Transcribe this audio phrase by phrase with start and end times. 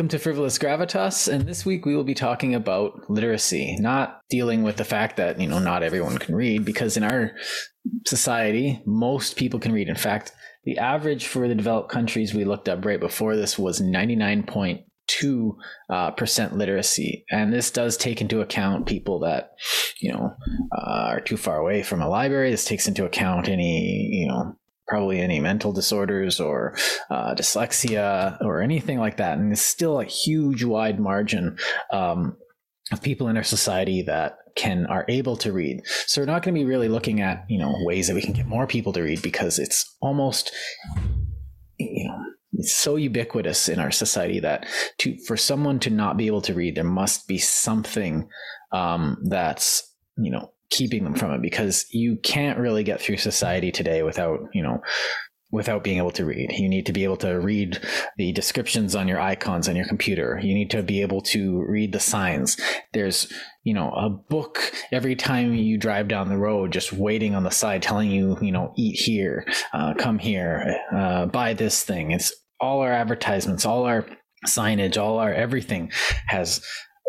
[0.00, 1.30] Welcome to Frivolous Gravitas.
[1.30, 5.38] And this week we will be talking about literacy, not dealing with the fact that,
[5.38, 7.32] you know, not everyone can read, because in our
[8.06, 9.90] society, most people can read.
[9.90, 10.32] In fact,
[10.64, 15.56] the average for the developed countries we looked up right before this was 99.2
[15.90, 19.50] uh, percent literacy, and this does take into account people that
[20.00, 20.34] you know
[20.74, 22.50] uh, are too far away from a library.
[22.50, 24.56] This takes into account any you know
[24.90, 26.76] probably any mental disorders or
[27.08, 29.38] uh, dyslexia or anything like that.
[29.38, 31.56] And it's still a huge, wide margin
[31.92, 32.36] um,
[32.92, 35.80] of people in our society that can are able to read.
[36.06, 38.32] So we're not going to be really looking at you know ways that we can
[38.32, 40.52] get more people to read because it's almost
[41.78, 42.18] you know
[42.54, 44.66] it's so ubiquitous in our society that
[44.98, 48.28] to for someone to not be able to read there must be something
[48.72, 53.72] um, that's you know keeping them from it because you can't really get through society
[53.72, 54.80] today without you know
[55.52, 56.52] without being able to read.
[56.52, 57.80] You need to be able to read
[58.16, 60.38] the descriptions on your icons on your computer.
[60.42, 62.56] You need to be able to read the signs.
[62.92, 63.32] There's,
[63.64, 67.50] you know, a book every time you drive down the road, just waiting on the
[67.50, 72.12] side, telling you, you know, eat here, uh, come here, uh, buy this thing.
[72.12, 74.06] It's all our advertisements, all our
[74.46, 75.90] signage, all our everything
[76.26, 76.64] has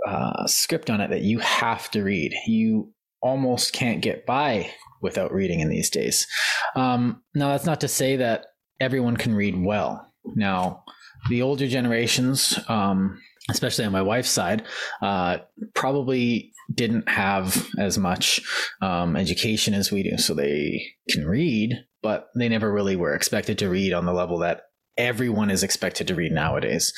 [0.08, 2.34] uh, script on it that you have to read.
[2.48, 4.70] You almost can't get by
[5.02, 6.28] without reading in these days.
[6.76, 8.46] Um, now, that's not to say that
[8.80, 10.08] everyone can read well.
[10.36, 10.84] Now,
[11.30, 14.64] the older generations, um, especially on my wife's side,
[15.02, 15.40] uh,
[15.74, 18.42] probably didn't have as much
[18.82, 20.18] um, education as we do.
[20.18, 24.40] So they can read, but they never really were expected to read on the level
[24.40, 24.64] that
[24.98, 26.94] everyone is expected to read nowadays.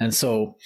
[0.00, 0.56] And so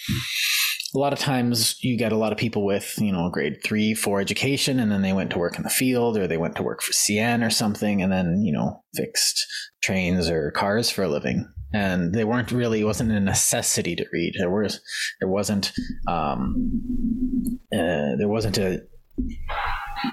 [0.95, 3.95] a lot of times you get a lot of people with, you know, grade three,
[3.95, 6.63] four education, and then they went to work in the field or they went to
[6.63, 9.47] work for CN or something, and then, you know, fixed
[9.83, 11.49] trains or cars for a living.
[11.73, 14.35] And they weren't really, it wasn't a necessity to read.
[14.39, 14.81] There was,
[15.21, 15.73] there wasn't,
[16.09, 18.83] um, uh, there wasn't a,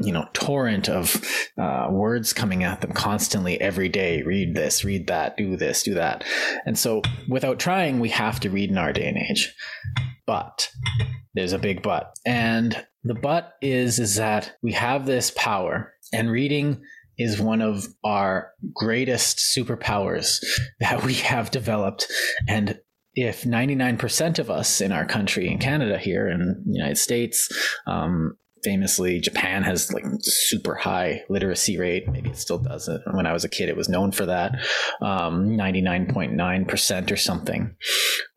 [0.02, 1.24] you know torrent of
[1.58, 5.94] uh, words coming at them constantly every day read this read that do this do
[5.94, 6.26] that
[6.66, 9.56] and so without trying we have to read in our day and age
[10.28, 10.70] but
[11.34, 16.30] there's a big but and the but is is that we have this power and
[16.30, 16.82] reading
[17.18, 20.38] is one of our greatest superpowers
[20.80, 22.08] that we have developed.
[22.48, 22.80] And
[23.14, 27.50] if 99% of us in our country in canada here in the united states
[27.88, 32.06] um, famously japan has like super high literacy rate.
[32.10, 34.56] Maybe it still does it when i was a kid it was known for that.
[35.02, 37.78] Um, 99.9% or something.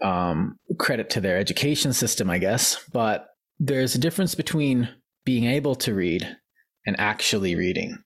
[0.00, 2.76] Um, credit to their education system i guess.
[2.92, 3.26] But
[3.58, 4.88] there's a difference between
[5.24, 6.36] being able to read
[6.86, 7.98] and actually reading.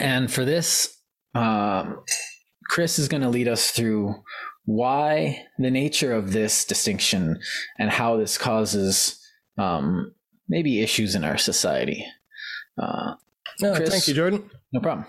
[0.00, 0.96] And for this
[1.34, 2.04] um,
[2.70, 4.14] chris is going to lead us through
[4.64, 7.40] why the nature of this distinction
[7.80, 9.20] and how this causes
[9.58, 10.12] um,
[10.48, 12.04] maybe issues in our society.
[12.78, 13.14] Uh,
[13.60, 14.50] no, Chris, thank you, Jordan.
[14.72, 15.06] No problem.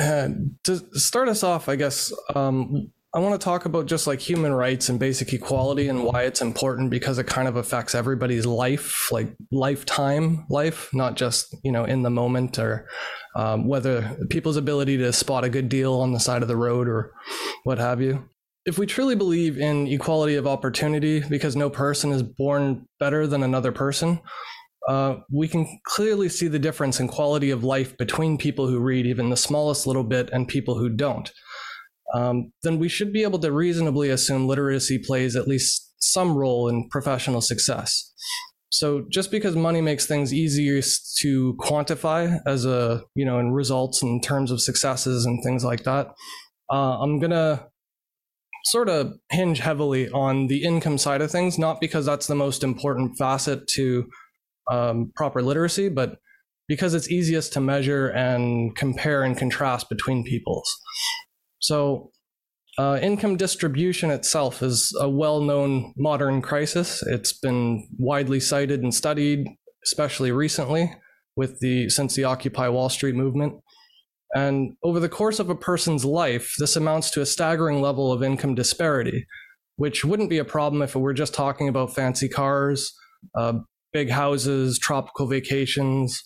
[0.00, 0.28] Uh,
[0.64, 4.52] to start us off, I guess um, I want to talk about just like human
[4.52, 9.12] rights and basic equality and why it's important because it kind of affects everybody's life,
[9.12, 12.88] like lifetime life, not just you know in the moment or
[13.36, 16.88] um, whether people's ability to spot a good deal on the side of the road
[16.88, 17.12] or
[17.62, 18.28] what have you
[18.66, 23.42] if we truly believe in equality of opportunity because no person is born better than
[23.42, 24.20] another person,
[24.88, 29.06] uh, we can clearly see the difference in quality of life between people who read
[29.06, 31.30] even the smallest little bit and people who don't.
[32.14, 36.68] Um, then we should be able to reasonably assume literacy plays at least some role
[36.68, 38.12] in professional success.
[38.70, 40.80] So just because money makes things easier
[41.20, 45.84] to quantify as a you know in results in terms of successes and things like
[45.84, 46.08] that,
[46.70, 47.68] uh, I'm gonna
[48.64, 52.64] sort of hinge heavily on the income side of things, not because that's the most
[52.64, 54.06] important facet to
[54.70, 56.18] um, proper literacy, but
[56.66, 60.70] because it's easiest to measure and compare and contrast between peoples.
[61.58, 62.10] So,
[62.76, 67.02] uh, income distribution itself is a well known modern crisis.
[67.06, 69.46] It's been widely cited and studied,
[69.84, 70.92] especially recently
[71.36, 73.54] with the since the Occupy Wall Street movement.
[74.34, 78.22] And over the course of a person's life, this amounts to a staggering level of
[78.22, 79.26] income disparity,
[79.76, 82.92] which wouldn't be a problem if were just talking about fancy cars,
[83.36, 83.54] uh,
[83.92, 86.20] big houses, tropical vacations,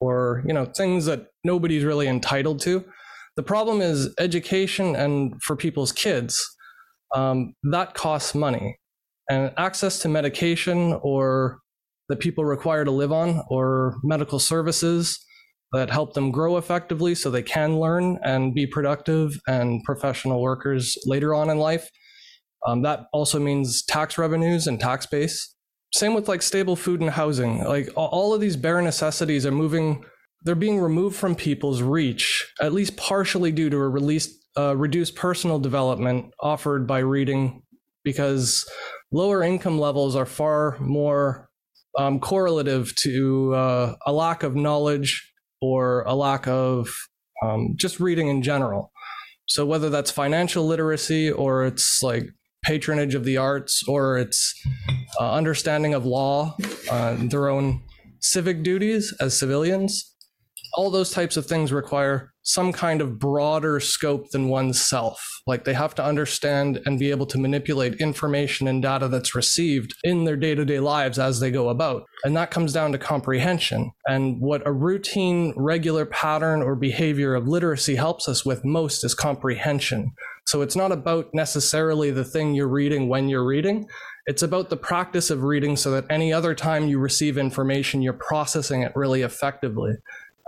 [0.00, 2.84] or you know things that nobody's really entitled to.
[3.36, 6.42] The problem is education, and for people's kids,
[7.14, 8.78] um, that costs money,
[9.28, 11.58] and access to medication or
[12.08, 15.25] that people require to live on, or medical services
[15.76, 20.96] that help them grow effectively so they can learn and be productive and professional workers
[21.06, 21.90] later on in life.
[22.66, 25.54] Um, that also means tax revenues and tax base.
[25.94, 27.62] Same with like stable food and housing.
[27.64, 30.04] Like all of these bare necessities are moving,
[30.42, 34.20] they're being removed from people's reach, at least partially due to a
[34.58, 37.62] uh, reduced personal development offered by reading,
[38.02, 38.68] because
[39.12, 41.48] lower income levels are far more
[41.98, 46.88] um, correlative to uh, a lack of knowledge or a lack of
[47.42, 48.92] um, just reading in general.
[49.46, 52.24] So whether that's financial literacy or it's like
[52.64, 54.54] patronage of the arts or it's
[55.20, 56.56] uh, understanding of law,
[56.90, 57.82] uh, their own
[58.20, 60.15] civic duties as civilians,
[60.74, 65.40] all those types of things require some kind of broader scope than oneself.
[65.48, 69.94] Like they have to understand and be able to manipulate information and data that's received
[70.04, 72.04] in their day to day lives as they go about.
[72.24, 73.90] And that comes down to comprehension.
[74.06, 79.14] And what a routine, regular pattern or behavior of literacy helps us with most is
[79.14, 80.12] comprehension.
[80.46, 83.88] So it's not about necessarily the thing you're reading when you're reading.
[84.26, 88.12] It's about the practice of reading so that any other time you receive information, you're
[88.12, 89.96] processing it really effectively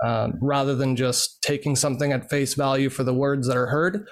[0.04, 4.06] um, rather than just taking something at face value for the words that are heard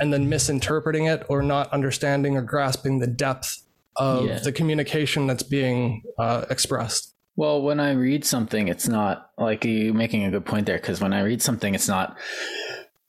[0.00, 3.62] and then misinterpreting it or not understanding or grasping the depth
[3.96, 4.38] of yeah.
[4.38, 7.14] the communication that's being uh, expressed.
[7.36, 11.00] Well, when I read something, it's not like you making a good point there because
[11.00, 12.16] when I read something, it's not,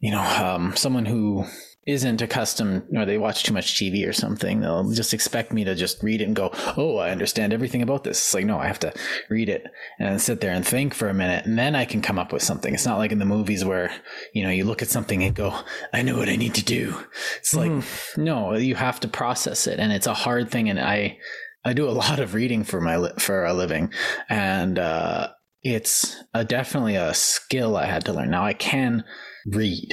[0.06, 1.44] you know, um, someone who
[1.88, 5.74] isn't accustomed or they watch too much TV or something, they'll just expect me to
[5.74, 8.20] just read it and go, Oh, I understand everything about this.
[8.20, 8.94] It's like, no, I have to
[9.32, 9.66] read it
[9.98, 12.44] and sit there and think for a minute and then I can come up with
[12.44, 12.72] something.
[12.72, 13.92] It's not like in the movies where,
[14.32, 15.60] you know, you look at something and go,
[15.92, 17.04] I know what I need to do.
[17.38, 18.18] It's like, mm.
[18.18, 20.70] no, you have to process it and it's a hard thing.
[20.70, 21.18] And I,
[21.66, 23.92] I do a lot of reading for my, for a living
[24.30, 25.30] and, uh,
[25.64, 28.30] it's a, definitely a skill I had to learn.
[28.30, 29.04] Now I can
[29.46, 29.90] read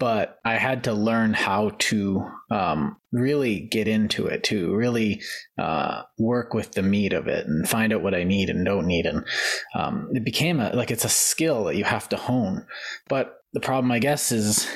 [0.00, 5.20] but I had to learn how to um, really get into it, to really
[5.58, 8.86] uh, work with the meat of it and find out what I need and don't
[8.86, 9.04] need.
[9.04, 9.26] And
[9.74, 12.66] um, it became a, like it's a skill that you have to hone.
[13.10, 14.66] But the problem, I guess, is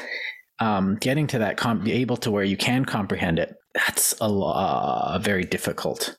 [0.61, 3.57] um, getting to that, comp- able to where you can comprehend it.
[3.75, 6.19] That's a uh, very difficult.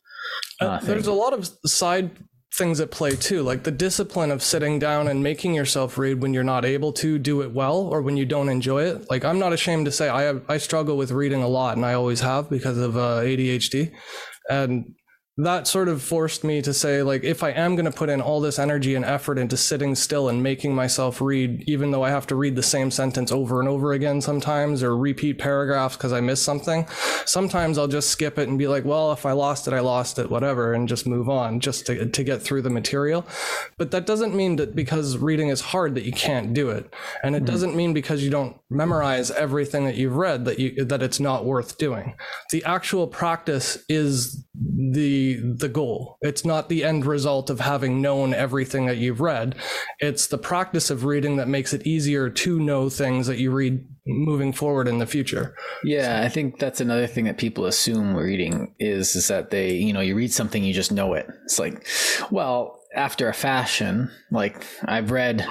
[0.59, 2.09] Uh, uh, there's a lot of side
[2.57, 6.33] things at play too, like the discipline of sitting down and making yourself read when
[6.33, 9.09] you're not able to do it well or when you don't enjoy it.
[9.09, 11.85] Like I'm not ashamed to say I have I struggle with reading a lot and
[11.85, 13.91] I always have because of uh, ADHD.
[14.49, 14.95] And
[15.37, 18.21] that sort of forced me to say like if i am going to put in
[18.21, 22.09] all this energy and effort into sitting still and making myself read even though i
[22.09, 26.13] have to read the same sentence over and over again sometimes or repeat paragraphs because
[26.13, 26.87] i missed something
[27.25, 30.17] sometimes i'll just skip it and be like well if i lost it i lost
[30.17, 33.25] it whatever and just move on just to, to get through the material.
[33.77, 36.93] But that doesn't mean that because reading is hard that you can't do it.
[37.23, 37.45] And it mm-hmm.
[37.51, 41.45] doesn't mean because you don't memorize everything that you've read that you that it's not
[41.45, 42.15] worth doing.
[42.51, 46.17] The actual practice is the the goal.
[46.21, 49.55] It's not the end result of having known everything that you've read.
[49.99, 53.85] It's the practice of reading that makes it easier to know things that you read
[54.05, 55.55] moving forward in the future.
[55.83, 59.93] Yeah, I think that's another thing that people assume reading is is that they, you
[59.93, 61.27] know, you read something you just know it.
[61.43, 61.87] It's like,
[62.31, 65.45] well, after a fashion, like I've read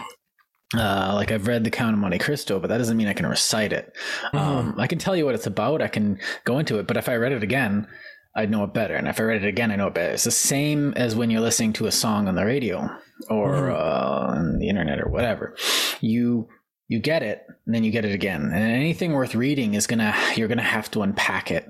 [0.77, 3.27] uh, like I've read The Count of Monte Cristo, but that doesn't mean I can
[3.27, 3.93] recite it.
[4.27, 4.37] Mm-hmm.
[4.37, 5.83] Um, I can tell you what it's about.
[5.83, 7.87] I can go into it, but if I read it again,
[8.37, 8.95] I'd know it better.
[8.95, 10.13] And if I read it again, I know it better.
[10.13, 12.91] It's the same as when you're listening to a song on the radio
[13.29, 13.73] or mm-hmm.
[13.73, 15.57] uh, on the internet or whatever.
[16.01, 16.49] You
[16.89, 18.43] you get it, and then you get it again.
[18.43, 21.67] And anything worth reading is gonna you're gonna have to unpack it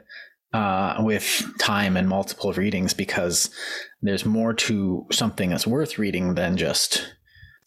[0.53, 3.51] uh, with time and multiple readings because
[4.03, 7.15] there's more to something that's worth reading than just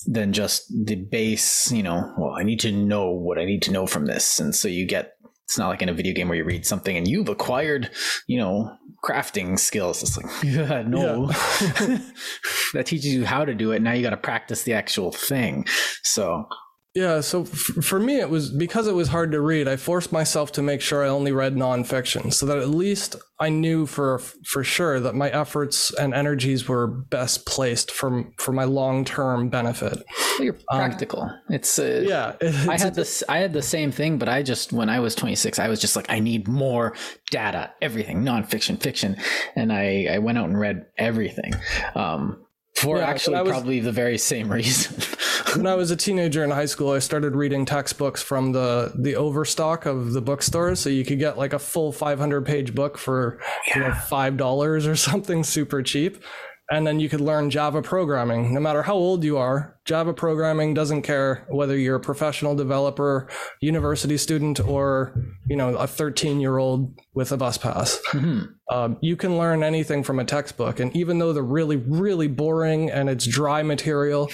[0.06, 1.72] than just the base.
[1.72, 4.56] You know, well, I need to know what I need to know from this, and
[4.56, 5.17] so you get
[5.48, 7.90] it's not like in a video game where you read something and you've acquired,
[8.28, 10.04] you know, crafting skills.
[10.04, 12.00] It's like, yeah, no, yeah.
[12.74, 13.82] that teaches you how to do it.
[13.82, 15.66] Now you got to practice the actual thing.
[16.04, 16.50] So
[16.98, 17.50] yeah, so f-
[17.86, 19.68] for me, it was because it was hard to read.
[19.68, 23.50] I forced myself to make sure I only read nonfiction, so that at least I
[23.50, 28.64] knew for for sure that my efforts and energies were best placed for for my
[28.64, 30.04] long term benefit.
[30.40, 31.22] Well, you're um, practical.
[31.22, 32.34] Um, it's uh, yeah.
[32.42, 33.24] It's, I had this.
[33.30, 35.96] I had the same thing, but I just when I was 26, I was just
[35.96, 36.96] like, I need more
[37.30, 39.18] data, everything, nonfiction, fiction,
[39.56, 41.54] and I I went out and read everything.
[41.94, 42.47] Um,
[42.78, 45.02] for yeah, actually was, probably the very same reason.
[45.56, 49.16] when I was a teenager in high school, I started reading textbooks from the the
[49.16, 53.40] overstock of the bookstores, so you could get like a full 500 page book for
[53.68, 53.74] yeah.
[53.74, 56.24] you know five dollars or something super cheap.
[56.70, 58.54] And then you could learn Java programming.
[58.54, 63.30] No matter how old you are, Java programming doesn't care whether you're a professional developer,
[63.62, 65.16] university student, or
[65.48, 68.00] you know a 13 year old with a bus pass.
[68.08, 68.46] Mm-hmm.
[68.70, 72.92] Um, you can learn anything from a textbook, and even though they're really, really boring
[72.92, 74.30] and it's dry material,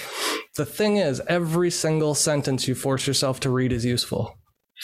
[0.56, 4.36] the thing is, every single sentence you force yourself to read is useful.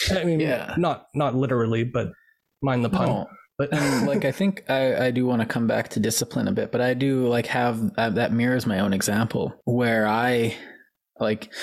[0.09, 0.73] I mean, yeah.
[0.77, 2.13] not not literally, but
[2.61, 3.07] mind the pun.
[3.07, 3.27] No.
[3.61, 6.51] But and like I think I, I do want to come back to discipline a
[6.51, 10.55] bit, but I do like have uh, that mirrors my own example where I
[11.19, 11.53] like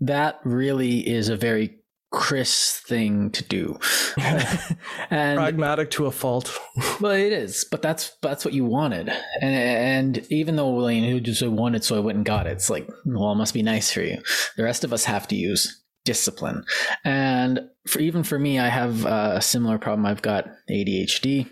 [0.00, 1.78] that really is a very
[2.10, 3.78] Chris thing to do.
[4.18, 6.58] and pragmatic to a fault.
[7.00, 9.08] well, it is, but that's that's what you wanted.
[9.40, 12.70] And and even though William who just wanted so I went and got it, it's
[12.70, 14.20] like, well, it must be nice for you.
[14.56, 16.64] The rest of us have to use discipline.
[17.04, 20.06] And for even for me, I have a similar problem.
[20.06, 21.50] I've got ADHD,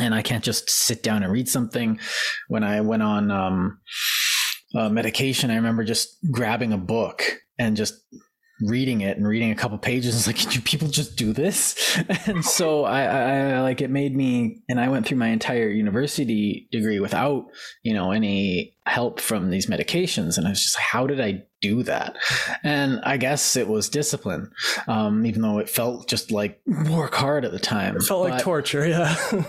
[0.00, 2.00] and I can't just sit down and read something.
[2.48, 3.78] When I went on um,
[4.74, 7.22] uh, medication, I remember just grabbing a book
[7.58, 7.94] and just
[8.60, 12.44] reading it and reading a couple pages it's like you people just do this and
[12.44, 17.00] so I, I like it made me and i went through my entire university degree
[17.00, 17.46] without
[17.82, 21.42] you know any help from these medications and i was just like how did i
[21.64, 22.16] do that
[22.62, 24.50] and i guess it was discipline
[24.86, 28.32] um, even though it felt just like work hard at the time it felt but,
[28.32, 29.16] like torture yeah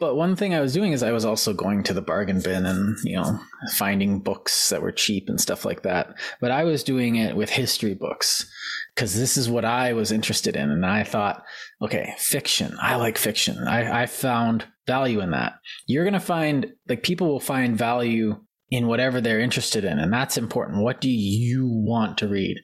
[0.00, 2.66] But one thing I was doing is I was also going to the bargain bin
[2.66, 3.38] and, you know,
[3.74, 6.14] finding books that were cheap and stuff like that.
[6.40, 8.48] But I was doing it with history books
[8.94, 10.70] because this is what I was interested in.
[10.70, 11.42] And I thought,
[11.82, 12.76] okay, fiction.
[12.80, 13.66] I like fiction.
[13.66, 15.54] I, I found value in that.
[15.86, 19.98] You're going to find, like, people will find value in whatever they're interested in.
[19.98, 20.82] And that's important.
[20.82, 22.58] What do you want to read?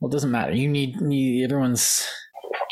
[0.00, 0.52] Well, it doesn't matter.
[0.52, 2.06] You need, need everyone's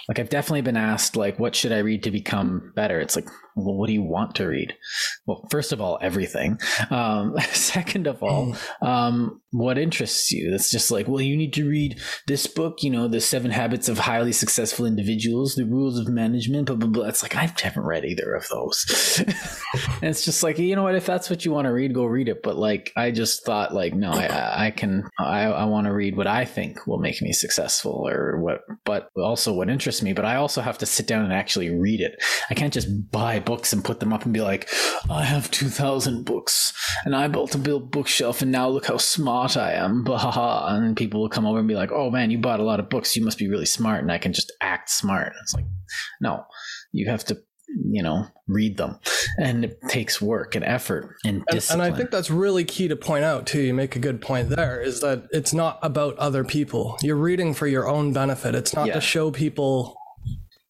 [0.08, 3.00] like I've definitely been asked like what should I read to become better?
[3.00, 4.76] It's like well, what do you want to read?
[5.26, 6.58] Well, first of all, everything.
[6.90, 8.86] Um, second of all, mm.
[8.86, 10.52] um, what interests you?
[10.52, 13.88] It's just like, well, you need to read this book, you know, The Seven Habits
[13.88, 17.06] of Highly Successful Individuals, The Rules of Management, blah, blah, blah.
[17.06, 19.22] It's like, I haven't read either of those.
[19.24, 20.96] and it's just like, you know what?
[20.96, 22.42] If that's what you want to read, go read it.
[22.42, 26.16] But like, I just thought, like, no, I, I can, I, I want to read
[26.16, 30.12] what I think will make me successful or what, but also what interests me.
[30.12, 32.20] But I also have to sit down and actually read it.
[32.50, 34.68] I can't just buy books and put them up and be like,
[35.10, 36.72] I have 2,000 books
[37.04, 40.04] and I built a build bookshelf and now look how smart I am.
[40.14, 42.80] Bah, and people will come over and be like, oh man, you bought a lot
[42.80, 43.16] of books.
[43.16, 44.02] You must be really smart.
[44.02, 45.32] And I can just act smart.
[45.42, 45.64] It's like,
[46.20, 46.44] no,
[46.92, 47.38] you have to
[47.90, 48.98] you know read them
[49.38, 51.80] and it takes work and effort and discipline.
[51.80, 54.20] And, and, i think that's really key to point out too you make a good
[54.20, 58.54] point there is that it's not about other people you're reading for your own benefit
[58.54, 58.94] it's not yeah.
[58.94, 59.96] to show people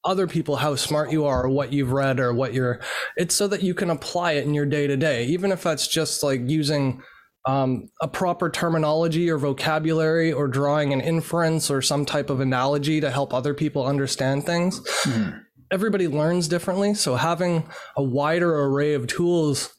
[0.04, 2.80] other people how smart you are or what you've read or what you're
[3.16, 5.88] it's so that you can apply it in your day to day even if that's
[5.88, 7.02] just like using
[7.46, 13.00] um, a proper terminology or vocabulary or drawing an inference or some type of analogy
[13.00, 15.38] to help other people understand things mm-hmm.
[15.70, 19.74] everybody learns differently so having a wider array of tools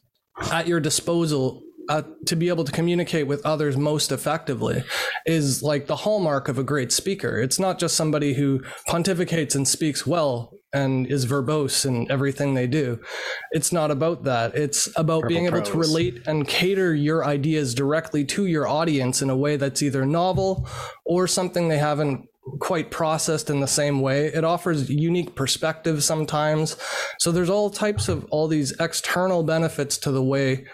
[0.52, 4.84] at your disposal uh, to be able to communicate with others most effectively
[5.24, 7.38] is like the hallmark of a great speaker.
[7.38, 12.66] It's not just somebody who pontificates and speaks well and is verbose in everything they
[12.66, 13.00] do.
[13.52, 14.54] It's not about that.
[14.54, 19.22] It's about Purple being able to relate and cater your ideas directly to your audience
[19.22, 20.68] in a way that's either novel
[21.04, 22.28] or something they haven't
[22.60, 24.26] quite processed in the same way.
[24.26, 26.76] It offers unique perspectives sometimes.
[27.18, 30.66] So there's all types of all these external benefits to the way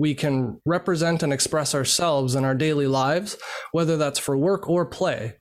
[0.00, 3.36] we can represent and express ourselves in our daily lives,
[3.72, 5.34] whether that's for work or play,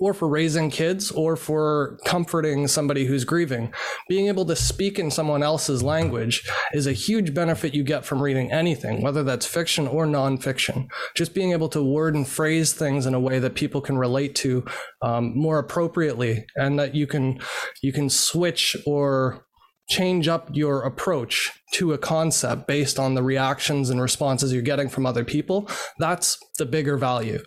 [0.00, 3.70] or for raising kids, or for comforting somebody who's grieving.
[4.08, 8.22] Being able to speak in someone else's language is a huge benefit you get from
[8.22, 10.88] reading anything, whether that's fiction or nonfiction.
[11.14, 14.34] Just being able to word and phrase things in a way that people can relate
[14.36, 14.64] to
[15.02, 17.40] um, more appropriately, and that you can
[17.82, 19.44] you can switch or
[19.88, 24.88] change up your approach to a concept based on the reactions and responses you're getting
[24.88, 25.68] from other people,
[25.98, 27.42] that's the bigger value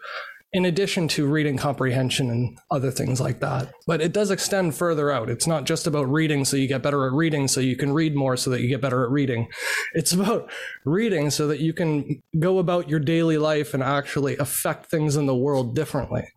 [0.54, 3.72] in addition to reading comprehension and other things like that.
[3.88, 5.30] But it does extend further out.
[5.30, 8.16] It's not just about reading so you get better at reading so you can read
[8.16, 9.48] more so that you get better at reading.
[9.94, 10.52] It's about
[10.84, 15.26] reading so that you can go about your daily life and actually affect things in
[15.26, 16.28] the world differently.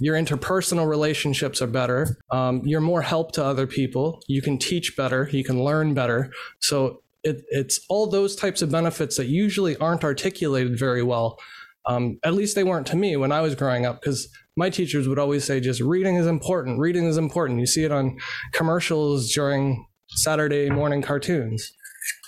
[0.00, 2.16] Your interpersonal relationships are better.
[2.30, 4.20] Um, you're more help to other people.
[4.26, 5.28] You can teach better.
[5.30, 6.32] You can learn better.
[6.58, 11.38] So it, it's all those types of benefits that usually aren't articulated very well
[11.86, 15.08] um, at least they weren't to me when I was growing up, because my teachers
[15.08, 16.78] would always say, just reading is important.
[16.78, 17.58] Reading is important.
[17.60, 18.16] You see it on
[18.52, 21.72] commercials during Saturday morning cartoons.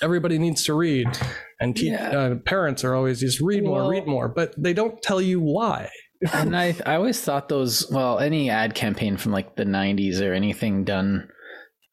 [0.03, 1.09] everybody needs to read,
[1.61, 2.09] and te- Yeah.
[2.11, 5.41] uh, parents are always just read more, Well- read more, but they don't tell you
[5.41, 5.91] why.
[6.33, 10.33] and I, I always thought those well any ad campaign from like the 90s or
[10.33, 11.29] anything done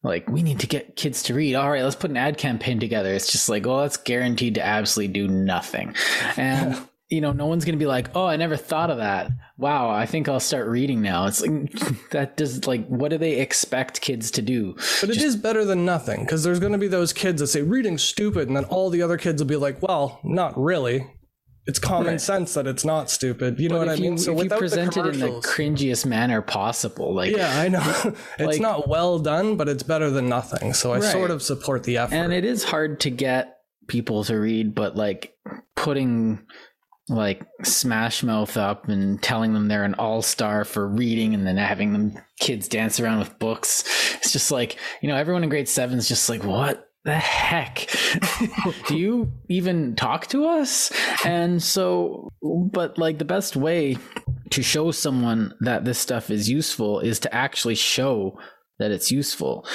[0.04, 2.80] like we need to get kids to read all right let's put an ad campaign
[2.80, 5.94] together it's just like oh that's guaranteed to absolutely do nothing
[6.36, 6.78] and
[7.12, 10.06] you know no one's gonna be like oh i never thought of that wow i
[10.06, 11.70] think i'll start reading now it's like
[12.10, 15.84] that does like what do they expect kids to do But it is better than
[15.84, 18.90] nothing because there's going to be those kids that say reading's stupid, and then all
[18.90, 21.06] the other kids will be like, "Well, not really.
[21.66, 22.20] It's common Right.
[22.20, 24.12] sense that it's not stupid." You know But what I mean?
[24.12, 27.82] you, so if you present it in the cringiest manner possible like yeah, I know
[28.38, 30.72] it's Like- not well done, but it's better than nothing.
[30.74, 31.12] So I Right.
[31.12, 32.14] sort of support the effort.
[32.14, 35.34] and it is hard to get people to read but like
[35.76, 36.40] putting
[37.08, 41.92] like smash mouth up and telling them they're an all-star for reading and then having
[41.92, 43.82] them kids dance around with books.
[44.16, 47.88] It's just like you know everyone in grade seven is just like what the heck?
[48.86, 50.92] Do you even talk to us?
[51.24, 53.96] And so but like the best way
[54.50, 58.38] to show someone that this stuff is useful is to actually show
[58.78, 59.66] that it's useful.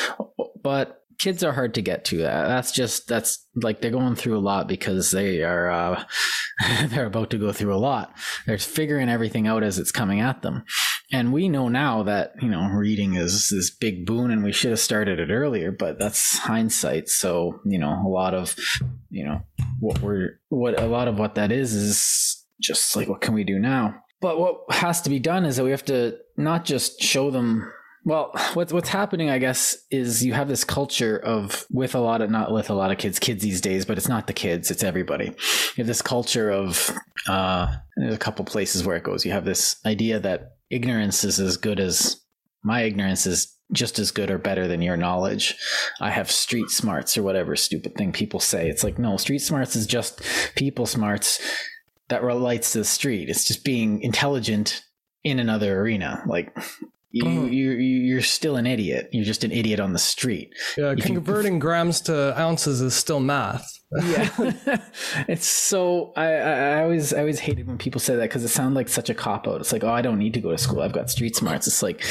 [0.62, 2.18] But kids are hard to get to.
[2.18, 6.04] That that's just that's like they're going through a lot because they are uh
[6.88, 8.16] they're about to go through a lot.
[8.46, 10.64] They're figuring everything out as it's coming at them.
[11.12, 14.72] And we know now that you know reading is this big boon and we should
[14.72, 17.10] have started it earlier but that's hindsight.
[17.10, 18.56] So you know a lot of
[19.10, 19.42] you know
[19.80, 23.44] what we're what a lot of what that is is just like what can we
[23.44, 23.96] do now?
[24.20, 27.72] But what has to be done is that we have to not just show them
[28.08, 32.22] well, what's what's happening, I guess, is you have this culture of with a lot
[32.22, 34.72] of not with a lot of kids, kids these days, but it's not the kids,
[34.72, 35.26] it's everybody.
[35.26, 36.90] You have this culture of
[37.28, 39.26] uh, there's a couple places where it goes.
[39.26, 42.22] You have this idea that ignorance is as good as
[42.64, 45.58] my ignorance is just as good or better than your knowledge.
[46.00, 48.70] I have street smarts or whatever stupid thing people say.
[48.70, 50.22] It's like no, street smarts is just
[50.56, 51.42] people smarts
[52.08, 53.30] that relates to the street.
[53.30, 54.82] It's just being intelligent
[55.26, 56.24] in another arena.
[56.26, 56.56] Like
[57.12, 57.54] you, Mhm.
[57.54, 59.10] you, you you're still an idiot.
[59.12, 60.50] You're just an idiot on the street.
[60.78, 63.66] yeah, you- converting grams to ounces is still math.
[64.04, 64.30] Yeah,
[65.30, 68.50] it's so I, I I always I always hated when people say that because it
[68.50, 69.62] sounds like such a cop out.
[69.62, 70.82] It's like oh I don't need to go to school.
[70.82, 71.68] I've got street smarts.
[71.68, 72.04] It's like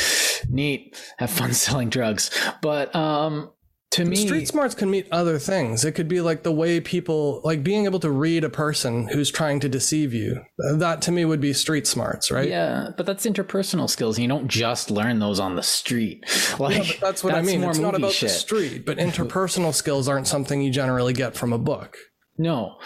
[0.49, 2.31] neat, have fun selling drugs.
[2.63, 3.51] But um,
[3.97, 5.85] to me, Street smarts can mean other things.
[5.85, 9.31] It could be like the way people, like being able to read a person who's
[9.31, 10.43] trying to deceive you.
[10.75, 12.49] That to me would be street smarts, right?
[12.49, 14.19] yeah, but that's interpersonal skills.
[14.19, 16.25] You don't just learn those on the street.
[16.59, 17.63] Like Yeah, but that's what I mean.
[17.65, 18.29] It's not about shit.
[18.31, 21.97] the street, but interpersonal skills aren't something you generally get from a book.
[22.39, 22.77] No,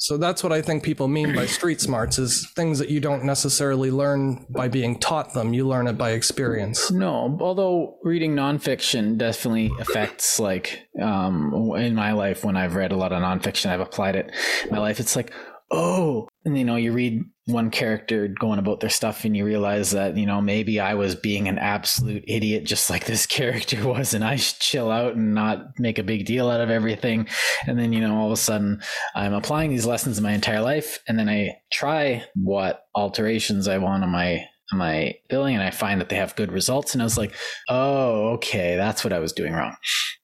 [0.00, 3.22] So that's what I think people mean by street smarts is things that you don't
[3.22, 5.52] necessarily learn by being taught them.
[5.52, 6.90] You learn it by experience.
[6.90, 12.96] No, although reading nonfiction definitely affects like um in my life when I've read a
[12.96, 14.32] lot of nonfiction, I've applied it
[14.64, 15.00] in my life.
[15.00, 15.34] It's like,
[15.70, 20.16] oh, you know, you read one character going about their stuff and you realize that,
[20.16, 24.24] you know, maybe I was being an absolute idiot just like this character was, and
[24.24, 27.28] I should chill out and not make a big deal out of everything.
[27.66, 28.80] And then, you know, all of a sudden
[29.14, 33.78] I'm applying these lessons in my entire life, and then I try what alterations I
[33.78, 36.92] want on my on my billing and I find that they have good results.
[36.92, 37.34] And I was like,
[37.68, 39.74] oh, okay, that's what I was doing wrong.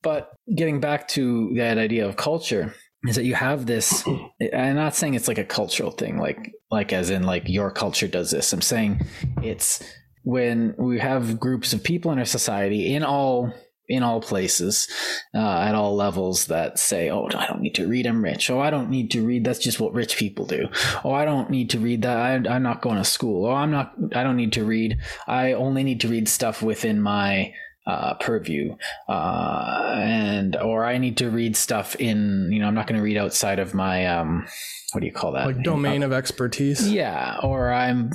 [0.02, 4.06] But getting back to that idea of culture is that you have this
[4.54, 8.08] I'm not saying it's like a cultural thing, like like as in like your culture
[8.08, 8.52] does this.
[8.52, 9.00] I'm saying
[9.42, 9.82] it's
[10.24, 13.52] when we have groups of people in our society in all
[13.88, 14.88] in all places
[15.32, 18.50] uh, at all levels that say oh i don't need to read i'm rich.
[18.50, 19.44] Oh i don't need to read.
[19.44, 20.68] That's just what rich people do.
[21.04, 22.16] Oh i don't need to read that.
[22.18, 23.46] I, i'm not going to school.
[23.46, 24.98] Oh i'm not i don't need to read.
[25.28, 27.52] I only need to read stuff within my
[27.86, 28.74] uh, purview
[29.08, 33.04] uh, and or i need to read stuff in you know i'm not going to
[33.04, 34.44] read outside of my um
[34.92, 36.90] what do you call that Like domain of expertise.
[36.90, 38.10] yeah, or I'm,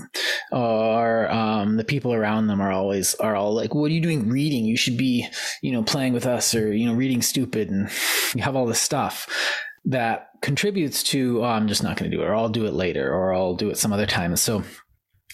[0.51, 4.29] or um, the people around them are always are all like, "What are you doing
[4.29, 4.65] reading?
[4.65, 5.27] You should be,
[5.61, 7.89] you know, playing with us, or you know, reading stupid." And
[8.35, 9.27] you have all this stuff
[9.85, 12.73] that contributes to, "Oh, I'm just not going to do it," or "I'll do it
[12.73, 14.63] later," or "I'll do it some other time." And so,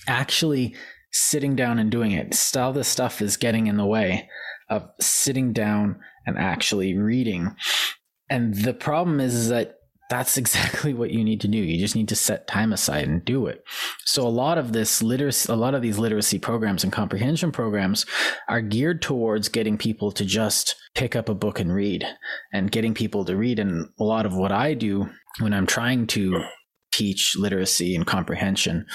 [0.08, 0.76] actually
[1.18, 4.30] sitting down and doing it, all this stuff is getting in the way
[4.70, 7.56] of sitting down and actually reading.
[8.30, 9.76] And the problem is, is that
[10.10, 11.58] that's exactly what you need to do.
[11.58, 13.64] You just need to set time aside and do it.
[14.06, 18.06] So a lot of this literacy, a lot of these literacy programs and comprehension programs
[18.48, 22.06] are geared towards getting people to just pick up a book and read
[22.54, 23.60] and getting people to read.
[23.60, 26.44] And a lot of what I do when I'm trying to
[26.92, 28.86] teach literacy and comprehension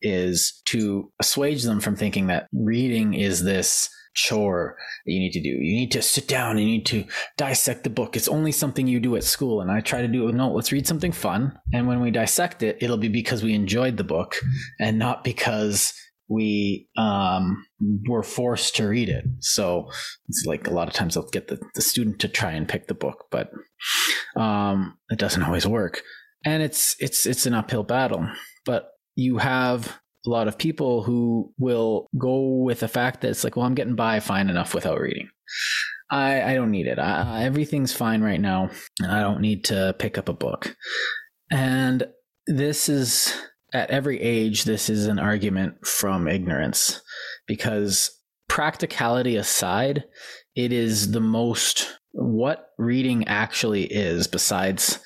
[0.00, 5.40] is to assuage them from thinking that reading is this chore that you need to
[5.40, 5.48] do.
[5.48, 6.58] You need to sit down.
[6.58, 7.04] You need to
[7.36, 8.16] dissect the book.
[8.16, 9.60] It's only something you do at school.
[9.60, 10.52] And I try to do no.
[10.52, 11.58] Let's read something fun.
[11.72, 14.36] And when we dissect it, it'll be because we enjoyed the book
[14.80, 15.94] and not because
[16.28, 17.64] we um,
[18.08, 19.24] were forced to read it.
[19.40, 19.90] So
[20.28, 22.86] it's like a lot of times I'll get the, the student to try and pick
[22.86, 23.50] the book, but
[24.36, 26.02] um, it doesn't always work.
[26.44, 28.28] And it's it's it's an uphill battle.
[28.64, 33.44] But you have a lot of people who will go with the fact that it's
[33.44, 35.28] like, well, I'm getting by fine enough without reading.
[36.10, 36.98] I, I don't need it.
[36.98, 38.70] I, everything's fine right now.
[39.02, 40.76] I don't need to pick up a book.
[41.50, 42.06] And
[42.46, 43.34] this is
[43.72, 47.00] at every age, this is an argument from ignorance
[47.46, 48.10] because
[48.48, 50.04] practicality aside,
[50.54, 54.98] it is the most what reading actually is, besides,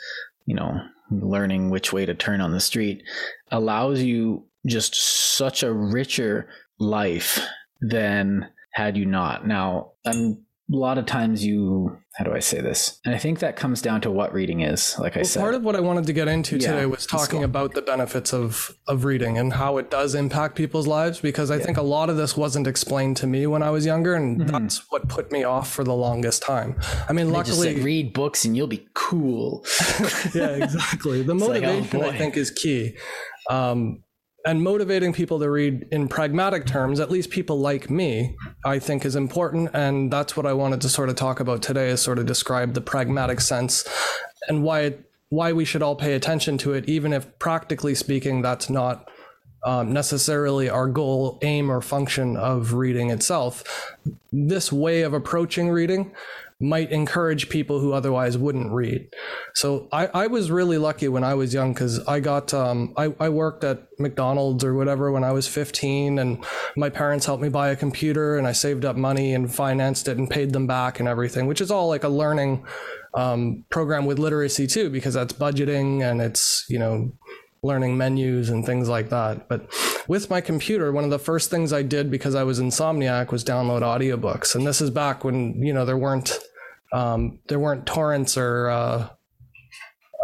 [0.44, 3.02] you know, learning which way to turn on the street,
[3.50, 4.94] allows you just
[5.36, 7.46] such a richer life
[7.80, 9.46] than had you not.
[9.46, 12.98] Now, I'm a lot of times you how do i say this?
[13.04, 15.40] And i think that comes down to what reading is like i said.
[15.40, 18.32] part of what i wanted to get into yeah, today was talking about the benefits
[18.32, 21.64] of of reading and how it does impact people's lives because i yeah.
[21.64, 24.50] think a lot of this wasn't explained to me when i was younger and mm-hmm.
[24.50, 26.78] that's what put me off for the longest time.
[27.08, 29.64] I mean they luckily said, read books and you'll be cool.
[30.34, 31.22] Yeah exactly.
[31.22, 32.96] The motivation like, oh, i think is key.
[33.48, 34.02] Um,
[34.46, 39.04] and motivating people to read in pragmatic terms, at least people like me, I think
[39.04, 39.70] is important.
[39.74, 42.74] And that's what I wanted to sort of talk about today is sort of describe
[42.74, 43.84] the pragmatic sense
[44.48, 48.40] and why it, why we should all pay attention to it, even if practically speaking,
[48.40, 49.10] that's not
[49.64, 53.96] um, necessarily our goal, aim, or function of reading itself.
[54.32, 56.14] This way of approaching reading
[56.58, 59.06] might encourage people who otherwise wouldn't read.
[59.54, 63.14] So I, I was really lucky when I was young because I got um, I,
[63.20, 66.42] I worked at McDonald's or whatever when I was 15 and
[66.74, 70.16] my parents helped me buy a computer and I saved up money and financed it
[70.16, 72.64] and paid them back and everything, which is all like a learning
[73.16, 77.10] um, program with literacy too because that's budgeting and it's you know
[77.66, 79.48] learning menus and things like that.
[79.48, 79.68] But
[80.08, 83.44] with my computer, one of the first things I did because I was insomniac was
[83.44, 84.54] download audiobooks.
[84.54, 86.38] And this is back when, you know, there weren't
[86.92, 89.08] um, there weren't torrents or uh,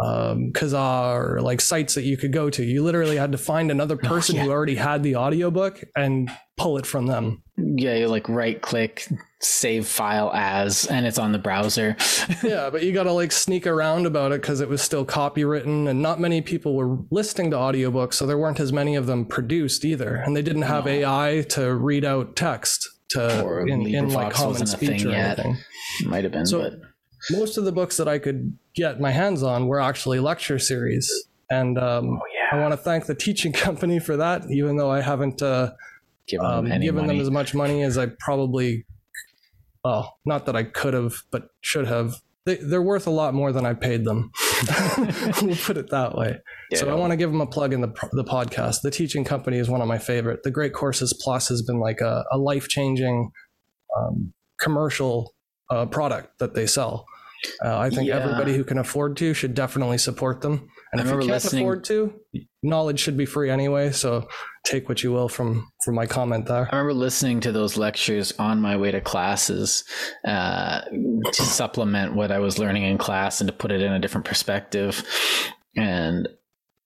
[0.03, 2.63] um, Kazaa or like sites that you could go to.
[2.63, 4.45] You literally had to find another oh, person oh, yeah.
[4.45, 7.41] who already had the audiobook and pull it from them.
[7.57, 9.07] Yeah, you like right click,
[9.39, 11.95] save file as, and it's on the browser.
[12.43, 15.87] yeah, but you got to like sneak around about it because it was still copywritten
[15.87, 18.15] and not many people were listening to audiobooks.
[18.15, 20.15] So there weren't as many of them produced either.
[20.15, 20.83] And they didn't have.
[20.83, 25.57] AI to read out text to or in, in like common speech or anything.
[26.05, 26.73] Might have been, so, but
[27.31, 31.11] most of the books that I could get my hands on were actually lecture series.
[31.49, 32.57] And um, oh, yeah.
[32.57, 35.71] I want to thank the teaching company for that, even though I haven't uh,
[36.27, 38.85] given, um, them, given them, as much money as I probably,
[39.83, 42.15] well, not that I could have, but should have.
[42.45, 44.29] They, are worth a lot more than I paid them.
[45.41, 46.37] we'll put it that way.
[46.71, 46.79] Yeah.
[46.79, 48.81] So I want to give them a plug in the, the podcast.
[48.81, 50.43] The teaching company is one of my favorite.
[50.43, 53.31] The Great Courses Plus has been like a, a life changing
[53.97, 55.33] um, commercial
[55.69, 57.05] uh, product that they sell.
[57.63, 58.15] Uh, I think yeah.
[58.15, 60.69] everybody who can afford to should definitely support them.
[60.91, 61.63] And I if you can't listening...
[61.63, 62.13] afford to,
[62.61, 63.91] knowledge should be free anyway.
[63.91, 64.27] So
[64.63, 66.69] take what you will from from my comment there.
[66.71, 69.83] I remember listening to those lectures on my way to classes
[70.25, 73.99] uh, to supplement what I was learning in class and to put it in a
[73.99, 75.03] different perspective,
[75.75, 76.27] and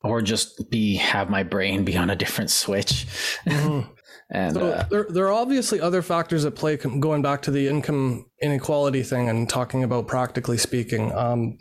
[0.04, 3.06] or just be have my brain be on a different switch.
[3.46, 3.92] Mm-hmm.
[4.30, 6.78] And so uh, there, there are obviously other factors at play.
[6.78, 11.58] Going back to the income inequality thing and talking about practically speaking, um,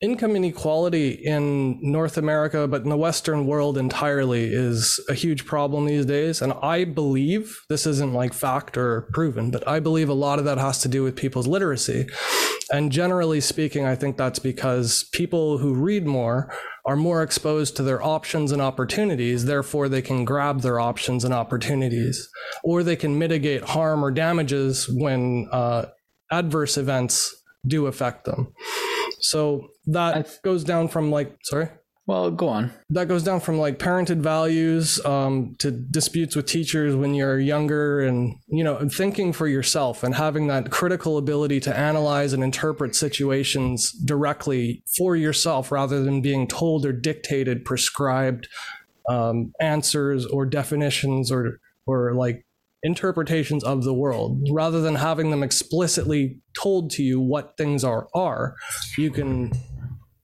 [0.00, 5.84] income inequality in North America, but in the Western world entirely, is a huge problem
[5.84, 6.40] these days.
[6.40, 10.46] And I believe this isn't like fact or proven, but I believe a lot of
[10.46, 12.06] that has to do with people's literacy.
[12.72, 16.50] And generally speaking, I think that's because people who read more
[16.84, 19.44] are more exposed to their options and opportunities.
[19.44, 22.28] Therefore, they can grab their options and opportunities,
[22.64, 25.86] or they can mitigate harm or damages when uh,
[26.30, 27.34] adverse events
[27.66, 28.52] do affect them.
[29.20, 31.68] So that I've, goes down from like, sorry.
[32.06, 32.72] Well, go on.
[32.88, 38.00] That goes down from like parented values um, to disputes with teachers when you're younger,
[38.00, 42.96] and you know, thinking for yourself and having that critical ability to analyze and interpret
[42.96, 48.48] situations directly for yourself, rather than being told or dictated, prescribed
[49.08, 52.44] um, answers or definitions or or like
[52.82, 58.08] interpretations of the world rather than having them explicitly told to you what things are
[58.14, 58.54] are
[58.96, 59.52] you can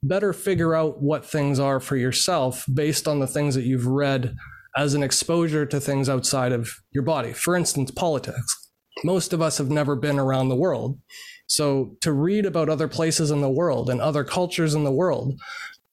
[0.08, 4.34] better figure out what things are for yourself based on the things that you've read
[4.76, 8.66] as an exposure to things outside of your body for instance politics
[9.04, 10.98] most of us have never been around the world.
[11.46, 15.38] So to read about other places in the world and other cultures in the world,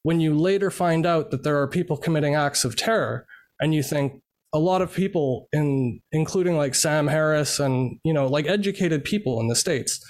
[0.03, 3.25] when you later find out that there are people committing acts of terror,
[3.59, 4.21] and you think
[4.53, 9.39] a lot of people in including like Sam Harris and you know like educated people
[9.39, 10.03] in the states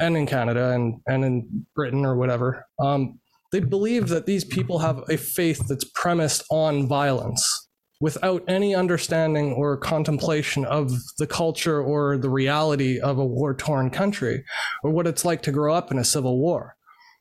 [0.00, 3.20] and in Canada and and in Britain or whatever, um,
[3.52, 7.68] they believe that these people have a faith that's premised on violence
[8.00, 13.90] without any understanding or contemplation of the culture or the reality of a war torn
[13.90, 14.42] country
[14.82, 16.76] or what it's like to grow up in a civil war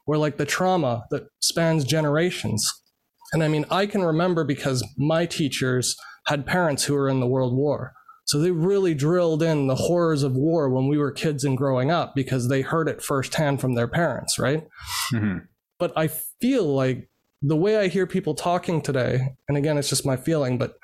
[0.07, 2.67] or like the trauma that spans generations.
[3.33, 5.95] And I mean, I can remember because my teachers
[6.27, 7.93] had parents who were in the World War.
[8.29, 11.89] So they really drilled in the horrors of war when we were kids and growing
[11.89, 14.67] up because they heard it firsthand from their parents, right?
[15.11, 15.45] Mm-hmm.
[15.79, 17.09] But I feel like
[17.41, 20.77] the way I hear people talking today, and again, it's just my feeling, but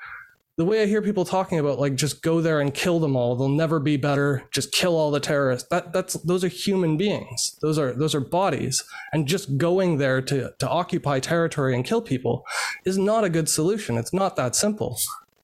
[0.56, 3.36] the way I hear people talking about like just go there and kill them all,
[3.36, 5.68] they'll never be better, just kill all the terrorists.
[5.68, 7.56] That that's those are human beings.
[7.62, 8.82] Those are those are bodies.
[9.12, 12.44] And just going there to to occupy territory and kill people
[12.84, 13.96] is not a good solution.
[13.96, 14.98] It's not that simple.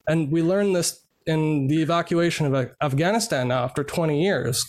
[0.08, 4.64] And we learned this in the evacuation of Afghanistan now after 20 years.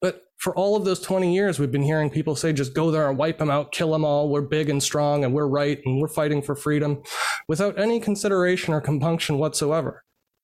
[0.00, 3.08] But for all of those 20 years, we've been hearing people say, just go there
[3.08, 4.30] and wipe them out, kill them all.
[4.30, 7.02] We're big and strong and we're right and we're fighting for freedom
[7.46, 10.02] without any consideration or compunction whatsoever.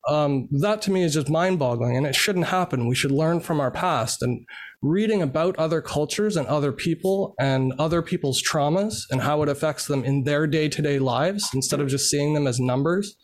[0.08, 2.86] Um, that to me is just mind boggling and it shouldn't happen.
[2.86, 4.46] We should learn from our past and
[4.82, 9.86] reading about other cultures and other people and other people's traumas and how it affects
[9.86, 13.16] them in their day to day lives instead of just seeing them as numbers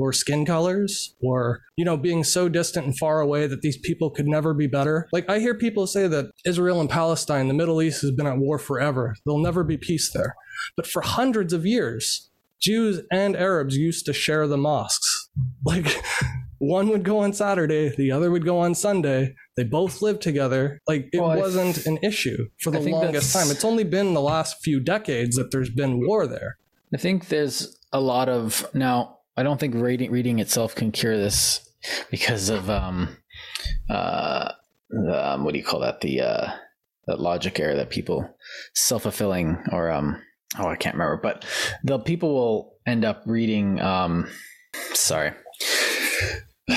[0.00, 4.10] or skin colors or you know being so distant and far away that these people
[4.10, 5.08] could never be better.
[5.12, 8.38] Like i hear people say that israel and palestine the middle east has been at
[8.38, 9.14] war forever.
[9.24, 10.34] There'll never be peace there.
[10.76, 15.28] But for hundreds of years jews and arabs used to share the mosques.
[15.64, 16.02] Like
[16.58, 19.34] one would go on saturday the other would go on sunday.
[19.56, 20.80] They both lived together.
[20.88, 23.50] Like it well, wasn't an issue for the longest time.
[23.50, 26.56] It's only been the last few decades that there's been war there.
[26.94, 31.16] I think there's a lot of now I don't think reading reading itself can cure
[31.16, 31.68] this
[32.10, 33.16] because of um
[33.88, 34.52] uh
[35.12, 36.00] um, what do you call that?
[36.00, 36.52] The uh
[37.06, 38.28] that logic error that people
[38.74, 40.20] self fulfilling or um
[40.58, 41.44] oh I can't remember but
[41.84, 44.28] the people will end up reading um
[44.94, 45.32] sorry.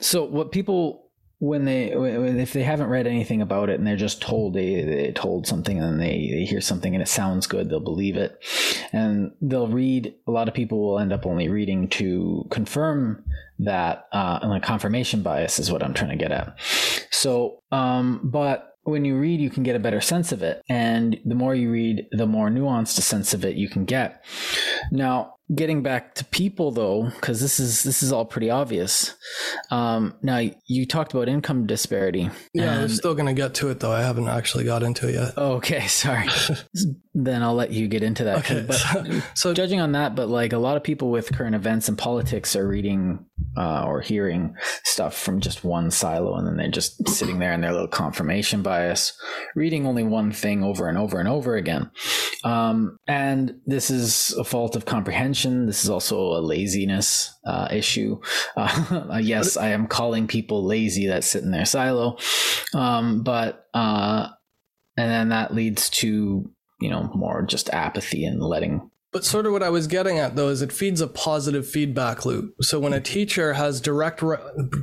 [0.00, 1.05] So what people
[1.38, 5.12] when they if they haven't read anything about it and they're just told they they
[5.12, 8.42] told something and they they hear something and it sounds good they'll believe it
[8.92, 13.22] and they'll read a lot of people will end up only reading to confirm
[13.58, 16.58] that uh and like confirmation bias is what i'm trying to get at
[17.10, 20.62] so um but when you read, you can get a better sense of it.
[20.68, 24.24] And the more you read, the more nuanced a sense of it you can get.
[24.92, 29.14] Now, getting back to people though because this is this is all pretty obvious.
[29.70, 32.30] Um, now you talked about income disparity.
[32.52, 32.82] Yeah and...
[32.82, 33.92] i'm still gonna get to it though.
[33.92, 35.38] I haven't actually got into it yet.
[35.38, 36.28] Okay sorry.
[37.18, 38.66] Then i'll let you get into that okay.
[38.68, 41.96] but so judging on that but like a lot of people with current events and
[41.96, 43.24] politics are reading
[43.56, 44.54] uh, or hearing
[44.84, 48.60] stuff from just one silo and then they're just sitting there in their little confirmation
[48.60, 49.18] bias
[49.54, 51.90] reading only one thing over and over and over again.
[52.44, 58.20] Um, and this is a fault of comprehension This is also a laziness uh, issue.
[58.56, 62.18] Uh, yes, I am calling people lazy that sit in their silo,
[62.74, 64.28] um, but uh,
[64.96, 69.52] and then that leads to you know more just apathy and letting but sort of
[69.52, 72.54] what I was getting at though is it feeds a positive feedback loop.
[72.60, 74.22] So when a teacher has direct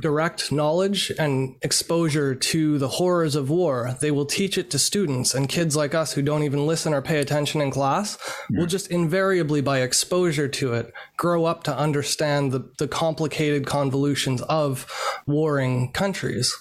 [0.00, 5.36] direct knowledge and exposure to the horrors of war, they will teach it to students
[5.36, 8.18] and kids like us who don't even listen or pay attention in class
[8.50, 8.58] yeah.
[8.58, 14.42] will just invariably by exposure to it grow up to understand the, the complicated convolutions
[14.42, 14.84] of
[15.28, 16.52] warring countries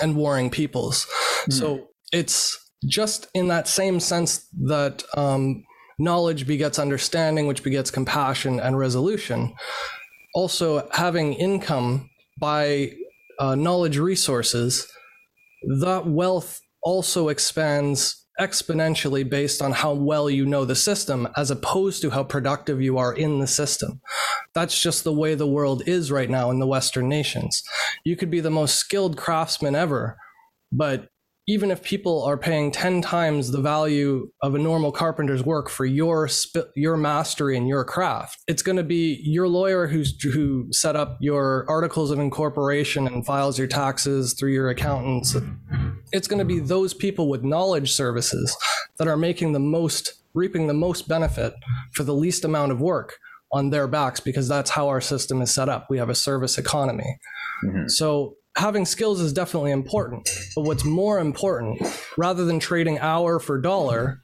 [0.00, 1.06] and warring peoples.
[1.44, 1.52] Mm.
[1.52, 5.66] So it's just in that same sense that um,
[5.98, 9.54] knowledge begets understanding, which begets compassion and resolution.
[10.34, 12.92] Also, having income by
[13.38, 14.90] uh, knowledge resources,
[15.80, 22.00] that wealth also expands exponentially based on how well you know the system as opposed
[22.00, 24.00] to how productive you are in the system.
[24.54, 27.62] That's just the way the world is right now in the Western nations.
[28.04, 30.16] You could be the most skilled craftsman ever,
[30.70, 31.08] but
[31.48, 35.86] even if people are paying 10 times the value of a normal carpenter's work for
[35.86, 40.68] your sp- your mastery and your craft it's going to be your lawyer who's who
[40.70, 45.36] set up your articles of incorporation and files your taxes through your accountants.
[46.12, 48.56] It's going to be those people with knowledge services
[48.98, 51.54] that are making the most reaping the most benefit
[51.92, 53.18] for the least amount of work
[53.52, 55.86] on their backs because that's how our system is set up.
[55.88, 57.18] We have a service economy.
[57.64, 57.88] Mm-hmm.
[57.88, 60.28] so having skills is definitely important.
[60.56, 61.80] But what's more important,
[62.16, 64.20] rather than trading hour for dollar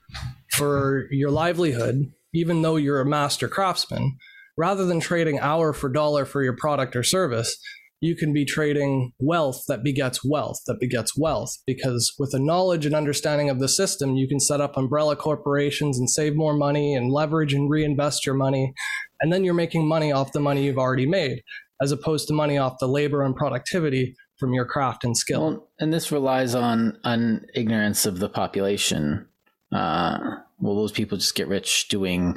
[0.51, 4.17] for your livelihood, even though you're a master craftsman,
[4.57, 7.57] rather than trading hour for dollar for your product or service,
[8.01, 12.85] you can be trading wealth that begets wealth that begets wealth because with the knowledge
[12.85, 16.95] and understanding of the system you can set up umbrella corporations and save more money
[16.95, 18.75] and leverage and reinvest your money
[19.23, 21.41] and then you're making money off the money you've already made
[21.81, 25.69] as opposed to money off the labor and productivity from your craft and skill well,
[25.81, 29.27] and this relies on on ignorance of the population
[29.73, 30.19] uh,
[30.61, 32.37] well those people just get rich doing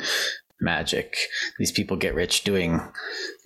[0.60, 1.18] magic.
[1.60, 2.82] These people get rich doing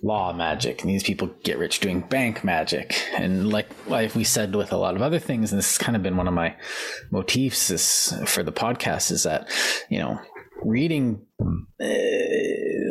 [0.02, 3.02] law magic, and these people get rich doing bank magic.
[3.14, 5.96] And like like we said with a lot of other things, and this has kind
[5.96, 6.54] of been one of my
[7.10, 9.48] motifs is, for the podcast is that
[9.90, 10.20] you know
[10.64, 11.26] reading.
[11.40, 11.86] Uh,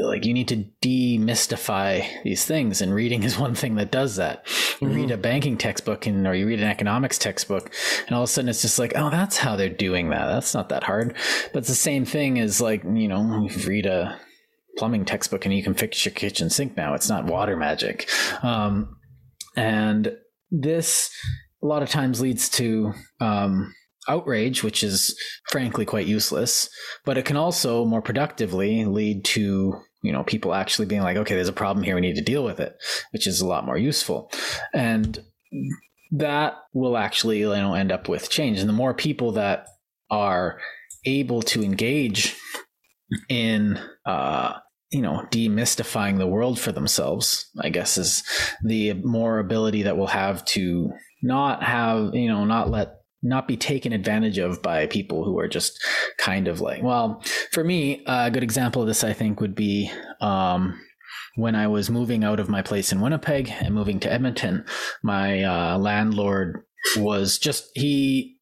[0.04, 4.44] like you need to demystify these things and reading is one thing that does that
[4.82, 4.96] you mm-hmm.
[4.96, 7.74] read a banking textbook and or you read an economics textbook
[8.08, 10.54] and all of a sudden it's just like oh that's how they're doing that that's
[10.54, 11.16] not that hard
[11.54, 14.20] but it's the same thing as like you know you read a
[14.78, 18.10] plumbing textbook and you can fix your kitchen sink now it's not water magic
[18.44, 18.98] um,
[19.56, 20.16] and
[20.50, 21.10] this
[21.64, 23.74] a lot of times leads to um,
[24.08, 25.18] outrage, which is
[25.50, 26.70] frankly quite useless,
[27.06, 31.36] but it can also more productively lead to you know people actually being like okay
[31.36, 32.76] there's a problem here we need to deal with it
[33.12, 34.32] which is a lot more useful.
[34.74, 35.24] And
[36.14, 38.60] that will actually you know end up with change.
[38.60, 39.68] And the more people that
[40.10, 40.60] are
[41.06, 42.36] able to engage
[43.30, 44.54] in uh
[44.92, 48.24] you know demystifying the world for themselves i guess is
[48.64, 50.92] the more ability that we'll have to
[51.24, 55.48] not have you know not let not be taken advantage of by people who are
[55.48, 55.84] just
[56.18, 59.92] kind of like, well, for me, a good example of this, I think, would be
[60.22, 60.80] um,
[61.36, 64.66] when I was moving out of my place in Winnipeg and moving to Edmonton.
[65.04, 66.64] My uh, landlord
[66.98, 68.38] was just, he,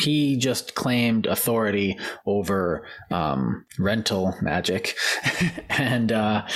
[0.00, 4.96] he just claimed authority over um, rental magic
[5.68, 6.46] and uh,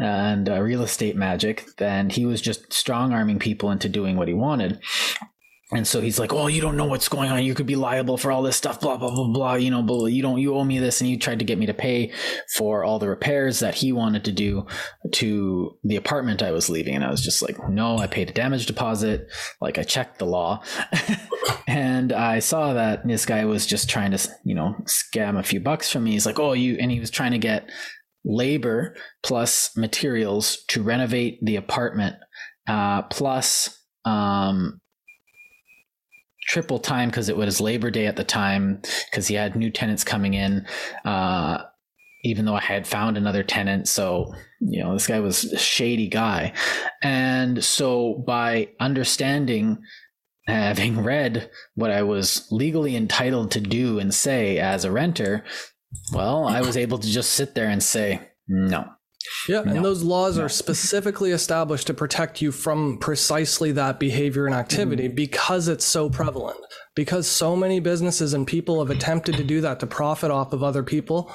[0.00, 1.66] and uh, real estate magic.
[1.78, 4.80] Then he was just strong arming people into doing what he wanted.
[5.70, 7.44] And so he's like, "Oh, you don't know what's going on.
[7.44, 8.80] You could be liable for all this stuff.
[8.80, 9.54] Blah blah blah blah.
[9.54, 10.38] You know, blah, you don't.
[10.38, 12.12] You owe me this." And he tried to get me to pay
[12.54, 14.66] for all the repairs that he wanted to do
[15.12, 16.94] to the apartment I was leaving.
[16.94, 19.28] And I was just like, "No, I paid a damage deposit.
[19.60, 20.62] Like I checked the law,
[21.68, 25.60] and I saw that this guy was just trying to, you know, scam a few
[25.60, 26.12] bucks from me.
[26.12, 27.68] He's like, "Oh, you," and he was trying to get
[28.24, 32.16] labor plus materials to renovate the apartment,
[32.66, 34.80] uh, plus um,
[36.48, 38.80] triple time because it was Labor Day at the time
[39.10, 40.66] because he had new tenants coming in.
[41.04, 41.62] Uh,
[42.24, 46.08] even though I had found another tenant, so you know this guy was a shady
[46.08, 46.52] guy,
[47.00, 49.78] and so by understanding
[50.46, 55.44] having read what I was legally entitled to do and say as a renter,
[56.12, 58.88] well, I was able to just sit there and say, no,
[59.48, 59.72] yeah, no.
[59.72, 60.44] and those laws no.
[60.44, 65.14] are specifically established to protect you from precisely that behavior and activity mm-hmm.
[65.14, 66.58] because it's so prevalent.
[66.94, 70.62] Because so many businesses and people have attempted to do that to profit off of
[70.62, 71.30] other people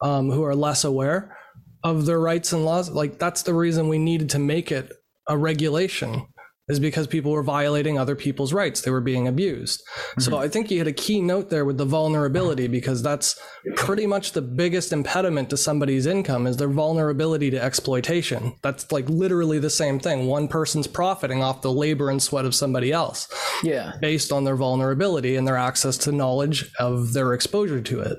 [0.00, 1.36] um, who are less aware
[1.82, 2.90] of their rights and laws.
[2.90, 4.92] Like that's the reason we needed to make it
[5.28, 6.26] a regulation
[6.68, 8.82] is because people were violating other people's rights.
[8.82, 9.82] They were being abused.
[9.86, 10.20] Mm-hmm.
[10.20, 13.40] So I think you hit a key note there with the vulnerability because that's
[13.76, 18.54] pretty much the biggest impediment to somebody's income is their vulnerability to exploitation.
[18.62, 20.26] That's like literally the same thing.
[20.26, 23.28] One person's profiting off the labor and sweat of somebody else.
[23.62, 23.92] Yeah.
[24.00, 28.18] Based on their vulnerability and their access to knowledge of their exposure to it.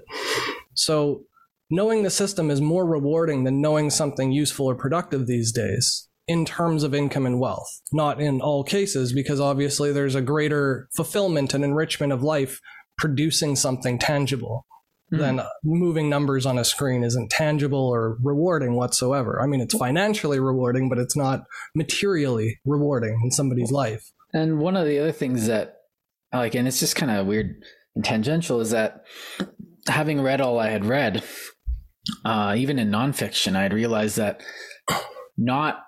[0.74, 1.24] So
[1.70, 6.46] knowing the system is more rewarding than knowing something useful or productive these days in
[6.46, 11.56] terms of income and wealth, not in all cases, because obviously there's a greater fulfillment
[11.56, 12.62] and enrichment of life
[13.00, 14.64] producing something tangible
[15.12, 15.18] mm.
[15.18, 19.42] than moving numbers on a screen isn't tangible or rewarding whatsoever.
[19.42, 24.12] I mean, it's financially rewarding, but it's not materially rewarding in somebody's life.
[24.32, 25.78] And one of the other things that
[26.32, 27.56] I like, and it's just kind of weird
[27.96, 29.02] and tangential, is that
[29.88, 31.24] having read all I had read,
[32.24, 34.44] uh, even in nonfiction, I had realized that
[35.36, 35.80] not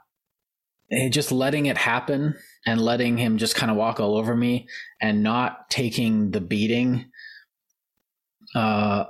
[1.10, 2.36] just letting it happen
[2.66, 4.68] and letting him just kind of walk all over me
[5.02, 7.06] and not taking the beating
[8.56, 9.06] uh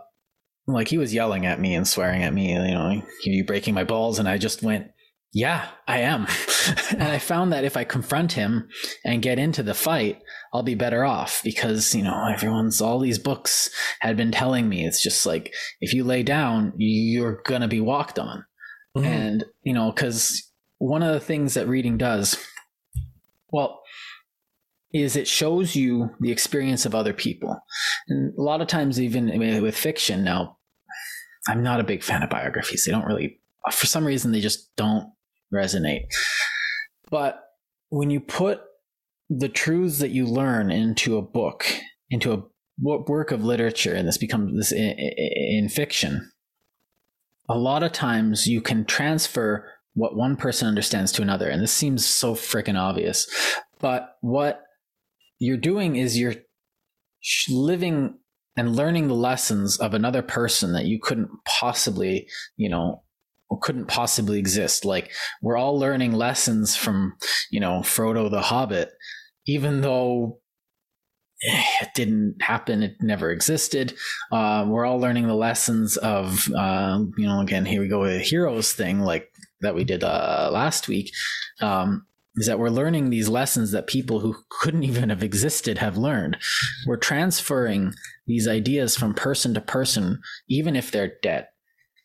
[0.68, 3.84] like he was yelling at me and swearing at me you know you breaking my
[3.84, 4.20] balls?
[4.20, 4.88] And i just went
[5.34, 6.28] yeah i am.
[6.92, 8.70] And i found that if i confront him
[9.04, 10.22] and get into the fight
[10.54, 13.72] i'll be better off because you know everyone's all these books
[14.02, 18.20] had been telling me it's just like if you lay down you're gonna be walked
[18.20, 18.46] on.
[18.96, 19.08] Mm-hmm.
[19.08, 20.51] and you know because
[20.82, 22.44] one of the things that reading does,
[23.52, 23.84] well,
[24.92, 27.56] is it shows you the experience of other people.
[28.08, 30.58] And a lot of times, even with fiction, now,
[31.48, 32.84] I'm not a big fan of biographies.
[32.84, 33.40] They don't really,
[33.72, 35.14] for some reason, they just don't
[35.54, 36.06] resonate.
[37.12, 37.40] But
[37.90, 38.62] when you put
[39.30, 41.68] the truths that you learn into a book,
[42.10, 42.44] into a
[42.80, 46.32] work of literature, and this becomes this in, in fiction,
[47.48, 51.50] a lot of times you can transfer what one person understands to another.
[51.50, 53.28] And this seems so freaking obvious.
[53.80, 54.64] But what
[55.40, 56.36] you're doing is you're
[57.50, 58.18] living
[58.58, 62.28] and learning the lessons of another person that you couldn't possibly,
[62.58, 63.04] you know,
[63.62, 64.86] couldn't possibly exist.
[64.86, 65.12] Like
[65.42, 67.16] we're all learning lessons from,
[67.50, 68.92] you know, Frodo the Hobbit,
[69.46, 70.40] even though
[71.42, 72.84] it didn't happen.
[72.84, 73.94] It never existed.
[74.32, 78.14] Uh, we're all learning the lessons of, uh, you know, again, here we go with
[78.14, 79.31] a heroes thing like
[79.62, 81.12] that we did uh, last week.
[81.60, 82.06] Um,
[82.36, 86.38] is that we're learning these lessons that people who couldn't even have existed have learned.
[86.86, 87.94] We're transferring
[88.28, 91.48] these ideas from person to person, even if they're dead.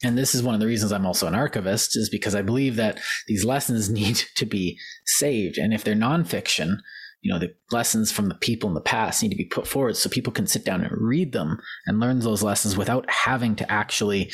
[0.02, 2.76] And this is one of the reasons I'm also an archivist, is because I believe
[2.76, 5.58] that these lessons need to be saved.
[5.58, 6.78] And if they're nonfiction,
[7.22, 9.96] you know, the lessons from the people in the past need to be put forward
[9.96, 13.72] so people can sit down and read them and learn those lessons without having to
[13.72, 14.30] actually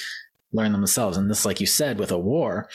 [0.53, 1.17] learn them themselves.
[1.17, 2.69] And this, like you said, with a war,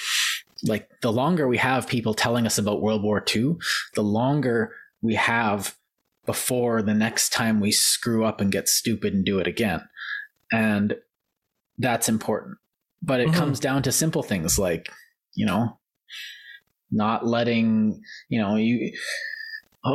[0.63, 3.55] like the longer we have people telling us about World War II,
[3.93, 5.75] the longer we have
[6.25, 9.81] before the next time we screw up and get stupid and do it again.
[10.51, 10.95] And
[11.77, 12.57] that's important.
[13.01, 13.37] But it mm-hmm.
[13.37, 14.91] comes down to simple things like,
[15.33, 15.79] you know,
[16.91, 18.91] not letting, you know, you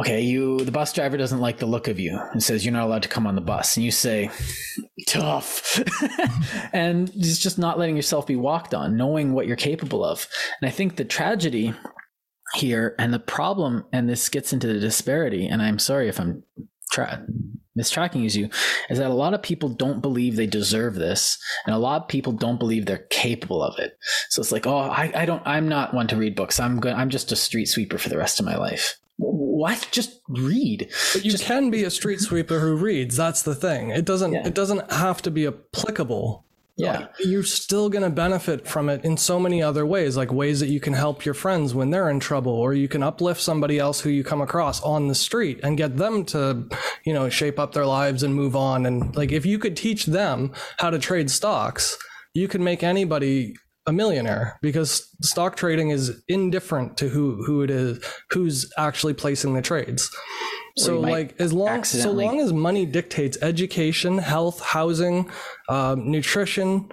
[0.00, 2.84] okay, you the bus driver doesn't like the look of you and says you're not
[2.84, 4.30] allowed to come on the bus, and you say,
[5.06, 5.80] tough,
[6.72, 10.26] and it's just not letting yourself be walked on, knowing what you're capable of.
[10.60, 11.74] And I think the tragedy
[12.54, 16.42] here and the problem, and this gets into the disparity, and I'm sorry if I'm
[16.90, 17.26] tra-
[17.78, 18.50] mistracking you,
[18.90, 22.08] is that a lot of people don't believe they deserve this, and a lot of
[22.08, 23.96] people don't believe they're capable of it.
[24.28, 26.60] So it's like, oh, I, I don't, I'm not one to read books.
[26.60, 26.92] I'm good.
[26.92, 28.98] I'm just a street sweeper for the rest of my life
[29.62, 29.88] what?
[29.92, 30.90] Just read.
[31.12, 33.90] But you just, can be a street sweeper who reads that's the thing.
[33.90, 34.44] It doesn't yeah.
[34.44, 36.44] it doesn't have to be applicable.
[36.76, 36.98] Yeah.
[36.98, 40.58] Like, you're still going to benefit from it in so many other ways like ways
[40.58, 43.78] that you can help your friends when they're in trouble or you can uplift somebody
[43.78, 46.68] else who you come across on the street and get them to
[47.04, 48.84] you know shape up their lives and move on.
[48.84, 51.96] And like if you could teach them how to trade stocks
[52.34, 53.54] you could make anybody
[53.86, 57.98] a millionaire because stock trading is indifferent to who who it is
[58.30, 60.10] who's actually placing the trades.
[60.76, 65.30] so like as long so long as money dictates education, health, housing,
[65.68, 66.88] um, nutrition,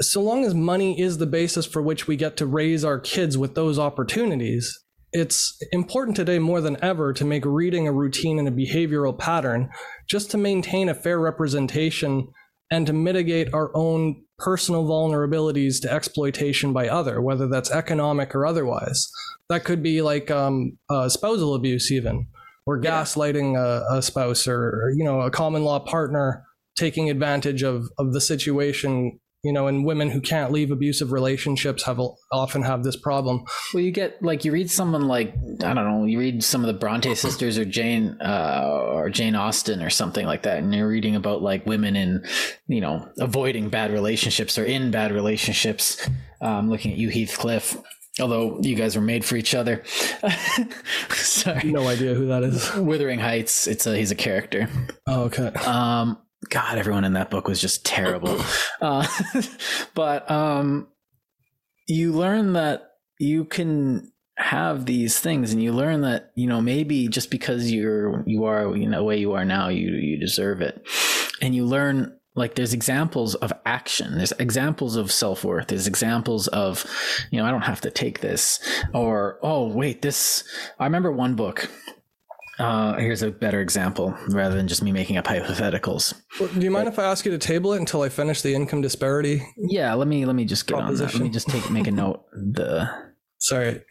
[0.00, 3.38] so long as money is the basis for which we get to raise our kids
[3.38, 8.48] with those opportunities, it's important today more than ever to make reading a routine and
[8.48, 9.70] a behavioral pattern
[10.08, 12.26] just to maintain a fair representation
[12.74, 18.44] and to mitigate our own personal vulnerabilities to exploitation by other, whether that's economic or
[18.44, 19.08] otherwise.
[19.48, 22.26] That could be like um, uh, spousal abuse, even,
[22.66, 26.44] or gaslighting a, a spouse, or you know, a common law partner
[26.76, 31.84] taking advantage of of the situation you know, and women who can't leave abusive relationships
[31.84, 32.00] have
[32.32, 33.44] often have this problem.
[33.72, 36.66] Well, you get like you read someone like I don't know, you read some of
[36.66, 40.88] the Bronte sisters or Jane uh, or Jane Austen or something like that, and you're
[40.88, 42.24] reading about like women in,
[42.66, 46.08] you know, avoiding bad relationships or in bad relationships.
[46.40, 47.76] Um, looking at you, Heathcliff.
[48.20, 49.82] Although you guys were made for each other.
[51.10, 51.72] Sorry.
[51.72, 52.72] No idea who that is.
[52.76, 53.66] Wuthering Heights.
[53.66, 54.68] It's a he's a character.
[55.08, 55.48] Oh, okay.
[55.48, 56.18] Um,
[56.50, 58.40] God, everyone in that book was just terrible.
[58.80, 59.06] uh,
[59.94, 60.88] but um,
[61.86, 67.08] you learn that you can have these things, and you learn that you know maybe
[67.08, 70.60] just because you're you are you know the way you are now, you you deserve
[70.60, 70.86] it,
[71.40, 74.16] and you learn like there's examples of action.
[74.16, 75.68] There's examples of self-worth.
[75.68, 76.84] There's examples of
[77.30, 78.58] you know i don't have to take this.
[78.92, 80.44] Or oh wait this
[80.78, 81.70] i remember one book
[82.58, 86.14] uh, here's a better example rather than just me making up hypotheticals.
[86.38, 88.42] Well, do you mind but, if I ask you to table it until I finish
[88.42, 89.42] the income disparity?
[89.56, 91.14] Yeah, let me let me just get on that.
[91.14, 92.24] Let me just take make a note.
[92.32, 92.88] The
[93.38, 93.82] sorry,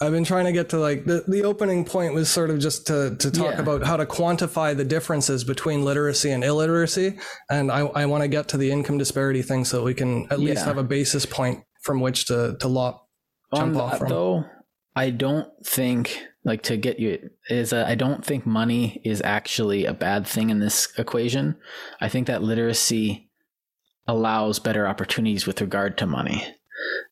[0.00, 2.86] I've been trying to get to like the, the opening point was sort of just
[2.86, 3.60] to, to talk yeah.
[3.60, 7.18] about how to quantify the differences between literacy and illiteracy.
[7.50, 10.38] And I, I want to get to the income disparity thing so we can at
[10.38, 13.08] least have a basis point from which to, to lop,
[13.52, 14.08] jump on off that, from.
[14.08, 14.44] Though,
[14.94, 19.92] I don't think like to get you is I don't think money is actually a
[19.92, 21.56] bad thing in this equation.
[22.00, 23.30] I think that literacy
[24.06, 26.44] allows better opportunities with regard to money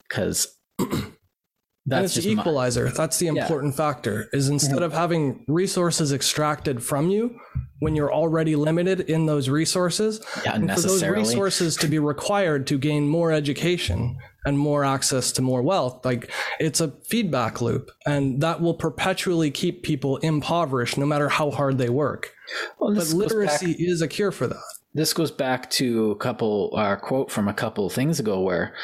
[0.09, 0.49] because
[1.87, 2.91] that's the equalizer.
[2.91, 3.77] That's the important yeah.
[3.77, 4.29] factor.
[4.33, 4.85] Is instead mm-hmm.
[4.85, 7.39] of having resources extracted from you
[7.79, 12.79] when you're already limited in those resources, yeah, for those resources to be required to
[12.79, 14.17] gain more education
[14.47, 16.31] and more access to more wealth, like
[16.61, 21.79] it's a feedback loop, and that will perpetually keep people impoverished no matter how hard
[21.79, 22.33] they work.
[22.79, 23.81] Well, but literacy back...
[23.81, 24.63] is a cure for that.
[24.95, 28.75] This goes back to a couple uh, quote from a couple things ago where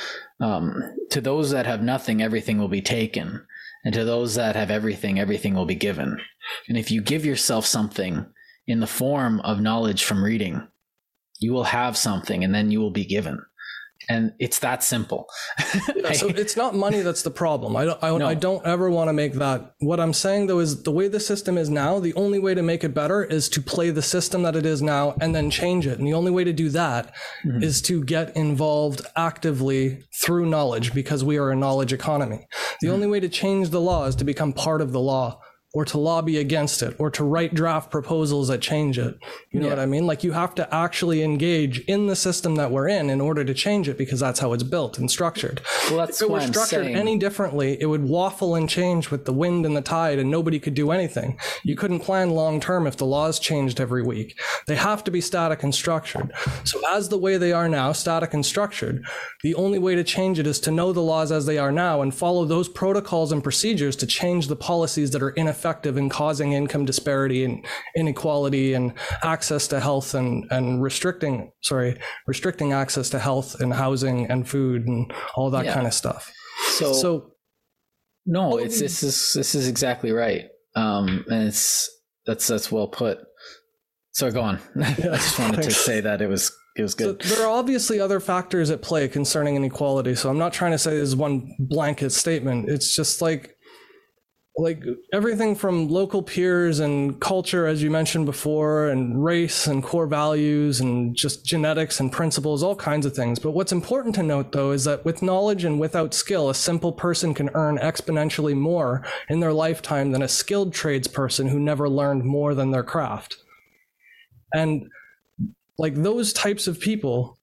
[0.41, 3.47] um, to those that have nothing everything will be taken.
[3.85, 6.19] And to those that have everything everything will be given.
[6.69, 8.27] And if you give yourself something
[8.67, 10.69] in the form of knowledge from reading
[11.43, 13.43] you will have something and then you will be given
[14.13, 15.27] and it's that simple.
[15.97, 17.77] yeah, so it's not money that's the problem.
[17.77, 18.03] I don't.
[18.03, 18.27] I, no.
[18.27, 19.75] I don't ever want to make that.
[19.79, 21.99] What I'm saying though is the way the system is now.
[21.99, 24.83] The only way to make it better is to play the system that it is
[24.83, 25.99] now and then change it.
[25.99, 27.63] And the only way to do that mm-hmm.
[27.63, 32.47] is to get involved actively through knowledge because we are a knowledge economy.
[32.81, 32.95] The mm-hmm.
[32.95, 35.41] only way to change the law is to become part of the law
[35.75, 39.19] or to lobby against it or to write draft proposals that change it.
[39.51, 39.75] You know yeah.
[39.75, 40.07] what I mean?
[40.07, 43.55] Like you have to actually engage in the system that we're in in order to
[43.55, 45.63] change it because that's how it's built and structured.
[45.89, 49.33] Well, that's if it were structured any differently, it would waffle and change with the
[49.33, 51.39] wind and the tide and nobody could do anything.
[51.65, 54.39] You couldn't plan long term if the laws changed every week.
[54.67, 56.33] They have to be static and structured.
[56.65, 59.07] So as the way they are now, static and structured,
[59.43, 62.03] the only way to change it is to know the laws as they are now
[62.03, 66.09] and follow those protocols and procedures to change the policies that are ineffective effective in
[66.09, 68.93] causing income disparity and inequality and
[69.23, 71.97] access to health and, and restricting, sorry,
[72.27, 75.75] restricting access to health and housing and food and all that yeah.
[75.75, 76.33] kind of stuff.
[76.79, 77.33] So, so
[78.27, 80.47] no, it's, this is, this is exactly right.
[80.75, 81.89] Um, and it's,
[82.27, 83.19] that's, that's well put.
[84.11, 84.59] So go on.
[84.83, 87.23] I just wanted to say that it was it was good.
[87.23, 90.15] So there are obviously other factors at play concerning inequality.
[90.15, 92.69] So I'm not trying to say this is one blanket statement.
[92.69, 93.57] It's just like
[94.57, 94.85] like
[95.15, 100.81] everything from local peers and culture, as you mentioned before, and race and core values
[100.81, 103.39] and just genetics and principles, all kinds of things.
[103.39, 106.93] But what's important to note though is that with knowledge and without skill, a simple
[106.93, 112.25] person can earn exponentially more in their lifetime than a skilled tradesperson who never learned
[112.25, 113.39] more than their craft.
[114.55, 114.91] And
[115.79, 117.39] like those types of people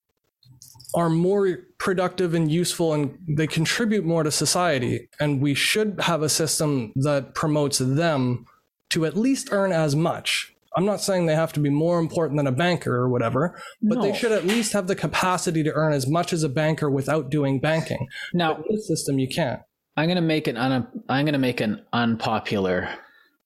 [0.95, 5.09] are more productive and useful and they contribute more to society.
[5.19, 8.45] And we should have a system that promotes them
[8.89, 10.53] to at least earn as much.
[10.75, 13.97] I'm not saying they have to be more important than a banker or whatever, but
[13.97, 14.01] no.
[14.03, 17.29] they should at least have the capacity to earn as much as a banker without
[17.29, 18.07] doing banking.
[18.33, 19.61] Now, this system, you can't.
[19.97, 22.87] I'm going to make an un- I'm going to make an unpopular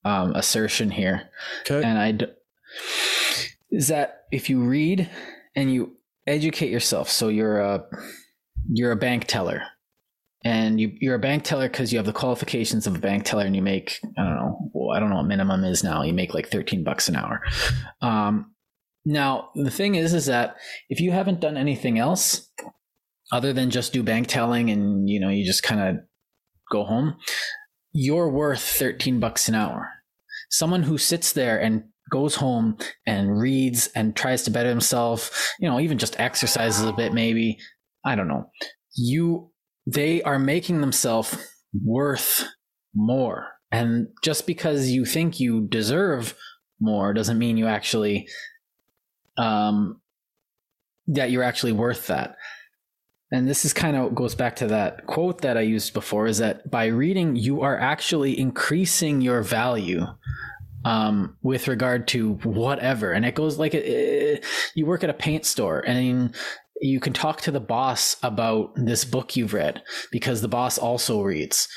[0.04, 1.30] um, assertion here,
[1.62, 1.82] okay.
[1.82, 2.26] and I d-
[3.70, 5.10] is that if you read
[5.56, 5.93] and you
[6.26, 7.10] educate yourself.
[7.10, 7.84] So you're a
[8.70, 9.62] you're a bank teller,
[10.44, 13.44] and you you're a bank teller because you have the qualifications of a bank teller,
[13.44, 16.02] and you make I don't know well, I don't know what minimum is now.
[16.02, 17.42] You make like thirteen bucks an hour.
[18.00, 18.54] Um,
[19.04, 20.56] now the thing is, is that
[20.88, 22.50] if you haven't done anything else
[23.32, 26.04] other than just do bank telling, and you know you just kind of
[26.70, 27.16] go home,
[27.92, 29.90] you're worth thirteen bucks an hour.
[30.50, 31.84] Someone who sits there and
[32.14, 36.92] goes home and reads and tries to better himself, you know, even just exercises a
[36.92, 37.58] bit, maybe.
[38.04, 38.52] I don't know.
[38.94, 39.50] You,
[39.84, 41.36] they are making themselves
[41.84, 42.44] worth
[42.94, 43.48] more.
[43.72, 46.36] And just because you think you deserve
[46.78, 48.28] more doesn't mean you actually,
[49.36, 50.00] um,
[51.08, 52.36] that you're actually worth that.
[53.32, 56.38] And this is kind of goes back to that quote that I used before is
[56.38, 60.06] that by reading, you are actually increasing your value
[60.84, 63.12] um, with regard to whatever.
[63.12, 66.34] And it goes like it, you work at a paint store and
[66.80, 71.22] you can talk to the boss about this book you've read because the boss also
[71.22, 71.68] reads.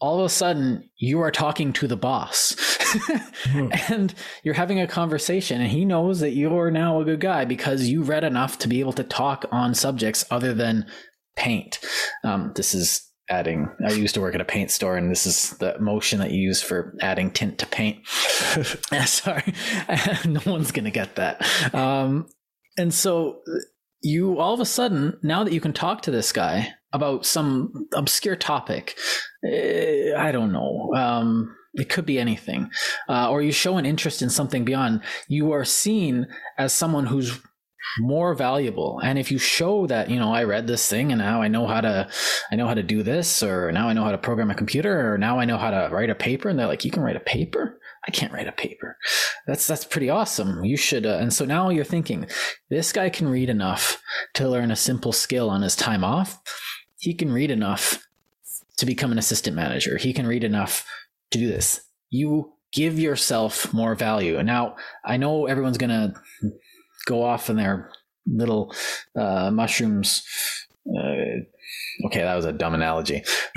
[0.00, 3.68] All of a sudden, you are talking to the boss mm-hmm.
[3.92, 7.88] and you're having a conversation, and he knows that you're now a good guy because
[7.88, 10.86] you read enough to be able to talk on subjects other than
[11.34, 11.80] paint.
[12.22, 15.50] Um, this is adding i used to work at a paint store and this is
[15.58, 18.06] the motion that you use for adding tint to paint.
[19.06, 19.54] Sorry.
[20.24, 21.74] No one's gonna get that.
[21.74, 22.26] Um,
[22.76, 23.40] and so
[24.02, 27.86] you all of a sudden now that you can talk to this guy about some
[27.94, 28.96] obscure topic
[29.44, 32.70] eh, i don't know um, it could be anything
[33.08, 37.40] uh, or you show an interest in something beyond you are seen as someone who's
[37.98, 41.40] more valuable and if you show that you know i read this thing and now
[41.40, 42.08] i know how to
[42.50, 45.12] i know how to do this or now i know how to program a computer
[45.12, 47.16] or now i know how to write a paper and they're like you can write
[47.16, 48.96] a paper i can't write a paper
[49.46, 52.26] that's that's pretty awesome you should uh, and so now you're thinking
[52.68, 54.02] this guy can read enough
[54.34, 56.42] to learn a simple skill on his time off
[56.98, 58.08] he can read enough
[58.78, 59.98] to become an assistant manager.
[59.98, 60.86] He can read enough
[61.30, 61.80] to do this.
[62.10, 64.38] You give yourself more value.
[64.38, 66.14] And now I know everyone's going to
[67.08, 67.90] go off in their
[68.26, 68.74] little
[69.16, 70.22] uh, mushrooms.
[70.86, 71.42] Uh,
[72.06, 73.22] okay, that was a dumb analogy.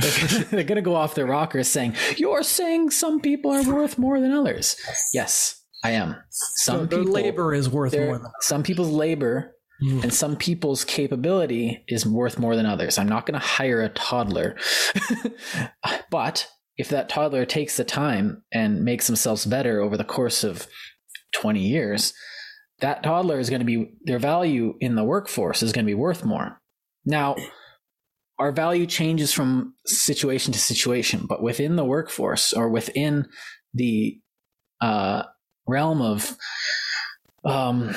[0.51, 4.19] They're going to go off their rockers saying, You're saying some people are worth more
[4.19, 4.75] than others.
[5.13, 6.15] Yes, I am.
[6.29, 8.31] Some their people, labor is worth more than others.
[8.41, 10.03] some people's labor Mm.
[10.03, 12.99] and some people's capability is worth more than others.
[12.99, 14.55] I'm not going to hire a toddler,
[16.11, 16.47] but
[16.77, 20.67] if that toddler takes the time and makes themselves better over the course of
[21.33, 22.13] 20 years,
[22.81, 25.95] that toddler is going to be their value in the workforce is going to be
[25.95, 26.59] worth more.
[27.05, 27.35] Now,
[28.37, 33.27] our value changes from situation to situation, but within the workforce or within
[33.73, 34.19] the
[34.81, 35.23] uh,
[35.67, 36.35] realm of
[37.45, 37.95] um,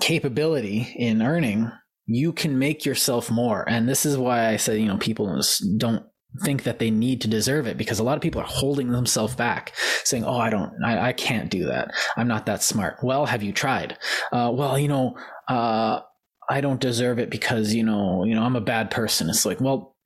[0.00, 1.70] capability in earning,
[2.06, 3.68] you can make yourself more.
[3.68, 5.42] And this is why I say, you know, people
[5.76, 6.06] don't
[6.42, 9.34] think that they need to deserve it because a lot of people are holding themselves
[9.34, 9.74] back
[10.04, 11.92] saying oh i don't I, I can't do that.
[12.16, 12.98] I'm not that smart.
[13.02, 13.96] Well have you tried?
[14.30, 15.16] Uh, well you know
[15.48, 16.00] uh,
[16.48, 19.28] i don't deserve it because you know you know i'm a bad person.
[19.30, 19.96] It's like well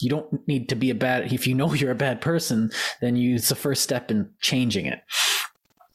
[0.00, 3.16] you don't need to be a bad if you know you're a bad person then
[3.16, 5.00] you it's the first step in changing it.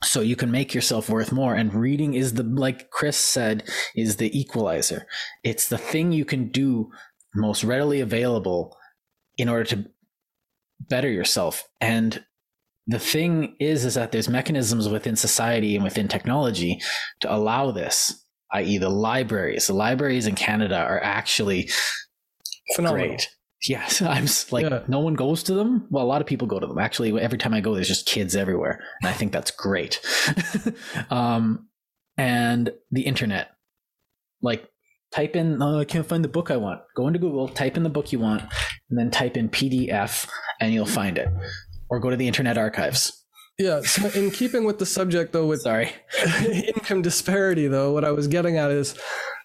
[0.02, 3.64] So you can make yourself worth more and reading is the like chris said
[3.96, 5.06] is the equalizer.
[5.44, 6.90] It's the thing you can do
[7.36, 8.76] most readily available
[9.40, 9.86] in order to
[10.80, 11.64] better yourself.
[11.82, 12.24] And
[12.88, 16.80] the thing is is that there's mechanisms within society and within technology
[17.22, 19.68] to allow this i.e the libraries.
[19.68, 21.70] The libraries in canada are actually
[22.76, 23.08] Phenomenal.
[23.08, 23.30] great.
[23.68, 24.84] Yes i'm like Yeah.
[24.88, 25.88] no one goes to them?
[25.90, 26.80] Well a lot of people go to them.
[26.80, 30.00] Actually every time i go there's just kids everywhere and i think that's great.
[31.10, 31.68] Um
[32.18, 33.50] and the internet.
[34.42, 34.68] Like
[35.12, 37.84] type in oh, i can't find the book i want go into google type in
[37.84, 38.42] the book you want
[38.90, 40.28] and then type in pdf
[40.60, 41.28] and you'll find it
[41.90, 43.20] or go to the internet archives
[43.60, 43.82] Yeah.
[43.82, 45.92] So in keeping with the subject, though, with sorry
[46.50, 48.96] income disparity, though, what I was getting at is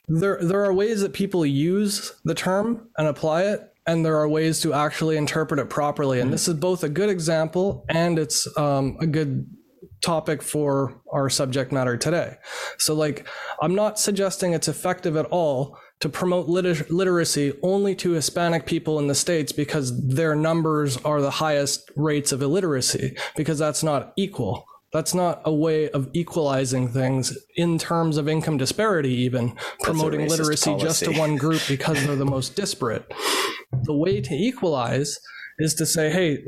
[0.06, 4.28] there there are ways that people use the term and apply it, and there are
[4.28, 6.20] ways to actually interpret it properly.
[6.20, 9.46] And this is both a good example and it's um, a good
[10.05, 12.36] topic for our subject matter today.
[12.78, 13.26] So, like,
[13.62, 18.98] I'm not suggesting it's effective at all to promote liter- literacy only to Hispanic people
[18.98, 24.12] in the States because their numbers are the highest rates of illiteracy, because that's not
[24.16, 24.66] equal.
[24.92, 30.30] That's not a way of equalizing things in terms of income disparity, even promoting racist
[30.30, 33.12] literacy just to one group because they're the most disparate.
[33.82, 35.18] The way to equalize
[35.59, 36.44] is to say, hey,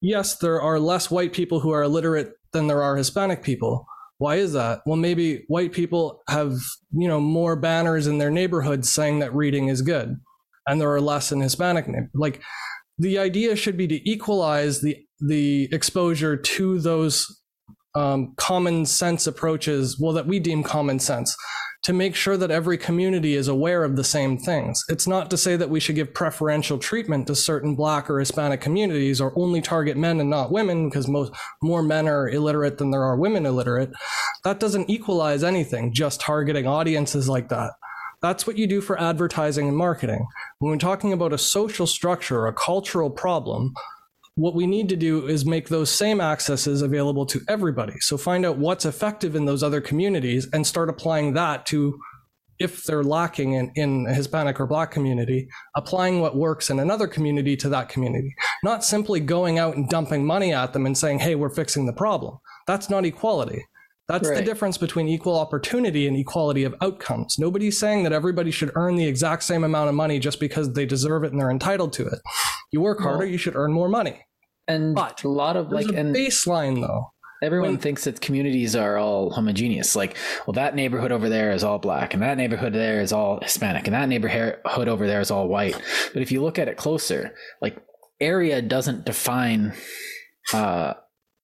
[0.00, 3.86] yes, there are less white people who are illiterate than there are Hispanic people.
[4.18, 4.80] Why is that?
[4.84, 6.54] Well, maybe white people have,
[6.90, 10.16] you know, more banners in their neighborhoods saying that reading is good,
[10.66, 11.86] and there are less in Hispanic.
[12.14, 12.42] Like,
[12.98, 17.26] the idea should be to equalize the the exposure to those
[17.94, 21.36] um, common sense approaches, well, that we deem common sense,
[21.82, 24.84] to make sure that every community is aware of the same things.
[24.88, 28.60] It's not to say that we should give preferential treatment to certain Black or Hispanic
[28.60, 32.90] communities or only target men and not women, because most more men are illiterate than
[32.90, 33.90] there are women illiterate.
[34.44, 37.72] That doesn't equalize anything, just targeting audiences like that.
[38.20, 40.26] That's what you do for advertising and marketing.
[40.58, 43.74] When we're talking about a social structure, a cultural problem,
[44.38, 47.98] what we need to do is make those same accesses available to everybody.
[47.98, 51.98] So find out what's effective in those other communities and start applying that to
[52.60, 57.08] if they're lacking in, in a Hispanic or Black community, applying what works in another
[57.08, 58.32] community to that community.
[58.62, 61.92] Not simply going out and dumping money at them and saying, hey, we're fixing the
[61.92, 62.38] problem.
[62.68, 63.64] That's not equality.
[64.06, 67.38] That's the difference between equal opportunity and equality of outcomes.
[67.38, 70.86] Nobody's saying that everybody should earn the exact same amount of money just because they
[70.86, 72.20] deserve it and they're entitled to it.
[72.72, 74.24] You work harder, Well, you should earn more money.
[74.68, 77.10] And But a lot of like and baseline though.
[77.42, 79.96] everyone when- thinks that communities are all homogeneous.
[79.96, 80.16] Like
[80.46, 83.86] well that neighborhood over there is all black and that neighborhood there is all hispanic
[83.86, 85.80] and that neighborhood over there is all white.
[86.12, 87.76] But if you look at it closer like
[88.20, 89.72] area doesn't define
[90.52, 90.94] uh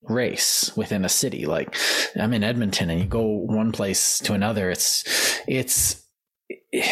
[0.03, 1.47] race within a city.
[1.47, 1.75] Like
[2.17, 6.04] i'm in edmonton and you go one place to another it's it's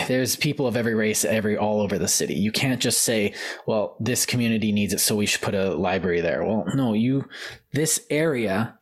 [0.08, 2.34] there's people of every race every all over the city.
[2.34, 3.34] You can't just say
[3.66, 6.44] well this community needs it so we should put a library there.
[6.44, 7.24] Well no you
[7.72, 8.78] this area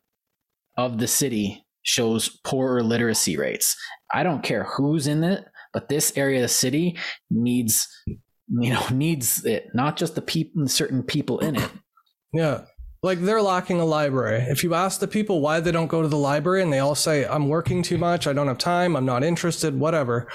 [0.77, 3.75] of the city shows poorer literacy rates.
[4.13, 6.97] I don't care who's in it but this area of the city
[7.29, 11.71] needs you know needs it not just the people certain people in it.
[12.33, 12.61] Yeah.
[13.03, 14.45] Like they're lacking a library.
[14.47, 16.93] If you ask the people why they don't go to the library and they all
[16.93, 20.27] say, I'm working too much, I don't have time, I'm not interested, whatever,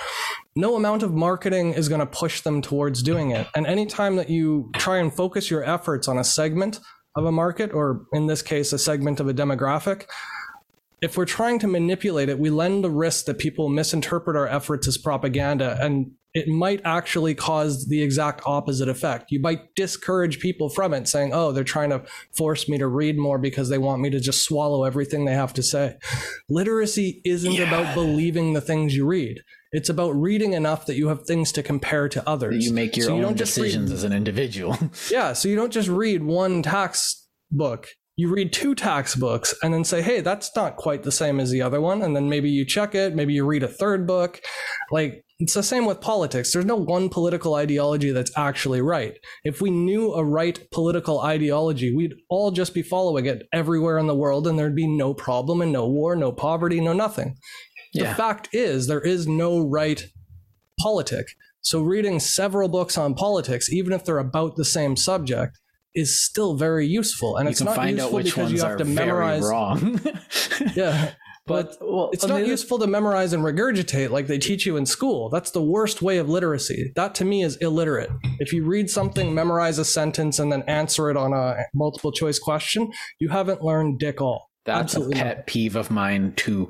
[0.57, 3.47] no amount of marketing is going to push them towards doing it.
[3.55, 6.81] And anytime that you try and focus your efforts on a segment
[7.15, 10.07] of a market, or in this case, a segment of a demographic,
[11.01, 14.89] if we're trying to manipulate it, we lend the risk that people misinterpret our efforts
[14.89, 19.33] as propaganda and it might actually cause the exact opposite effect.
[19.33, 22.03] You might discourage people from it, saying, oh, they're trying to
[22.37, 25.55] force me to read more because they want me to just swallow everything they have
[25.55, 25.97] to say.
[26.51, 27.67] Literacy isn't yeah.
[27.67, 29.41] about believing the things you read.
[29.73, 32.67] It's about reading enough that you have things to compare to others.
[32.67, 34.77] You make your so own you decisions read, as an individual.
[35.11, 35.33] yeah.
[35.33, 39.85] So you don't just read one tax book you read two tax books and then
[39.85, 42.01] say, hey, that's not quite the same as the other one.
[42.01, 44.41] And then maybe you check it, maybe you read a third book.
[44.91, 46.53] Like it's the same with politics.
[46.53, 49.19] There's no one political ideology that's actually right.
[49.45, 54.07] If we knew a right political ideology, we'd all just be following it everywhere in
[54.07, 57.37] the world and there'd be no problem and no war, no poverty, no nothing.
[57.93, 58.11] Yeah.
[58.11, 60.07] The fact is, there is no right
[60.81, 61.27] politic.
[61.61, 65.59] So reading several books on politics, even if they're about the same subject,
[65.95, 67.37] is still very useful.
[67.37, 69.43] And you it's not useful because you have to memorize.
[69.43, 70.01] Wrong.
[70.75, 71.13] yeah.
[71.47, 75.29] But well, it's not useful to memorize and regurgitate like they teach you in school.
[75.29, 76.93] That's the worst way of literacy.
[76.97, 78.11] That to me is illiterate.
[78.41, 82.41] If you read something, memorize a sentence, and then answer it on a multiple choice
[82.41, 82.91] question,
[83.21, 84.51] you haven't learned dick all.
[84.65, 85.47] That's Absolutely a pet not.
[85.47, 86.69] peeve of mine to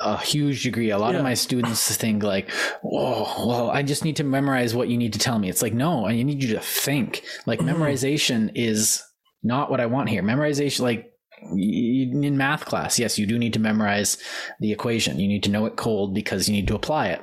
[0.00, 0.88] a huge degree.
[0.88, 1.18] A lot yeah.
[1.18, 2.50] of my students think like,
[2.82, 5.74] "Oh, well, I just need to memorize what you need to tell me." It's like,
[5.74, 7.22] no, I need you to think.
[7.44, 7.82] Like mm-hmm.
[7.82, 9.02] memorization is
[9.42, 10.22] not what I want here.
[10.22, 14.18] Memorization, like in math class, yes, you do need to memorize
[14.60, 15.18] the equation.
[15.18, 17.22] You need to know it cold because you need to apply it.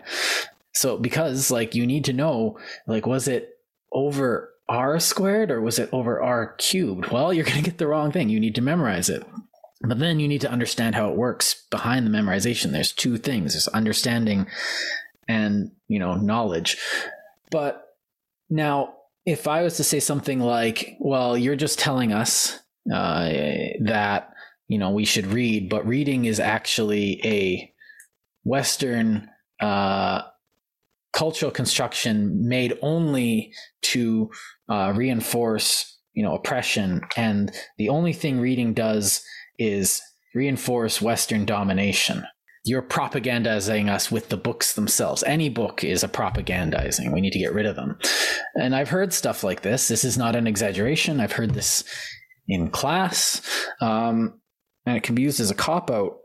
[0.74, 2.58] So because like you need to know,
[2.88, 3.60] like, was it
[3.92, 7.12] over r squared or was it over r cubed?
[7.12, 8.30] Well, you're going to get the wrong thing.
[8.30, 9.26] You need to memorize it.
[9.82, 12.72] But then you need to understand how it works behind the memorization.
[12.72, 13.54] There's two things.
[13.54, 14.48] There's understanding
[15.28, 16.78] and, you know, knowledge.
[17.52, 17.96] But
[18.50, 18.96] now,
[19.26, 22.60] if I was to say something like, well, you're just telling us
[22.94, 23.30] uh,
[23.82, 24.34] that,
[24.68, 27.72] you know, we should read, but reading is actually a
[28.44, 29.30] Western
[29.60, 30.22] uh,
[31.14, 34.30] cultural construction made only to
[34.70, 37.02] uh, reinforce, you know, oppression.
[37.16, 39.24] And the only thing reading does
[39.58, 40.02] is
[40.34, 42.26] reinforce Western domination.
[42.66, 45.24] You're propagandizing us with the books themselves.
[45.24, 47.14] Any book is a propagandizing.
[47.14, 47.98] We need to get rid of them.
[48.56, 49.88] And I've heard stuff like this.
[49.88, 51.20] This is not an exaggeration.
[51.20, 51.84] I've heard this
[52.48, 53.42] in class.
[53.82, 54.40] Um,
[54.86, 56.18] and it can be used as a cop out,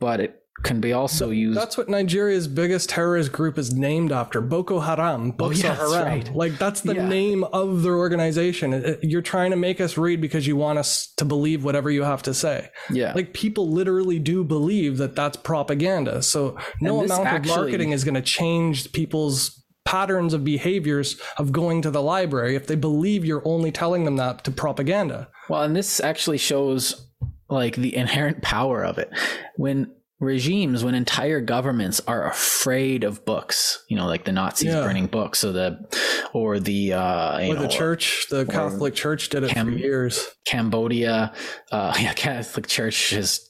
[0.00, 1.58] but it can be also used.
[1.58, 5.32] That's what Nigeria's biggest terrorist group is named after Boko Haram.
[5.32, 6.06] Boko oh, yeah, Haram.
[6.06, 6.34] Right.
[6.34, 7.06] Like, that's the yeah.
[7.06, 8.96] name of their organization.
[9.02, 12.22] You're trying to make us read because you want us to believe whatever you have
[12.22, 12.70] to say.
[12.90, 13.12] Yeah.
[13.14, 16.22] Like, people literally do believe that that's propaganda.
[16.22, 21.52] So, no amount actually, of marketing is going to change people's patterns of behaviors of
[21.52, 25.28] going to the library if they believe you're only telling them that to propaganda.
[25.48, 27.08] Well, and this actually shows
[27.48, 29.10] like the inherent power of it.
[29.56, 34.80] When regimes when entire governments are afraid of books you know like the nazis yeah.
[34.80, 35.78] burning books or the
[36.32, 40.26] or the uh or know, the church the catholic church did it Cam- for years
[40.46, 41.34] cambodia
[41.70, 43.46] uh yeah catholic church is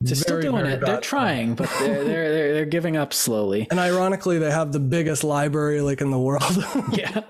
[0.00, 0.80] they're still doing it.
[0.80, 3.66] They're trying, but they're, they're they're they're giving up slowly.
[3.70, 6.64] And ironically, they have the biggest library like in the world.
[6.92, 7.22] yeah,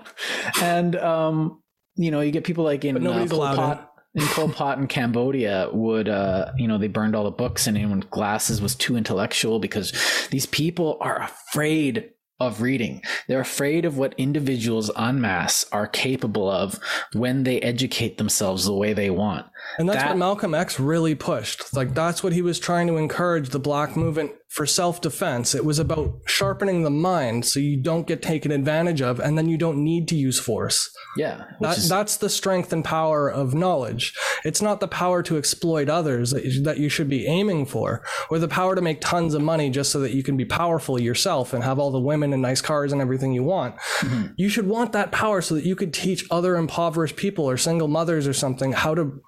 [0.61, 1.61] and um,
[1.95, 5.69] you know, you get people like in uh, Pol Pot, in Pol Pot in Cambodia
[5.71, 8.95] would, uh, you know, they burned all the books and anyone with glasses was too
[8.95, 9.93] intellectual because
[10.31, 13.01] these people are afraid of reading.
[13.27, 16.79] They're afraid of what individuals en masse are capable of
[17.13, 19.45] when they educate themselves the way they want.
[19.77, 21.73] And that's that, what Malcolm X really pushed.
[21.73, 25.53] Like that's what he was trying to encourage the black movement for self-defense.
[25.53, 29.47] It was about sharpening the mind so you don't get taken advantage of and then
[29.47, 30.89] you don't need to use force.
[31.15, 31.45] Yeah.
[31.59, 31.87] That, is...
[31.87, 34.17] That's the strength and power of knowledge.
[34.43, 38.47] It's not the power to exploit others that you should be aiming for or the
[38.47, 41.63] power to make tons of money just so that you can be powerful yourself and
[41.63, 43.75] have all the women and nice cars and everything you want.
[43.99, 44.33] Mm-hmm.
[44.35, 47.87] You should want that power so that you could teach other impoverished people or single
[47.87, 49.21] mothers or something how to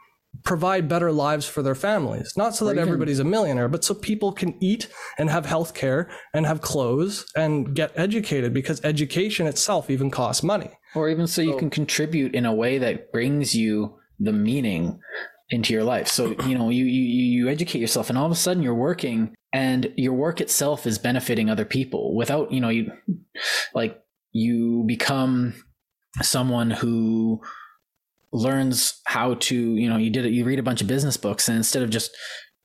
[0.44, 2.34] provide better lives for their families.
[2.36, 6.10] Not so that everybody's a millionaire, but so people can eat and have health care
[6.34, 10.72] and have clothes and get educated because education itself even costs money.
[10.96, 15.00] Or even so, so you can contribute in a way that brings you the meaning
[15.50, 16.08] into your life.
[16.08, 19.36] So, you know, you, you, you educate yourself and all of a sudden you're working
[19.54, 22.92] and your work itself is benefiting other people without, you know, you
[23.74, 24.02] like
[24.32, 25.54] you become
[26.22, 27.42] someone who
[28.34, 31.48] learns how to, you know, you did it, you read a bunch of business books
[31.48, 32.16] and instead of just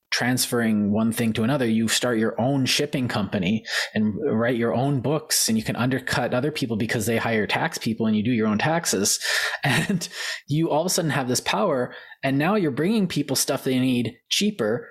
[0.09, 5.01] transferring one thing to another, you start your own shipping company and write your own
[5.01, 8.31] books and you can undercut other people because they hire tax people and you do
[8.31, 9.19] your own taxes.
[9.63, 10.07] And
[10.47, 11.93] you all of a sudden have this power
[12.23, 14.87] and now you're bringing people stuff they need cheaper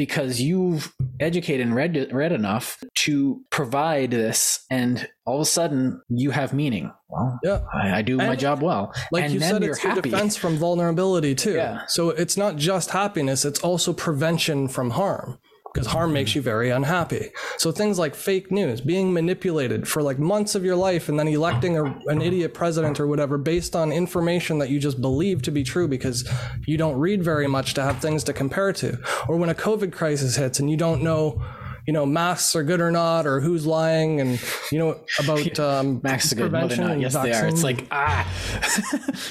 [0.00, 6.00] because you've educated and read read enough to provide this, and all of a sudden
[6.08, 6.90] you have meaning.
[7.10, 8.94] Well, yeah, I, I do and my job well.
[9.12, 10.08] Like and you said, it's happy.
[10.08, 11.52] defense from vulnerability too.
[11.52, 11.84] Yeah.
[11.86, 15.38] So it's not just happiness; it's also prevention from harm
[15.72, 17.30] because harm makes you very unhappy.
[17.58, 21.28] So things like fake news, being manipulated for like months of your life and then
[21.28, 25.50] electing a, an idiot president or whatever based on information that you just believe to
[25.50, 26.28] be true because
[26.66, 28.98] you don't read very much to have things to compare to.
[29.28, 31.42] Or when a COVID crisis hits and you don't know
[31.86, 36.00] you know masks are good or not or who's lying and you know about um
[36.02, 37.00] masks are good no, they're not.
[37.00, 37.32] yes vaccine.
[37.32, 38.26] they are it's like ah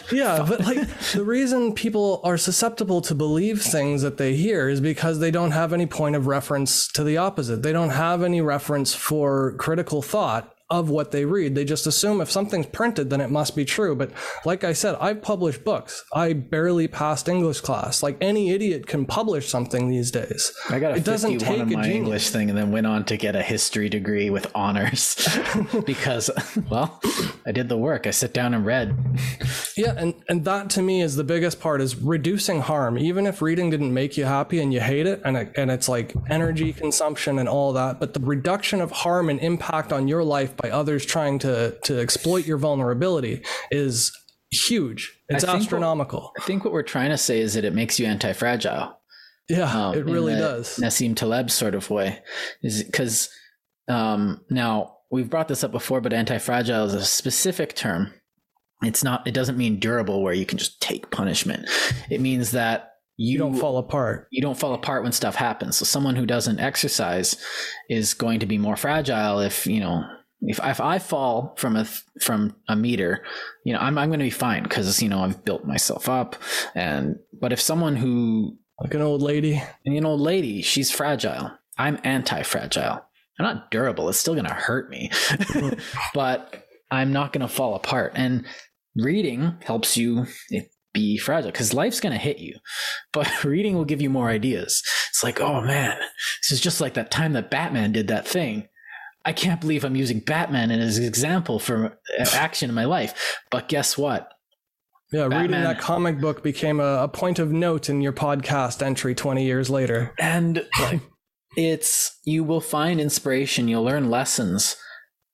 [0.11, 4.81] yeah but like the reason people are susceptible to believe things that they hear is
[4.81, 8.41] because they don't have any point of reference to the opposite they don't have any
[8.41, 11.55] reference for critical thought of what they read.
[11.55, 13.95] They just assume if something's printed, then it must be true.
[13.95, 14.11] But
[14.45, 16.05] like I said, I've published books.
[16.13, 18.03] I barely passed English class.
[18.03, 20.53] Like any idiot can publish something these days.
[20.70, 21.88] I got a it doesn't take on my genius.
[21.88, 25.28] English thing and then went on to get a history degree with honors
[25.86, 26.30] because,
[26.70, 27.01] well,
[27.45, 28.05] I did the work.
[28.05, 28.95] I sit down and read.
[29.76, 32.99] Yeah, and, and that to me is the biggest part is reducing harm.
[32.99, 35.89] Even if reading didn't make you happy and you hate it and, it, and it's
[35.89, 40.24] like energy consumption and all that, but the reduction of harm and impact on your
[40.24, 44.12] life by others trying to to exploit your vulnerability is
[44.51, 45.18] huge.
[45.30, 46.22] It's I astronomical.
[46.22, 48.95] What, I think what we're trying to say is that it makes you anti-fragile.
[49.47, 50.78] Yeah, um, it really does.
[50.78, 52.20] Nassim Taleb sort of way
[52.62, 53.30] is because
[53.88, 58.14] um, now we've brought this up before, but anti-fragile is a specific term.
[58.84, 59.28] It's not.
[59.28, 61.68] It doesn't mean durable, where you can just take punishment.
[62.10, 64.28] It means that you, you, don't fall apart.
[64.32, 65.78] You don't fall apart when stuff happens.
[65.78, 67.36] So someone who doesn't exercise
[67.89, 70.05] is going to be more fragile if you know
[70.41, 71.85] if if I fall from a
[72.21, 73.23] from a meter,
[73.65, 76.35] you know, I'm I'm going to be fine because you know I've built myself up.
[76.75, 81.51] And but if someone who like an old lady, an old lady, she's fragile.
[81.77, 83.05] I'm anti-fragile.
[83.39, 84.09] I'm not durable.
[84.09, 85.11] It's still going to hurt me,
[86.13, 88.13] but I'm not going to fall apart.
[88.15, 88.45] And
[88.97, 90.61] reading helps you eh,
[90.93, 92.55] be fragile because life's going to hit you,
[93.13, 94.83] but reading will give you more ideas.
[95.09, 95.97] It's like, oh man,
[96.41, 98.67] this is just like that time that Batman did that thing
[99.26, 101.97] I can't believe I'm using Batman as an example for
[102.34, 103.38] action in my life.
[103.51, 104.32] But guess what?
[105.11, 108.82] Yeah, Batman, reading that comic book became a, a, point of note in your podcast
[108.84, 110.13] entry 20 years later.
[110.20, 110.65] And
[111.57, 114.76] it's, you will find inspiration, you'll learn lessons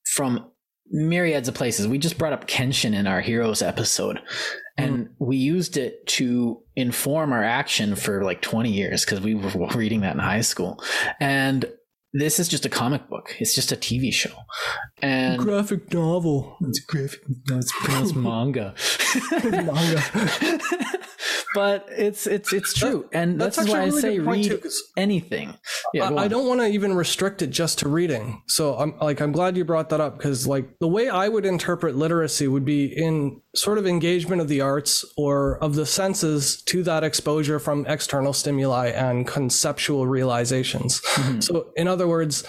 [0.06, 0.50] from
[0.90, 1.88] myriads of places.
[1.88, 4.22] We just brought up Kenshin in our Heroes episode,
[4.78, 5.10] and mm.
[5.20, 10.02] we used it to inform our action for like 20 years because we were reading
[10.02, 10.82] that in high school.
[11.20, 11.66] And
[12.18, 13.36] this is just a comic book.
[13.40, 14.32] It's just a TV show.
[15.02, 16.58] And graphic novel.
[16.62, 17.22] It's graphic.
[17.50, 18.74] No, it's pronounced manga.
[19.44, 20.60] manga.
[21.56, 24.62] but it's it's it's true, and that's, that's why really I say read too,
[24.98, 25.58] anything.
[25.94, 28.44] Yeah, I, I, don't want to even restrict it just to reading.
[28.48, 31.46] So I'm like I'm glad you brought that up because like the way I would
[31.46, 36.62] interpret literacy would be in sort of engagement of the arts or of the senses
[36.64, 41.02] to that exposure from external stimuli and conceptual realizations.
[41.02, 41.40] Mm-hmm.
[41.40, 42.44] So in other words,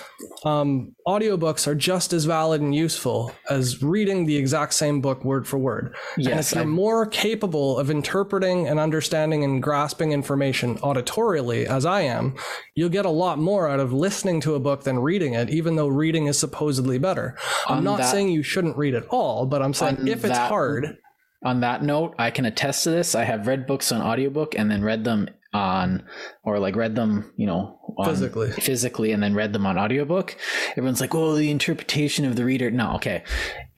[0.44, 5.46] um, audiobooks are just as valid and useful as reading the exact same book word
[5.46, 5.94] for word.
[6.16, 11.66] Yes, and if you're i more capable of interpreting and understanding and grasping information auditorially,
[11.66, 12.34] as I am,
[12.74, 15.76] you'll get a lot more out of listening to a book than reading it, even
[15.76, 17.36] though reading is supposedly better.
[17.66, 20.98] I'm not that, saying you shouldn't read at all, but I'm saying if it's hard.
[21.44, 23.14] On that note, I can attest to this.
[23.14, 26.04] I have read books on audiobook and then read them on
[26.44, 28.50] or like read them you know physically.
[28.52, 30.36] physically and then read them on audiobook.
[30.72, 33.24] Everyone's like oh the interpretation of the reader no okay.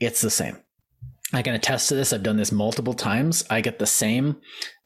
[0.01, 0.59] It's the same.
[1.33, 2.13] I can attest to this.
[2.13, 3.45] I've done this multiple times.
[3.51, 4.37] I get the same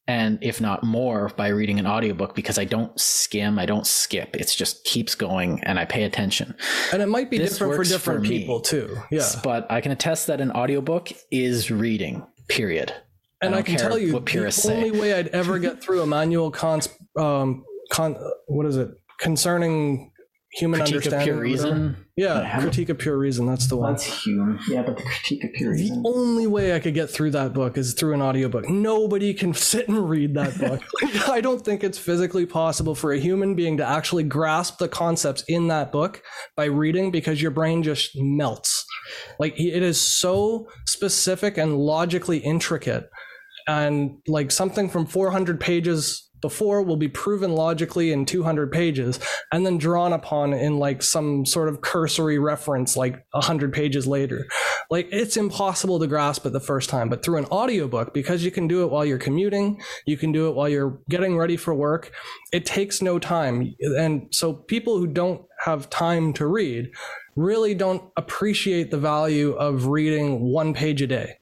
[0.09, 4.36] and if not more by reading an audiobook because i don't skim i don't skip.
[4.36, 6.55] It's just keeps going and i pay attention.
[6.93, 8.97] And it might be this different for different for people too.
[9.11, 9.28] Yeah.
[9.43, 12.93] But i can attest that an audiobook is reading period
[13.43, 16.88] and I, I can tell you, the only way I'd ever get through Immanuel Kant's,
[17.18, 18.16] um, con,
[18.47, 20.12] what is it, concerning
[20.53, 21.20] human critique understanding.
[21.20, 21.97] Of pure reason.
[22.16, 23.47] Yeah, critique of pure reason.
[23.47, 23.93] That's the one.
[23.93, 24.59] That's human.
[24.68, 26.03] Yeah, but the critique of pure reason.
[26.03, 28.68] The only way I could get through that book is through an audiobook.
[28.68, 30.82] Nobody can sit and read that book.
[31.28, 35.43] I don't think it's physically possible for a human being to actually grasp the concepts
[35.49, 36.22] in that book
[36.55, 38.84] by reading because your brain just melts.
[39.38, 43.09] Like it is so specific and logically intricate
[43.67, 49.19] and like something from 400 pages before will be proven logically in 200 pages
[49.53, 54.47] and then drawn upon in like some sort of cursory reference like 100 pages later.
[54.91, 58.51] Like it's impossible to grasp it the first time but through an audiobook because you
[58.51, 61.75] can do it while you're commuting you can do it while you're getting ready for
[61.75, 62.13] work
[62.53, 63.75] it takes no time.
[63.81, 66.91] And so people who don't have time to read
[67.37, 71.37] really don't appreciate the value of reading one page a day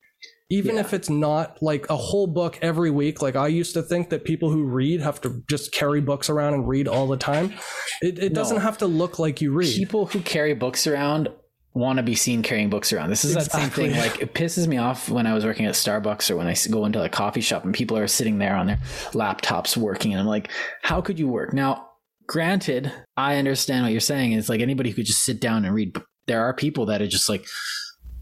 [0.51, 0.81] even Yeah.
[0.83, 4.25] if it's not like a whole book every week like i used to think that
[4.25, 7.55] people who read have to just carry books around and read all the time
[8.03, 11.29] it, it doesn't have to look like you read people who carry books around
[11.73, 13.11] want to be seen carrying books around.
[13.11, 13.93] This is that same thing.
[13.97, 16.85] Like it pisses me off when I was working at Starbucks or when i go
[16.85, 18.79] into a coffee shop and people are sitting there on their
[19.13, 20.51] laptops working, and I'm like,
[20.83, 21.55] how could you work?
[21.55, 21.87] Now,
[22.27, 24.33] granted, I understand what you're saying.
[24.33, 25.93] It's like anybody who could just sit down and read.
[25.93, 27.47] But there are people that are just like,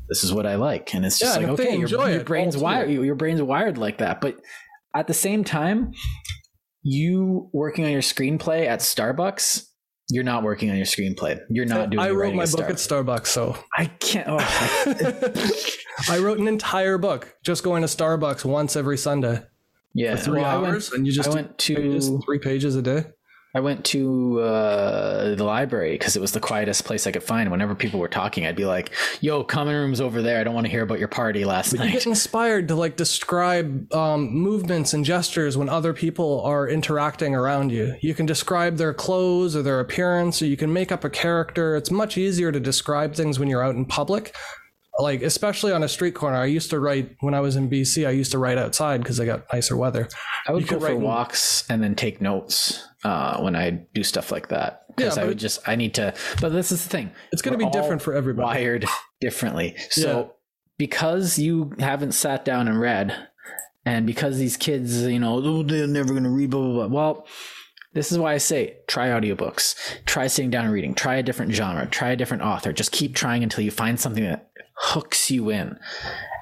[0.09, 2.57] this is what I like, and it's just Yeah, like okay, your, enjoy your brain's
[2.57, 2.91] wired.
[2.91, 4.39] Your brain's wired like that, but
[4.95, 5.93] at the same time,
[6.83, 9.65] you working on your screenplay at Starbucks.
[10.11, 11.39] You're not working on your screenplay.
[11.51, 12.03] You're not doing.
[12.03, 14.27] i wrote my book at starbucks so I can't.
[14.27, 14.39] Oh,
[16.09, 19.43] I- wrote an entire book just going to starbucks once every sunday
[19.93, 20.17] yeah.
[20.17, 23.05] three well, I went- hours and you just I went to three pages a day
[23.55, 27.51] I went to uh, the library because it was the quietest place I could find.
[27.51, 28.91] Whenever people were talking, I'd be like,
[29.23, 30.39] "Yo, common room's over there.
[30.39, 31.87] I don't want to hear about your party last night.
[31.87, 37.35] you get inspired to like describe um, movements and gestures when other people are interacting
[37.35, 37.95] around you.
[38.01, 41.75] You can describe their clothes or their appearance, or you can make up a character.
[41.75, 44.35] It's much easier to describe things when you're out in public.
[44.99, 46.37] Like especially on a street corner.
[46.37, 48.07] I used to write when I was in BC.
[48.07, 50.09] I used to write outside because I got nicer weather.
[50.47, 54.03] I would you go for in- walks and then take notes uh, when I do
[54.03, 56.15] stuff like that because Yeah, I would just I need to.
[56.41, 57.13] But this is the thing.
[57.33, 58.45] It's going to be different for everybody.
[58.47, 58.87] wired
[59.21, 59.77] differently.
[59.91, 60.27] So Yeah.
[60.79, 63.15] because you haven't sat down and read,
[63.85, 67.13] and because these kids, you know, oh, they're never going to read, blah, blah, blah.
[67.15, 67.27] Well,
[67.95, 69.75] this is why I say try audiobooks,
[70.05, 72.73] try sitting down and reading, try a different genre, try a different author.
[72.73, 74.48] Just keep trying until you find something that
[74.81, 75.79] hooks you in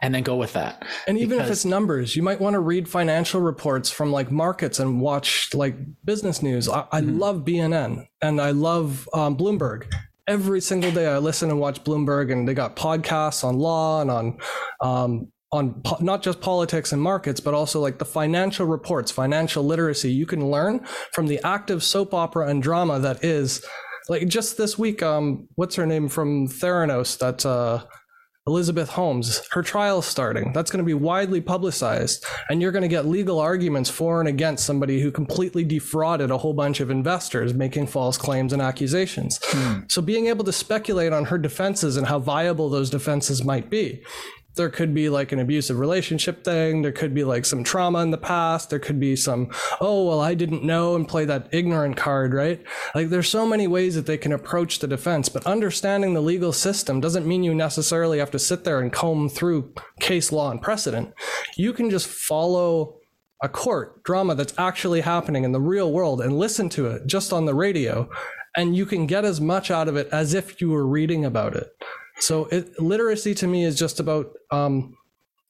[0.03, 0.84] and then go with that.
[1.09, 4.78] And even if it's numbers, you might want to read financial reports from like markets
[4.78, 5.74] and watch like
[6.05, 6.68] business news.
[6.68, 7.18] I, I Mm-hmm.
[7.18, 9.84] love BNN and I love um, Bloomberg.
[10.28, 14.11] Every single day, I listen and watch Bloomberg, and they got podcasts on law and
[14.11, 14.39] on
[14.80, 19.62] um, on po- not just politics and markets, but also like the financial reports, financial
[19.64, 20.11] literacy.
[20.12, 23.64] You can learn from the active soap opera and drama that is.
[24.09, 27.18] Like just this week, um, what's her name from Theranos?
[27.18, 27.82] That's uh,
[28.47, 30.53] Elizabeth Holmes, her trial's starting.
[30.53, 34.28] That's going to be widely publicized, and you're going to get legal arguments for and
[34.28, 39.40] against somebody who completely defrauded a whole bunch of investors, making false claims and accusations.
[39.42, 39.80] Hmm.
[39.88, 44.03] So, being able to speculate on her defenses and how viable those defenses might be.
[44.57, 46.83] There could be like an abusive relationship thing.
[46.83, 48.71] There could be like some trauma in the past.
[48.71, 49.51] There could be some,
[49.81, 52.63] oh, well, I didn't know and play that ignorant card, right?
[52.95, 56.53] Like there's so many ways that they can approach the defense, but understanding the legal
[56.53, 60.63] system doesn't mean you necessarily have to sit there and comb through case law and
[60.63, 61.13] precedent.
[61.57, 62.97] You can just follow
[63.43, 67.33] a court drama that's actually happening in the real world and listen to it just
[67.33, 68.09] on the radio.
[68.57, 71.55] And you can get as much out of it as if you were reading about
[71.55, 71.69] it.
[72.19, 74.97] So it, literacy to me is just about um,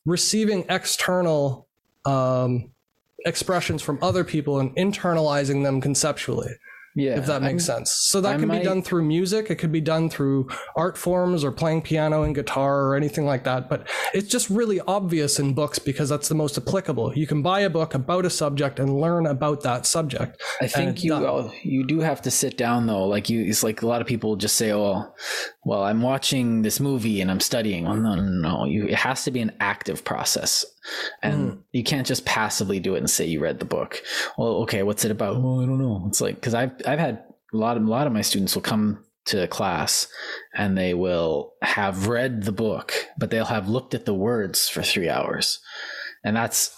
[0.05, 1.69] receiving external
[2.05, 2.71] um,
[3.25, 6.51] expressions from other people and internalizing them conceptually,
[6.97, 7.93] Yeah, if that makes sense.
[7.93, 9.51] So that I can might- be done through music.
[9.51, 13.45] It could be done through art forms or playing piano and guitar or anything like
[13.45, 13.69] that.
[13.69, 17.13] But it's just really obvious in books because that's the most applicable.
[17.15, 20.43] You can buy a book about a subject and learn about that subject.
[20.63, 21.53] I think you done.
[21.63, 23.05] you do have to sit down though.
[23.07, 25.13] Like you, it's like a lot of people just say, "Oh,
[25.67, 28.65] well, I'm watching this movie and I'm studying." Well, no, no, no.
[28.65, 30.65] You, it has to be an active process,
[31.23, 31.59] and Hmm.
[31.73, 34.03] you can't just passively do it and say you read the book.
[34.37, 35.43] Well, okay, what's it about?
[35.43, 36.05] Well, I don't know.
[36.09, 37.23] It's like because I've I've had
[37.53, 40.07] a lot of a lot of my students will come to class
[40.55, 44.83] and they will have read the book, but they'll have looked at the words for
[44.83, 45.59] three hours,
[46.25, 46.73] and that's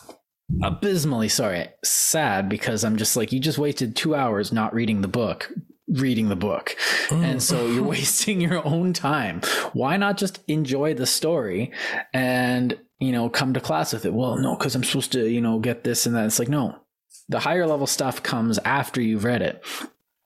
[0.62, 5.06] abysmally sorry sad because i'm just like you just wasted two hours not reading the
[5.08, 5.52] book
[5.88, 6.74] reading the book
[7.10, 9.42] and so you're wasting your own time
[9.74, 11.70] why not just enjoy the story
[12.14, 14.14] and you know come to class with it.
[14.14, 16.26] Well no because i'm supposed to you know get this and that.
[16.26, 16.80] It's like no.
[17.28, 19.62] The higher level stuff comes after you've read it.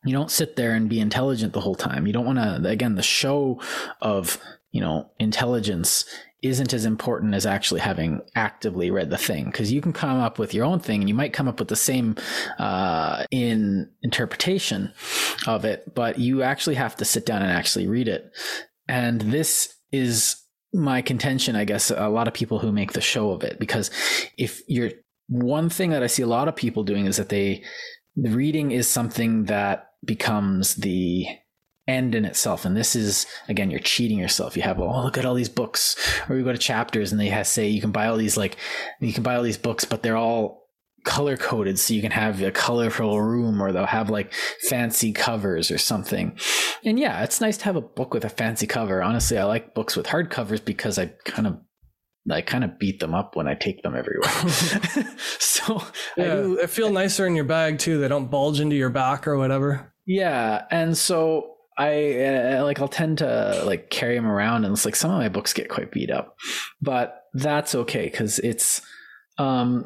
[0.05, 2.07] You don't sit there and be intelligent the whole time.
[2.07, 3.61] You don't want to again the show
[4.01, 4.39] of
[4.71, 6.05] you know intelligence
[6.43, 9.45] isn't as important as actually having actively read the thing.
[9.45, 11.69] Because you can come up with your own thing and you might come up with
[11.69, 12.17] the same
[12.59, 14.93] uh, in interpretation
[15.47, 18.33] of it but you actually have to sit down and actually read it.
[18.89, 20.42] And this is
[20.73, 23.91] my contention, I guess, a lot of people who make the show of it, because
[24.39, 24.91] if you're
[25.29, 27.63] one thing that I see a lot of people doing is that they,
[28.17, 31.27] the reading is something that becomes the
[31.89, 32.65] end in itself.
[32.65, 34.57] And this is, again, you're cheating yourself.
[34.57, 35.97] You have, oh, look at all these books,
[36.29, 38.57] or you go to chapters and they have, say you can buy all these, like,
[39.01, 40.62] you can buy all these books, but they're all
[41.05, 44.33] color coded so you can have a colorful room or they'll have like
[44.69, 46.37] fancy covers or something.
[46.85, 49.03] And yeah, it's nice to have a book with a fancy cover.
[49.03, 51.59] Honestly, I like books with hard covers because I kind of
[52.31, 54.31] I kind of beat them up when I take them everywhere.
[55.39, 55.83] so
[56.17, 57.99] yeah, do, they feel nicer in your bag too.
[57.99, 59.93] They don't bulge into your back or whatever.
[60.07, 64.85] Yeah, and so I uh, like I'll tend to like carry them around, and it's
[64.85, 66.37] like some of my books get quite beat up,
[66.81, 68.83] but that's okay because it's
[69.39, 69.85] um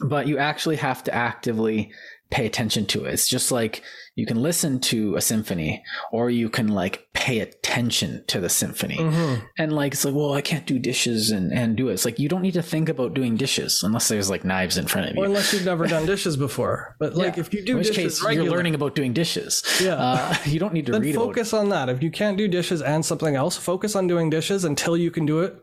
[0.00, 1.92] but you actually have to actively
[2.30, 3.12] pay attention to it.
[3.12, 3.82] It's just like
[4.14, 5.82] you can listen to a symphony
[6.12, 8.96] or you can like pay attention to the symphony.
[8.96, 9.44] Mm-hmm.
[9.58, 11.94] And like it's like, well, I can't do dishes and, and do it.
[11.94, 14.86] It's like you don't need to think about doing dishes unless there's like knives in
[14.86, 15.22] front of you.
[15.22, 16.96] Or unless you've never done dishes before.
[17.00, 17.40] But like yeah.
[17.40, 19.64] if you do in which dishes case regular, you're learning about doing dishes.
[19.82, 19.94] Yeah.
[19.94, 21.88] Uh, you don't need to then read focus on that.
[21.88, 25.26] If you can't do dishes and something else, focus on doing dishes until you can
[25.26, 25.56] do it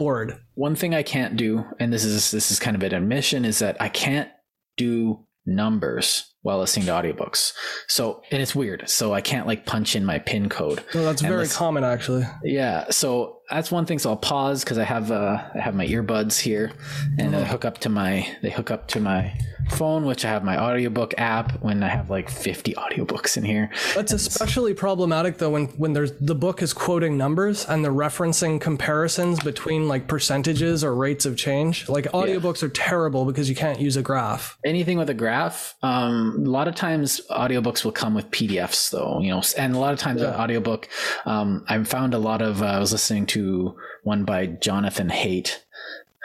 [0.00, 0.40] bored.
[0.54, 3.58] One thing I can't do, and this is this is kind of an admission, is
[3.58, 4.30] that I can't
[4.78, 7.52] do numbers while listening to audiobooks.
[7.86, 8.88] So, and it's weird.
[8.88, 10.82] So I can't like punch in my pin code.
[10.94, 11.58] No, that's very listen.
[11.58, 12.24] common actually.
[12.42, 12.88] Yeah.
[12.90, 13.98] So that's one thing.
[13.98, 16.72] So I'll pause because I have uh, I have my earbuds here,
[17.18, 19.36] and they hook up to my they hook up to my
[19.70, 21.60] phone, which I have my audiobook app.
[21.62, 25.92] When I have like fifty audiobooks in here, that's and especially problematic though when when
[25.92, 31.26] there's the book is quoting numbers and they're referencing comparisons between like percentages or rates
[31.26, 31.88] of change.
[31.88, 32.68] Like audiobooks yeah.
[32.68, 34.58] are terrible because you can't use a graph.
[34.64, 35.74] Anything with a graph.
[35.82, 39.78] Um, a lot of times audiobooks will come with PDFs though, you know, and a
[39.78, 40.28] lot of times yeah.
[40.28, 40.88] an audiobook.
[41.26, 42.62] Um, I found a lot of.
[42.62, 45.58] Uh, I was listening to to one by Jonathan Haidt.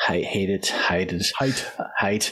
[0.07, 2.32] Hated, hated, height, height.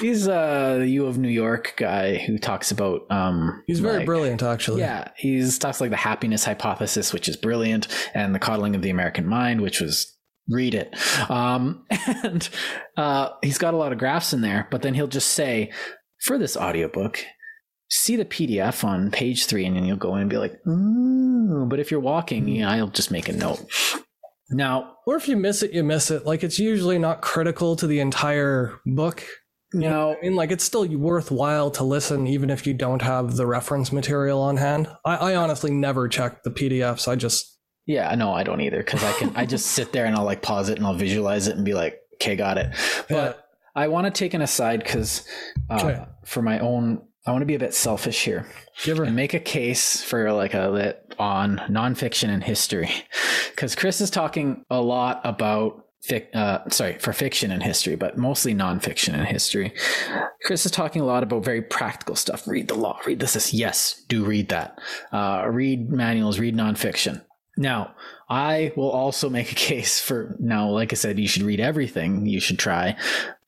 [0.00, 3.10] He's uh, the U of New York guy who talks about.
[3.10, 4.80] Um, He's very like, brilliant, actually.
[4.80, 8.90] Yeah, he talks like the happiness hypothesis, which is brilliant, and the coddling of the
[8.90, 10.14] American mind, which was
[10.48, 10.94] read it.
[11.30, 12.46] Um, and
[12.96, 15.70] uh, he's got a lot of graphs in there, but then he'll just say,
[16.20, 17.24] for this audiobook,
[17.92, 21.66] see the PDF on page three, and then you'll go in and be like, ooh.
[21.66, 23.62] But if you're walking, yeah, I'll just make a note.
[24.50, 26.24] Now, or if you miss it, you miss it.
[26.24, 29.24] Like it's usually not critical to the entire book.
[29.74, 33.36] You know, I mean, like it's still worthwhile to listen, even if you don't have
[33.36, 34.88] the reference material on hand.
[35.04, 37.08] I, I honestly never check the PDFs.
[37.08, 40.14] I just yeah, no, I don't either because I can I just sit there and
[40.14, 42.74] I'll like pause it and I'll visualize it and be like, okay, got it.
[43.08, 43.82] But yeah.
[43.82, 45.26] I want to take an aside because
[45.70, 46.04] uh, okay.
[46.24, 48.46] for my own I want to be a bit selfish here
[48.86, 52.90] and make a case for like a lit on nonfiction and history,
[53.50, 58.18] because Chris is talking a lot about fic, uh, sorry for fiction and history, but
[58.18, 59.72] mostly nonfiction and history.
[60.44, 62.48] Chris is talking a lot about very practical stuff.
[62.48, 62.98] Read the law.
[63.06, 63.34] Read this.
[63.34, 63.54] this.
[63.54, 64.80] Yes, do read that.
[65.12, 66.40] Uh, read manuals.
[66.40, 67.22] Read nonfiction.
[67.56, 67.94] Now,
[68.28, 72.26] I will also make a case for now, like I said, you should read everything,
[72.26, 72.96] you should try,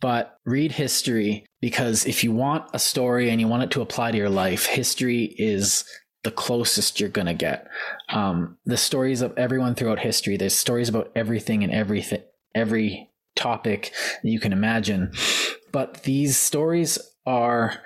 [0.04, 4.10] but read history because if you want a story and you want it to apply
[4.10, 5.82] to your life, history is
[6.24, 7.68] the closest you're going to get.
[8.10, 12.20] Um, the stories of everyone throughout history, there's stories about everything and everything,
[12.54, 15.10] every topic that you can imagine.
[15.72, 17.80] But these stories are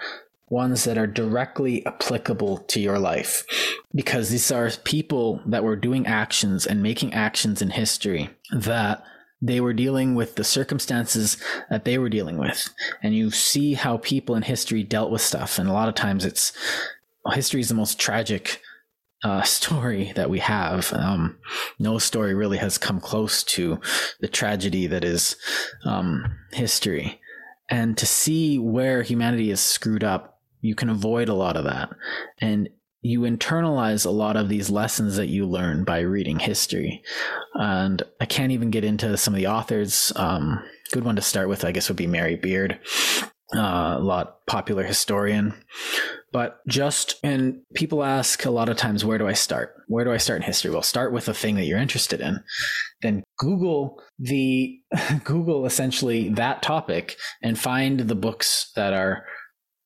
[0.51, 3.47] ones that are directly applicable to your life
[3.95, 9.05] because these are people that were doing actions and making actions in history that
[9.41, 11.37] they were dealing with the circumstances
[11.71, 15.59] that they were dealing with and you see how people in history dealt with stuff
[15.59, 16.53] and a lot of times it's
[17.33, 18.61] history is the most tragic
[19.25, 20.93] uh, story that we have.
[20.93, 21.39] Um,
[21.79, 23.81] no story really has come close to
[24.21, 25.37] the tragedy that is
[25.85, 27.21] um, history.
[27.69, 31.91] And to see where humanity is screwed up you can avoid a lot of that.
[32.41, 32.69] And
[33.01, 37.03] you internalize a lot of these lessons that you learn by reading history.
[37.55, 40.13] And I can't even get into some of the authors.
[40.17, 40.63] Um,
[40.93, 42.81] good one to start with, I guess, would be Mary Beard,
[43.55, 45.55] uh, a lot popular historian.
[46.33, 49.75] But just, and people ask a lot of times, where do I start?
[49.87, 50.71] Where do I start in history?
[50.71, 52.43] Well, start with a thing that you're interested in.
[53.01, 54.79] Then Google the,
[55.25, 59.25] Google essentially that topic and find the books that are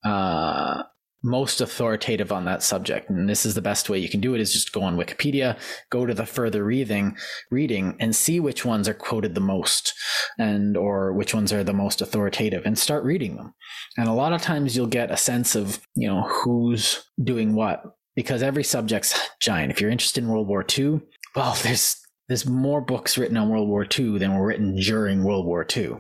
[0.05, 0.83] uh,
[1.23, 3.09] most authoritative on that subject.
[3.09, 5.59] And this is the best way you can do it is just go on Wikipedia,
[5.91, 7.17] go to the further reading,
[7.51, 9.95] reading and see which ones are quoted the most
[10.39, 13.55] and or which ones are the most authoritative and start reading them.
[13.97, 17.83] And a lot of times you'll get a sense of, you know, who's doing what
[18.15, 19.73] because every subject's giant.
[19.73, 21.01] If you're interested in World War II,
[21.35, 21.97] well, there's
[22.29, 25.97] there's more books written on World War II than were written during World War II.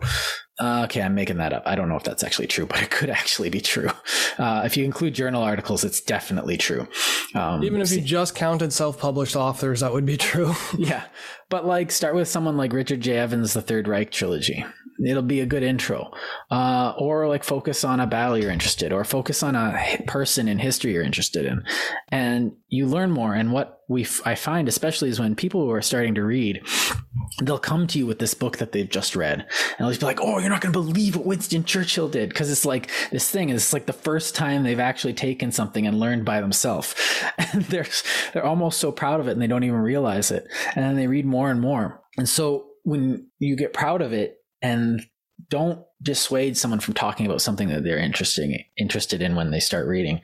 [0.63, 1.65] Uh, okay, I'm making that up.
[1.67, 3.91] I don't know if that's actually true, but it could actually be true.
[4.39, 6.87] Uh, if you include journal articles, it's definitely true.
[7.35, 10.55] Um, Even if you just counted self-published authors, that would be true.
[10.79, 11.05] yeah,
[11.49, 13.19] but like start with someone like Richard J.
[13.19, 14.65] Evans' The Third Reich trilogy
[15.07, 16.11] it'll be a good intro.
[16.51, 20.59] Uh, or like focus on a battle you're interested, or focus on a person in
[20.59, 21.65] history you're interested in,
[22.09, 23.35] and you learn more.
[23.35, 26.63] And what we f- I find especially is when people who are starting to read,
[27.43, 30.07] they'll come to you with this book that they've just read, and they'll just be
[30.07, 33.31] like, "Oh, you're not going to believe what Winston Churchill did," because it's like this
[33.31, 36.95] thing is like the first time they've actually taken something and learned by themselves,
[37.39, 37.87] and they're
[38.33, 41.07] they're almost so proud of it and they don't even realize it, and then they
[41.07, 45.05] read more and more, and so when you get proud of it and
[45.49, 49.87] don't dissuade someone from talking about something that they're interesting interested in when they start
[49.87, 50.21] reading.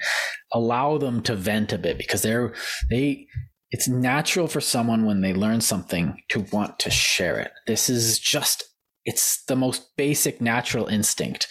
[0.52, 2.54] Allow them to vent a bit because they're
[2.90, 3.26] they
[3.70, 7.52] it's natural for someone when they learn something to want to share it.
[7.66, 8.64] This is just
[9.04, 11.48] it's the most basic natural instinct.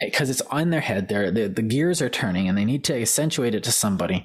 [0.00, 1.08] Because it's on their head.
[1.08, 4.24] They're, they're, the gears are turning and they need to accentuate it to somebody.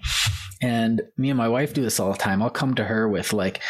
[0.61, 2.44] And me and my wife do this all the time.
[2.44, 3.61] I'll come to her with like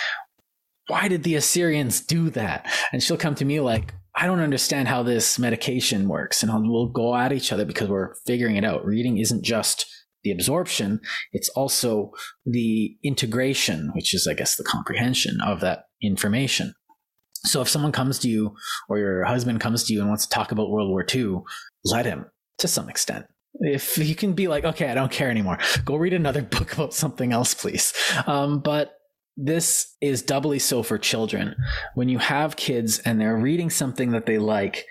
[0.87, 2.69] why did the assyrians do that?
[2.91, 6.43] And she'll come to me like I don't understand how this medication works.
[6.43, 8.85] And we'll go at each other because we're figuring it out.
[8.85, 9.85] Reading isn't just
[10.23, 11.01] the absorption,
[11.33, 12.11] it's also
[12.45, 16.73] the integration, which is, I guess, the comprehension of that information.
[17.45, 18.55] So if someone comes to you
[18.87, 21.39] or your husband comes to you and wants to talk about World War II,
[21.83, 22.25] let him
[22.59, 23.25] to some extent.
[23.55, 26.93] If you can be like, okay, I don't care anymore, go read another book about
[26.93, 27.93] something else, please.
[28.25, 28.93] Um, but
[29.35, 31.55] this is doubly so for children.
[31.95, 34.85] When you have kids and they're reading something that they like,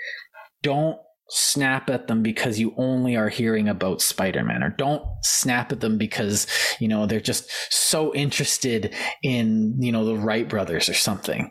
[0.62, 0.98] don't
[1.28, 5.96] snap at them because you only are hearing about Spider-Man or don't snap at them
[5.96, 6.46] because,
[6.78, 11.50] you know, they're just so interested in, you know, the Wright brothers or something.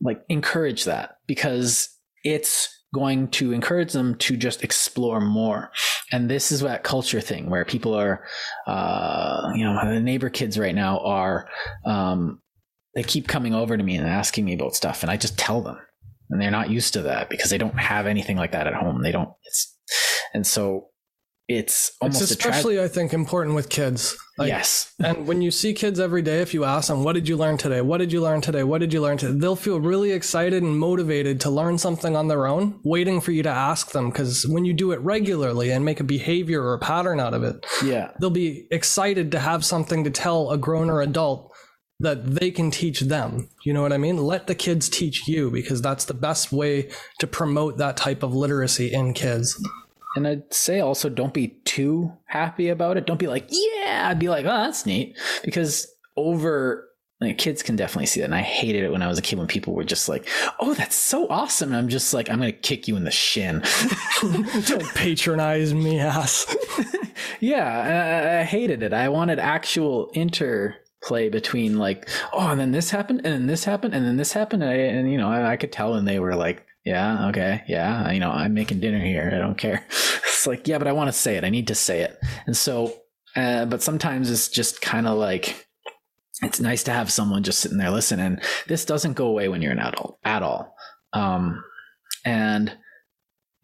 [0.00, 1.88] Like encourage that because
[2.22, 5.70] it's going to encourage them to just explore more.
[6.10, 8.24] And this is that culture thing where people are,
[8.66, 11.48] uh, you know, the neighbor kids right now are,
[11.84, 12.40] um,
[12.94, 15.60] they keep coming over to me and asking me about stuff, and I just tell
[15.60, 15.78] them,
[16.30, 19.02] and they're not used to that because they don't have anything like that at home.
[19.02, 19.30] They don't.
[19.44, 19.76] It's,
[20.34, 20.87] and so
[21.48, 24.16] it's almost it's especially tra- I think important with kids.
[24.36, 24.92] Like, yes.
[25.02, 27.56] and when you see kids every day, if you ask them, "What did you learn
[27.56, 27.80] today?
[27.80, 28.62] What did you learn today?
[28.62, 32.28] What did you learn today?" They'll feel really excited and motivated to learn something on
[32.28, 34.10] their own, waiting for you to ask them.
[34.10, 37.42] Because when you do it regularly and make a behavior or a pattern out of
[37.42, 41.50] it, yeah, they'll be excited to have something to tell a grown or adult
[42.00, 43.48] that they can teach them.
[43.64, 44.18] You know what I mean?
[44.18, 48.34] Let the kids teach you because that's the best way to promote that type of
[48.34, 49.60] literacy in kids.
[50.18, 53.06] And I'd say also don't be too happy about it.
[53.06, 55.16] Don't be like, yeah, I'd be like, oh, that's neat.
[55.42, 55.86] Because
[56.16, 56.88] over
[57.20, 58.26] like, kids can definitely see that.
[58.26, 60.28] And I hated it when I was a kid when people were just like,
[60.60, 61.70] oh, that's so awesome.
[61.70, 63.62] And I'm just like, I'm going to kick you in the shin.
[64.20, 66.54] don't patronize me, ass.
[67.40, 68.92] yeah, I, I hated it.
[68.92, 73.94] I wanted actual interplay between like, oh, and then this happened, and then this happened,
[73.94, 74.62] and then this happened.
[74.62, 77.64] And, I, and you know, I, I could tell when they were like, yeah, okay,
[77.68, 79.30] yeah, you know, I'm making dinner here.
[79.34, 79.84] I don't care.
[80.38, 81.42] It's like, yeah, but I want to say it.
[81.42, 82.16] I need to say it.
[82.46, 82.94] And so,
[83.34, 85.66] uh, but sometimes it's just kind of like,
[86.42, 88.38] it's nice to have someone just sitting there listening.
[88.68, 90.76] This doesn't go away when you're an adult at all.
[91.12, 91.64] Um,
[92.24, 92.72] and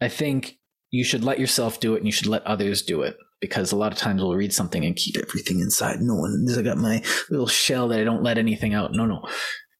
[0.01, 0.59] I think
[0.91, 3.77] you should let yourself do it and you should let others do it because a
[3.77, 6.01] lot of times we'll read something and keep everything inside.
[6.01, 8.91] No one, I got my little shell that I don't let anything out.
[8.91, 9.25] No, no.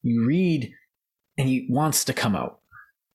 [0.02, 0.72] You read
[1.36, 2.60] and it wants to come out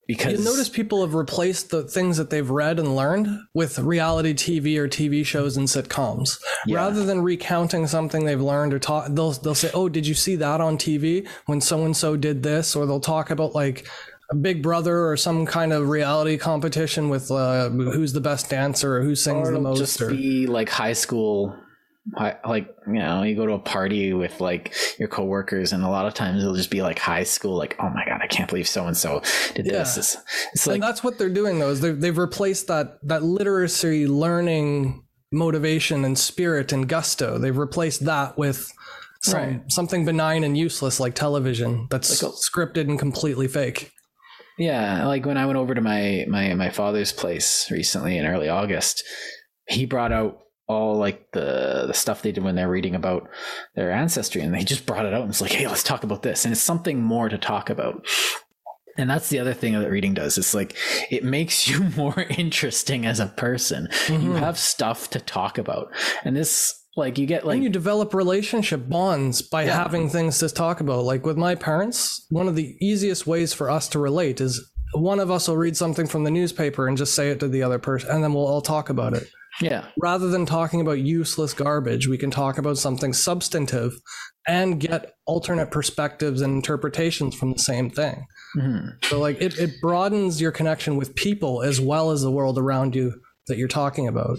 [0.08, 4.34] because you notice people have replaced the things that they've read and learned with reality
[4.34, 6.42] TV or TV shows and sitcoms.
[6.66, 6.78] Yeah.
[6.78, 10.36] Rather than recounting something they've learned or taught, they'll they'll say, "Oh, did you see
[10.38, 13.88] that on TV when so and so did this?" Or they'll talk about like
[14.32, 18.98] a Big Brother or some kind of reality competition with uh, who's the best dancer
[18.98, 19.78] or who sings or the most.
[19.78, 21.56] Just or, be like high school
[22.18, 26.08] like you know you go to a party with like your coworkers and a lot
[26.08, 28.68] of times it'll just be like high school like oh my god i can't believe
[28.68, 29.22] so and so
[29.54, 29.74] did yeah.
[29.74, 30.18] this it's,
[30.54, 34.08] it's like and that's what they're doing though is they've, they've replaced that that literacy
[34.08, 38.72] learning motivation and spirit and gusto they've replaced that with
[39.22, 39.62] some, right.
[39.72, 43.92] something benign and useless like television that's like a, scripted and completely fake
[44.58, 48.50] yeah like when i went over to my my my father's place recently in early
[48.50, 49.04] august
[49.68, 50.40] he brought out
[50.72, 53.28] all like the the stuff they did when they're reading about
[53.76, 56.24] their ancestry and they just brought it out and it's like hey let's talk about
[56.24, 58.06] this and it's something more to talk about
[58.98, 60.76] and that's the other thing that reading does it's like
[61.10, 64.24] it makes you more interesting as a person mm-hmm.
[64.24, 65.92] you have stuff to talk about
[66.24, 69.76] and this Like you get like and you develop relationship bonds by Yeah.
[69.84, 71.06] having things to talk about.
[71.06, 74.60] Like with my parents, one of the easiest ways for us to relate is
[74.94, 77.64] one of us will read something from the newspaper and just say it to the
[77.64, 79.24] other person, and then we'll all talk about it.
[79.60, 83.94] Yeah, Rather than talking about useless garbage, we can talk about something substantive
[84.48, 88.26] and get alternate perspectives and interpretations from the same thing.
[88.58, 89.04] Mhm.
[89.06, 92.96] So, like, it, it broadens your connection with people as well as the world around
[92.96, 93.14] you
[93.48, 94.38] that you're talking about.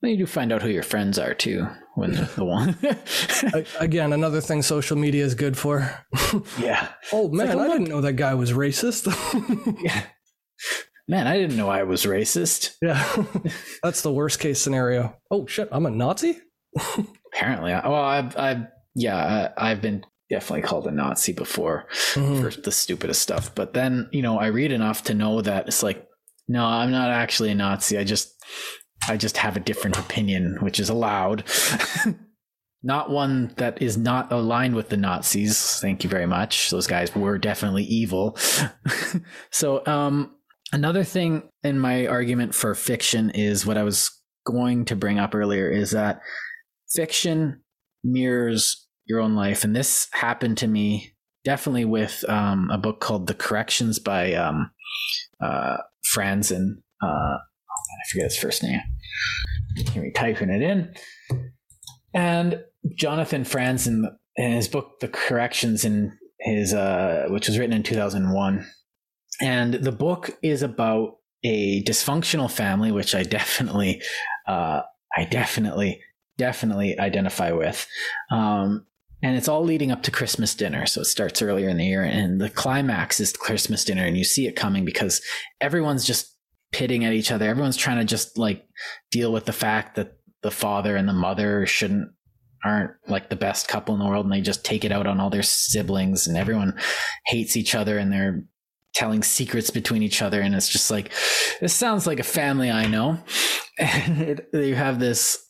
[0.00, 2.76] Then you do find out who your friends are too when the one.
[3.80, 5.90] Again, another thing social media is good for.
[6.58, 6.88] yeah.
[7.12, 7.72] Oh man, like, I look.
[7.72, 9.06] didn't know that guy was racist.
[9.82, 10.02] Yeah.
[11.06, 12.76] Man, I didn't know I was racist.
[12.82, 13.04] yeah,
[13.82, 15.16] that's the worst case scenario.
[15.30, 16.38] Oh shit, I'm a Nazi.
[17.34, 22.40] Apparently, I- well, I've, I've, yeah, I, I've been definitely called a Nazi before Mhm.
[22.54, 23.54] for the stupidest stuff.
[23.54, 26.06] But then, you know, I read enough to know that it's like,
[26.48, 27.98] no, I'm not actually a Nazi.
[27.98, 28.32] I just,
[29.08, 31.44] I just have a different opinion, which is allowed.
[32.82, 35.78] not one that is not aligned with the Nazis.
[35.80, 36.70] Thank you very much.
[36.70, 38.36] Those guys were definitely evil.
[39.50, 40.34] so, um,
[40.74, 44.10] another thing in my argument for fiction is what I was
[44.44, 46.20] going to bring up earlier is that
[46.90, 47.62] fiction
[48.02, 49.62] mirrors your own life.
[49.62, 51.14] And this happened to me
[51.44, 54.72] definitely with um, a book called The Corrections by um,
[55.40, 55.76] uh,
[56.12, 56.82] Franzen.
[57.00, 58.80] Uh, I forget his first name.
[59.92, 60.92] Here we typing it in.
[62.12, 62.64] And
[62.96, 64.02] Jonathan Franzen,
[64.36, 68.66] in his book, The Corrections, in his uh, which was written in 2001,
[69.40, 74.02] and the book is about a dysfunctional family, which I definitely,
[74.46, 74.82] uh,
[75.16, 76.00] I definitely,
[76.38, 77.86] definitely identify with.
[78.30, 78.86] Um,
[79.22, 80.86] and it's all leading up to Christmas dinner.
[80.86, 84.24] So it starts earlier in the year, and the climax is Christmas dinner, and you
[84.24, 85.22] see it coming because
[85.60, 86.36] everyone's just
[86.72, 87.48] pitting at each other.
[87.48, 88.66] Everyone's trying to just like
[89.10, 92.10] deal with the fact that the father and the mother shouldn't
[92.64, 95.20] aren't like the best couple in the world and they just take it out on
[95.20, 96.74] all their siblings and everyone
[97.26, 98.42] hates each other and they're
[98.94, 101.12] telling secrets between each other and it's just like
[101.60, 103.18] this sounds like a family i know.
[103.76, 105.44] And it, you have this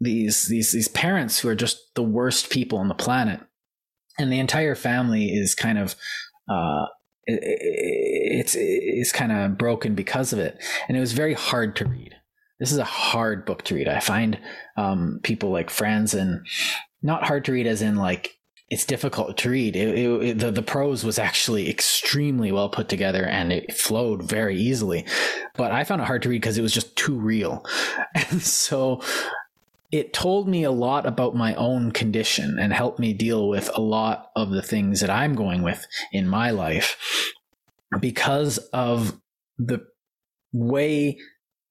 [0.00, 3.40] these these these parents who are just the worst people on the planet.
[4.18, 5.94] And the entire family is kind of
[6.50, 6.86] uh
[7.24, 10.60] it, it's it's kind of broken because of it.
[10.88, 12.14] And it was very hard to read.
[12.58, 13.86] This is a hard book to read.
[13.86, 14.40] I find
[14.76, 16.44] um people like friends and
[17.00, 18.37] not hard to read as in like
[18.70, 19.76] it's difficult to read.
[19.76, 24.22] It, it, it- the the prose was actually extremely well put together and it flowed
[24.22, 25.06] very easily,
[25.56, 27.64] but I found it hard to read because it was just too real,
[28.14, 29.02] and so
[29.90, 33.80] it told me a lot about my own condition and helped me deal with a
[33.80, 36.96] lot of the things that I'm going with in my life
[37.98, 39.18] because of
[39.56, 39.80] the
[40.52, 41.16] way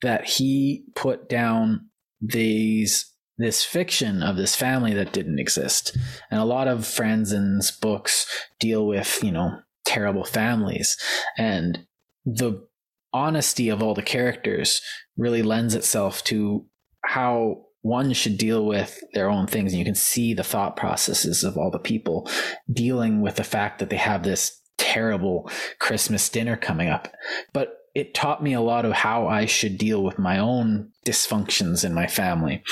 [0.02, 5.96] that he put down these this fiction of this family that didn't exist.
[6.32, 8.28] And a lot of Franzen's books
[8.60, 10.98] deal with, you know, terrible families.
[11.38, 11.86] And
[12.26, 12.68] the
[13.14, 14.82] honesty of all the characters
[15.18, 16.66] really lends itself to
[17.06, 19.72] how one should deal with their own things.
[19.72, 22.30] And you can see the thought processes of all the people
[22.72, 25.50] dealing with the fact that they have this terrible
[25.80, 27.08] Christmas dinner coming up.
[27.54, 31.84] But it taught me a lot of how I should deal with my own dysfunctions
[31.86, 32.64] in my family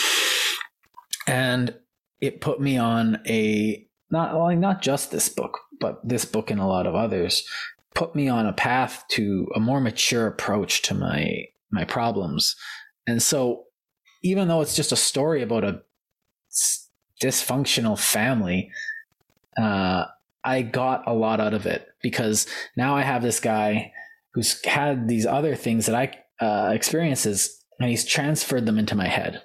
[1.28, 1.74] and
[2.22, 6.62] it put me on a not like not just this book but this book and
[6.62, 7.48] a lot of others
[7.96, 12.56] put me on a path to a more mature approach to my my problems.
[13.08, 13.64] And so
[14.24, 15.82] even though it's just a story about a
[17.22, 18.70] dysfunctional family
[19.58, 20.04] uh
[20.44, 22.46] i got a lot out of it because
[22.76, 23.92] now i have this guy
[24.34, 29.08] who's had these other things that i uh experiences and he's transferred them into my
[29.08, 29.42] head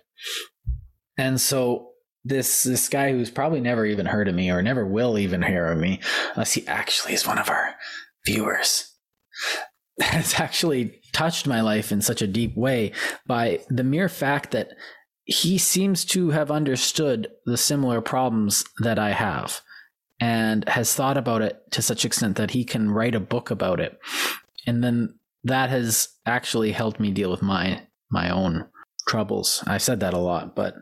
[1.20, 1.90] and so
[2.24, 5.66] this this guy who's probably never even heard of me or never will even hear
[5.66, 7.74] of me, uh, unless he actually is one of our
[8.24, 8.96] viewers,
[10.00, 12.92] has actually touched my life in such a deep way
[13.26, 14.70] by the mere fact that
[15.24, 19.60] he seems to have understood the similar problems that I have
[20.20, 23.78] and has thought about it to such extent that he can write a book about
[23.78, 23.98] it.
[24.66, 28.66] And then that has actually helped me deal with my my own
[29.06, 29.62] troubles.
[29.66, 30.74] I've said that a lot, but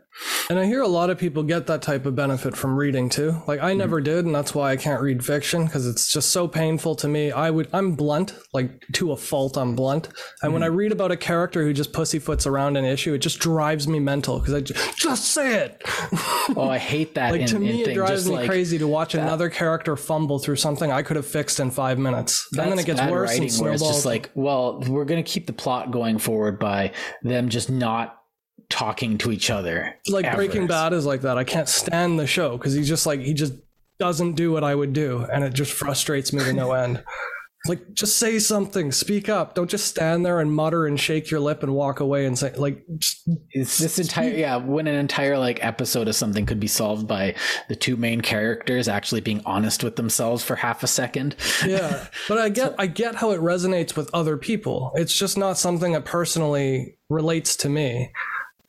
[0.49, 3.41] And I hear a lot of people get that type of benefit from reading too.
[3.47, 3.77] Like I hmm.
[3.77, 7.07] never did, and that's why I can't read fiction because it's just so painful to
[7.07, 7.31] me.
[7.31, 9.57] I would I'm blunt, like to a fault.
[9.57, 10.09] I'm blunt,
[10.41, 10.65] and when hmm.
[10.65, 13.99] I read about a character who just pussyfoots around an issue, it just drives me
[13.99, 15.81] mental because I just, just say it.
[16.55, 17.31] oh, I hate that.
[17.31, 20.55] like in, to me, it drives me like crazy to watch another character fumble through
[20.55, 22.47] something I could have fixed in five minutes.
[22.57, 23.97] And then it gets worse writing and where it's snowballs.
[23.97, 26.91] just like, well, we're going to keep the plot going forward by
[27.23, 28.18] them just not
[28.69, 29.95] talking to each other.
[30.07, 30.37] Like ever.
[30.37, 31.37] Breaking Bad is like that.
[31.37, 33.53] I can't stand the show because he's just like he just
[33.99, 37.03] doesn't do what I would do, and it just frustrates me to no end.
[37.67, 39.53] Like, just say something, speak up.
[39.53, 42.53] Don't just stand there and mutter and shake your lip and walk away and say,
[42.55, 46.67] like, just, It's this entire yeah, when an entire like episode of something could be
[46.67, 47.35] solved by
[47.67, 51.35] the two main characters actually being honest with themselves for half a second.
[51.65, 52.07] yeah.
[52.29, 54.91] But I get, I get how it resonates with other people.
[54.95, 58.13] It's just not something that personally relates to me.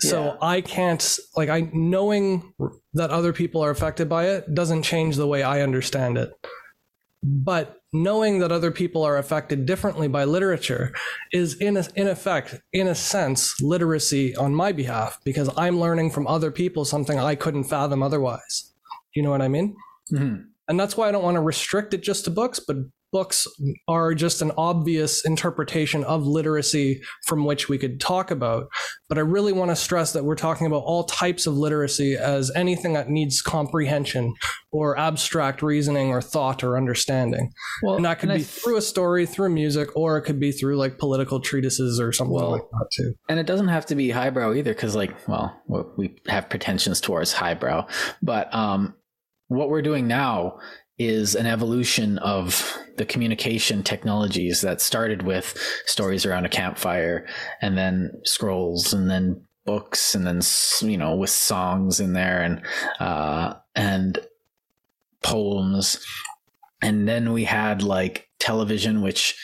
[0.01, 0.37] So Yeah.
[0.41, 2.53] I can't, like, I knowing
[2.95, 6.31] that other people are affected by it doesn't change the way I understand it.
[7.23, 10.95] But knowing that other people are affected differently by literature
[11.33, 16.11] is in a, in effect in a sense literacy on my behalf because I'm learning
[16.11, 18.73] from other people something I couldn't fathom otherwise.
[19.13, 19.77] Do you know what I mean?
[20.13, 20.47] Mhm.
[20.69, 22.77] And that's why I don't want to restrict it just to books, but
[23.13, 23.47] books
[23.89, 28.69] are just an obvious interpretation of literacy from which we could talk about.
[29.09, 32.51] But I really want to stress that we're talking about all types of literacy as
[32.55, 34.35] anything that needs comprehension
[34.73, 37.51] or abstract reasoning or thought or understanding.
[37.83, 40.39] Well, And that could I be th- through a story, through music, or it could
[40.39, 43.15] be through like political treatises or something Well, like that too.
[43.29, 45.61] and it doesn't have to be highbrow either because like well
[45.97, 47.87] we have pretensions towards highbrow
[48.23, 48.95] but um
[49.49, 50.59] what we're doing now
[51.01, 55.57] is an evolution of the communication technologies that started with
[55.87, 57.27] stories around a campfire
[57.63, 60.43] and then scrolls and then books and then
[60.83, 62.61] you know with songs in there and
[63.01, 64.19] uh and
[65.23, 66.05] poems.
[66.83, 69.35] And then we had like television which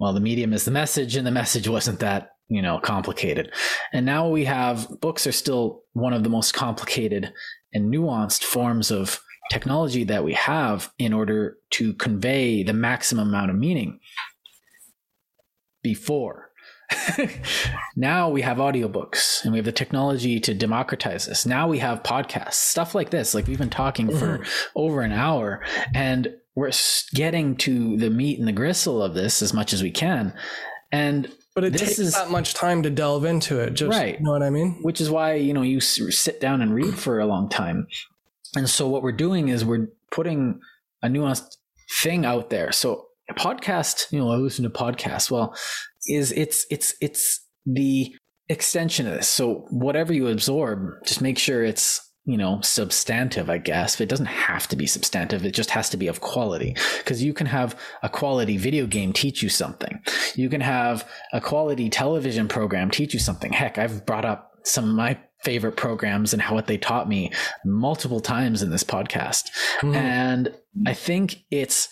[0.00, 3.52] well the medium is the message and the message wasn't that you know complicated.
[3.92, 7.32] And now we have books are still one of the most complicated
[7.72, 9.20] and nuanced forms of
[9.50, 14.00] technology that we have in order to convey the maximum amount of meaning
[15.82, 16.50] before
[17.96, 22.02] now we have audiobooks and we have the technology to democratize this now we have
[22.02, 24.68] podcasts stuff like this like we've been talking for mm-hmm.
[24.76, 25.62] over an hour
[25.94, 26.70] and we're
[27.14, 30.32] getting to the meat and the gristle of this as much as we can
[30.92, 33.74] and But it This takes is- that much time to delve into it.
[33.74, 34.18] Just Right.
[34.18, 34.78] you know what I mean?
[34.82, 37.86] which is why you know you sit down and read for a long time
[38.56, 40.60] and so what we're doing is we're putting
[41.02, 41.56] a nuanced
[42.02, 42.72] thing out there.
[42.72, 45.30] So a podcast you know i listen to podcasts.
[45.30, 45.54] Well
[46.06, 48.14] is it's it's it's the
[48.48, 49.28] extension of this.
[49.28, 54.00] So whatever you absorb just make sure it's you know substantive i guess.
[54.00, 55.44] It doesn't have to be substantive.
[55.44, 56.76] It just has to be of quality.
[56.98, 60.00] Because you can have a quality video game teach you something.
[60.34, 63.52] You can have a quality television program teach you something.
[63.52, 67.30] Heck i've brought up some of my favorite programs and how what they taught me
[67.64, 69.50] multiple times in this podcast
[69.80, 69.94] Mhm.
[69.94, 70.54] and
[70.86, 71.88] i think it's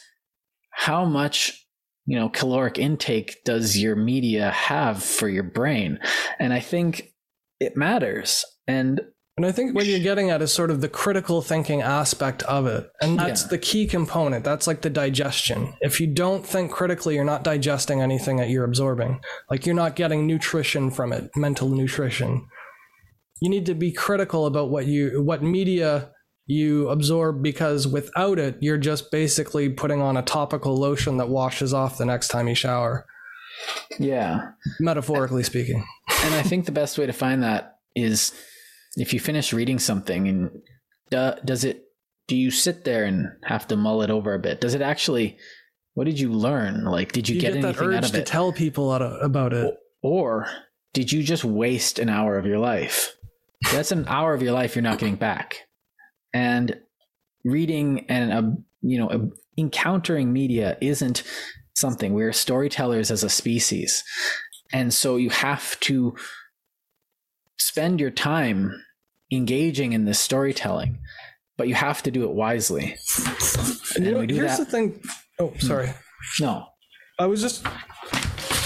[0.70, 1.66] how much
[2.06, 5.98] you know caloric intake does your media have for your brain
[6.38, 7.12] and i think
[7.60, 9.00] it matters and
[9.38, 12.66] And I think what you're getting at is sort of the critical thinking aspect of
[12.66, 12.84] it.
[13.00, 13.48] And that's Yeah.
[13.48, 14.44] the key component.
[14.44, 15.72] That's like the digestion.
[15.80, 19.20] If you don't think critically, you're not digesting anything that you're absorbing.
[19.50, 22.46] Like you're not getting nutrition from it, mental nutrition.
[23.42, 26.10] You need to be critical about what you what media
[26.46, 31.74] you absorb because without it, you're just basically putting on a topical lotion that washes
[31.74, 33.04] off the next time you shower,
[33.98, 34.50] yeah.
[34.80, 35.84] Metaphorically speaking.
[36.24, 38.32] and i think the best way to find that is
[38.96, 40.50] if you finish reading something and
[41.10, 41.84] do, does it
[42.28, 44.60] do you sit there and have to mull it over a bit?
[44.60, 45.36] Does it actually
[45.94, 46.84] what did you learn?
[46.84, 48.26] Like did you, You get, get, anything out of to it?
[48.26, 49.74] tell people about it.
[50.02, 50.46] or
[50.94, 53.16] did you just waste an hour of your life
[53.70, 55.60] that's an hour of your life you're not getting back.
[56.34, 56.76] And
[57.44, 58.42] reading and uh,
[58.80, 59.18] you know uh,
[59.58, 61.22] encountering media isn't
[61.74, 62.14] something.
[62.14, 64.02] We're storytellers as a species.
[64.72, 66.14] And so you have to
[67.58, 68.72] spend your time
[69.30, 70.98] engaging in this storytelling
[71.56, 72.96] but you have to do it wisely.
[73.94, 75.00] And you know, we do here's that- the thing.
[75.38, 75.90] Oh, sorry.
[76.40, 76.66] no.
[77.18, 77.64] I was just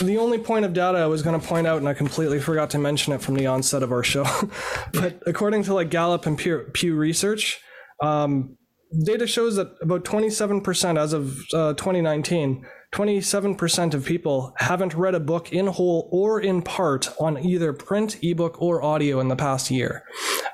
[0.01, 2.71] the only point of data I was going to point out, and I completely forgot
[2.71, 4.25] to mention it from the onset of our show.
[4.93, 7.61] but according to like Gallup and Pew, Pew Research,
[8.03, 8.57] um,
[9.05, 12.65] data shows that about 27% as of uh, 2019,
[12.95, 18.19] 27% of people haven't read a book in whole or in part on either print,
[18.23, 20.05] ebook, or audio in the past year.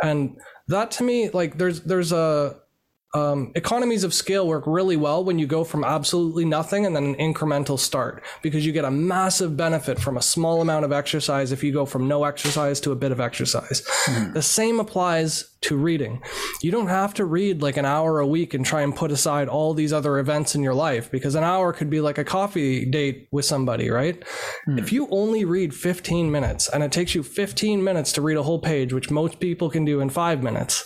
[0.02, 0.36] And
[0.68, 2.56] that to me, like, there's there's a
[3.14, 7.04] um, economies of scale work really well when you go from absolutely nothing and then
[7.04, 11.52] an incremental start because you get a massive benefit from a small amount of exercise
[11.52, 13.82] if you go from no exercise to a bit of exercise.
[14.06, 14.32] Mm.
[14.32, 16.22] The same applies to reading.
[16.62, 19.48] You don't have to read like an hour a week and try and put aside
[19.48, 22.84] all these other events in your life because an hour could be like a coffee
[22.84, 24.22] date with somebody, right?
[24.66, 24.78] Mm.
[24.78, 28.42] If you only read 15 minutes and it takes you 15 minutes to read a
[28.42, 30.82] whole page, which most people can do in five minutes,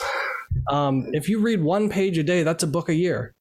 [0.68, 3.34] um, if you read one page a day, that's a book a year.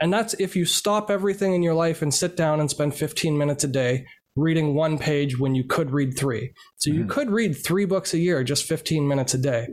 [0.00, 3.38] And that's if you stop everything in your life and sit down and spend 15
[3.38, 4.06] minutes a day
[4.36, 6.52] reading one page when you could read three.
[6.76, 7.00] So mm-hmm.
[7.00, 9.68] you could read three books a year, just 15 minutes a day.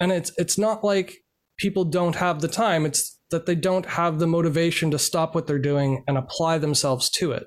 [0.00, 1.24] And it's it's not like
[1.58, 2.84] people don't have the time.
[2.84, 7.08] It's that they don't have the motivation to stop what they're doing and apply themselves
[7.10, 7.46] to it.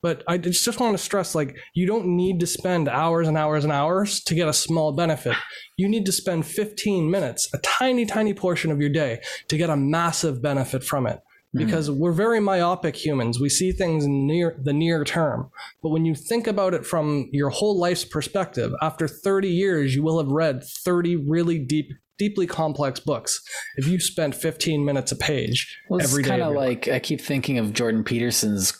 [0.00, 3.64] But I just, want to stress like, you don't need to spend hours and hours
[3.64, 5.36] and hours to get a small benefit.
[5.76, 9.70] You need to spend 15 minutes, a tiny, tiny portion of your day to get
[9.70, 11.16] a massive benefit from it.
[11.16, 11.64] Mm-hmm.
[11.64, 12.00] Because mm-hmm.
[12.00, 13.40] we're very myopic humans.
[13.40, 15.50] We see things in near the near term.
[15.82, 20.02] But when you think about it from your whole life's perspective, after 30 years, you
[20.02, 23.40] will have read 30 really deep deeply complex books
[23.76, 26.30] if you spent 15 minutes a page well, every day.
[26.30, 28.72] It's kind of like I keep thinking of Jordan Peterson's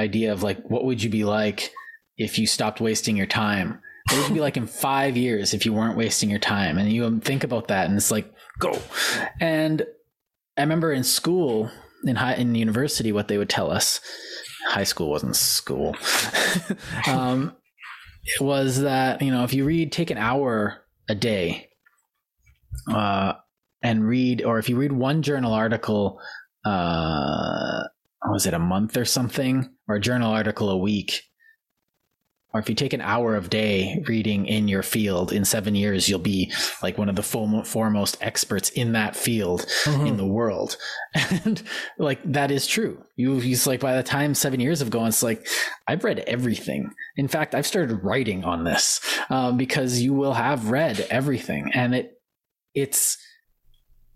[0.00, 1.70] idea of like what would you be like
[2.16, 3.80] if you stopped wasting your time?
[4.08, 6.78] What would you be like in five years if you weren't wasting your time?
[6.78, 8.78] And you think about that and it's like go.
[9.40, 9.86] And
[10.60, 11.70] i remember in school
[12.04, 14.00] in high in university what they would tell us
[14.68, 15.96] high school wasn't school
[17.06, 17.56] um,
[18.24, 21.68] it was that you know if you read take an hour a day
[22.92, 23.32] uh,
[23.82, 26.20] and read or if you read one journal article
[26.64, 27.82] uh,
[28.26, 31.22] was it a month or something or a journal article a week
[32.52, 36.08] or if you take an hour of day reading in your field in seven years
[36.08, 36.52] you'll be
[36.82, 40.06] like one of the foremost experts in that field mm-hmm.
[40.06, 40.76] in the world.
[41.44, 41.62] And
[41.98, 43.02] like that is true.
[43.16, 45.46] You he's like by the time seven years have gone it's like
[45.86, 46.90] i've read everything.
[47.16, 51.94] In fact i've started writing on this um, because you will have read everything and
[51.94, 52.12] it
[52.74, 53.18] it's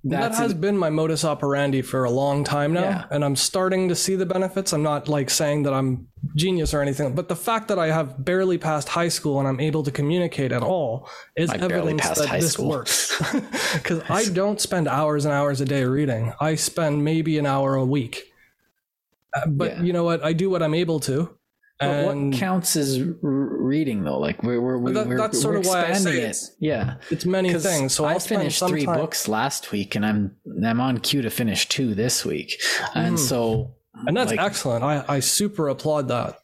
[0.05, 3.05] that has been my modus operandi for a long time now yeah.
[3.11, 4.73] and i'm starting to see the benefits.
[4.73, 8.23] I'm not like saying that i'm genius or anything but the fact that i have
[8.23, 12.41] barely passed high school and i'm able to communicate at all is I evidence that
[12.41, 12.69] this school.
[12.69, 13.21] works.
[13.75, 16.33] Because i don't spend hours and hours a day reading.
[16.41, 18.33] I spend maybe an hour a week.
[19.35, 19.83] Uh, but yeah.
[19.83, 20.23] you know what?
[20.23, 21.37] I do what i'm able to
[21.87, 24.19] but what counts as reading though?
[24.19, 26.31] Like we're we're, that, we're that's sort we're of why I say it.
[26.31, 27.95] It's, yeah, it's many things.
[27.95, 28.97] So I'll i finished three time.
[28.99, 32.61] books last week, and I'm I'm on cue to finish two this week,
[32.95, 33.19] and mm.
[33.19, 33.75] so
[34.07, 34.85] and that's like, excellent.
[34.85, 36.39] I I super applaud that.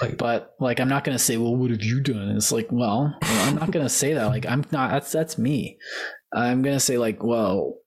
[0.00, 2.36] Like, but like I'm not gonna say, well, what have you done?
[2.36, 4.26] It's like, well, well I'm not gonna say that.
[4.26, 4.90] Like I'm not.
[4.90, 5.78] That's that's me.
[6.32, 7.80] I'm gonna say like, well,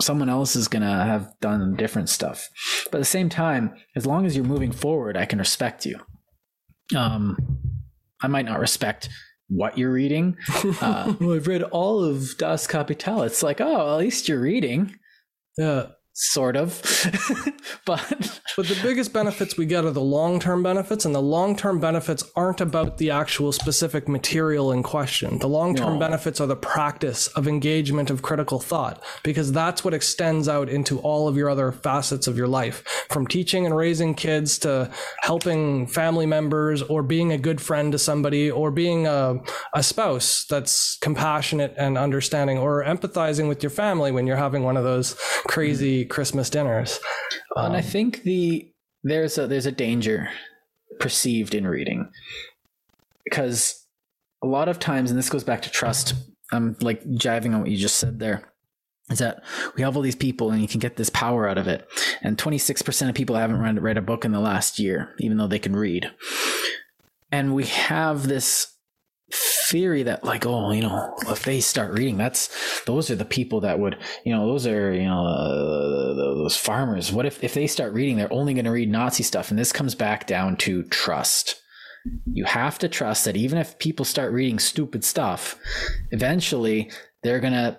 [0.00, 2.48] someone else is going to have done different stuff.
[2.86, 5.98] But at the same time, as long as you're moving forward, I can respect you.
[6.96, 7.36] Um,
[8.20, 9.08] I might not respect
[9.48, 10.36] what you're reading.
[10.80, 13.22] Uh, well, I've read all of Das Kapital.
[13.22, 14.96] It's like, oh, at least you're reading.
[15.56, 15.86] Yeah
[16.20, 16.82] sort of
[17.84, 22.24] but but the biggest benefits we get are the long-term benefits and the long-term benefits
[22.34, 25.98] aren't about the actual specific material in question the long-term no.
[26.00, 30.98] benefits are the practice of engagement of critical thought because that's what extends out into
[31.00, 34.90] all of your other facets of your life from teaching and raising kids to
[35.22, 39.38] helping family members or being a good friend to somebody or being a,
[39.72, 44.76] a spouse that's compassionate and understanding or empathizing with your family when you're having one
[44.76, 45.14] of those
[45.46, 47.00] crazy Christmas dinners.
[47.56, 48.70] Um, and I um, think the
[49.02, 50.28] there's a there's a danger
[51.00, 52.10] perceived in reading
[53.24, 53.86] because
[54.42, 56.14] a lot of times, and this goes back to trust.
[56.52, 58.52] I'm like jiving on what you just said there.
[59.10, 59.42] Is that
[59.74, 61.88] we have all these people and you can get this power out of it.
[62.20, 65.46] And 26% of people haven't read, read a book in the last year, even though
[65.46, 66.10] they can read.
[67.32, 68.77] And we have this
[69.30, 73.60] theory that like oh you know if they start reading that's those are the people
[73.60, 77.12] that would you know those are you know uh, those farmers.
[77.12, 79.72] What if if they start reading they're only going to read nazi stuff and this
[79.72, 81.56] comes back down to trust.
[82.24, 85.58] You have to trust that even if people start reading stupid stuff
[86.10, 86.90] eventually
[87.22, 87.78] they're going to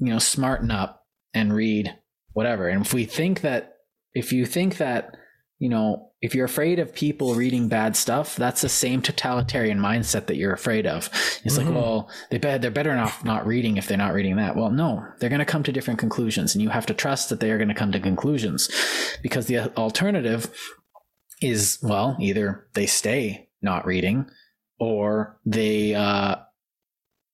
[0.00, 1.04] you know smarten up
[1.34, 1.94] and read
[2.32, 2.68] whatever.
[2.68, 3.74] And if we think that
[4.14, 5.16] if you think that
[5.58, 10.26] you know if you're afraid of people reading bad stuff, that's the same totalitarian mindset
[10.26, 11.08] that you're afraid of.
[11.44, 11.66] It's mm-hmm.
[11.66, 14.54] like, well, they they're better off not reading if they're not reading that.
[14.54, 17.40] Well, no, they're going to come to different conclusions, and you have to trust that
[17.40, 18.70] they are going to come to conclusions,
[19.20, 20.56] because the alternative
[21.42, 24.30] is well, either they stay not reading,
[24.78, 26.36] or they, uh,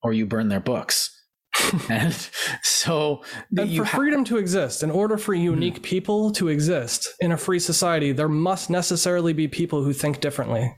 [0.02, 1.14] or you burn their books.
[1.88, 2.28] and
[2.62, 3.22] so
[3.56, 5.82] and for ha- freedom to exist, in order for unique mm-hmm.
[5.82, 10.74] people to exist in a free society, there must necessarily be people who think differently.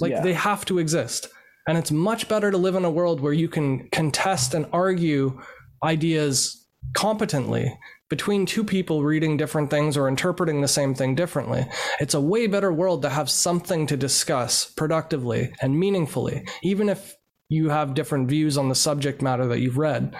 [0.00, 0.20] Like yeah.
[0.20, 1.28] they have to exist.
[1.66, 5.40] And it's much better to live in a world where you can contest and argue
[5.82, 7.78] ideas competently
[8.08, 11.66] between two people reading different things or interpreting the same thing differently.
[12.00, 17.14] It's a way better world to have something to discuss productively and meaningfully, even if
[17.50, 20.14] you have different views on the subject matter that you've read.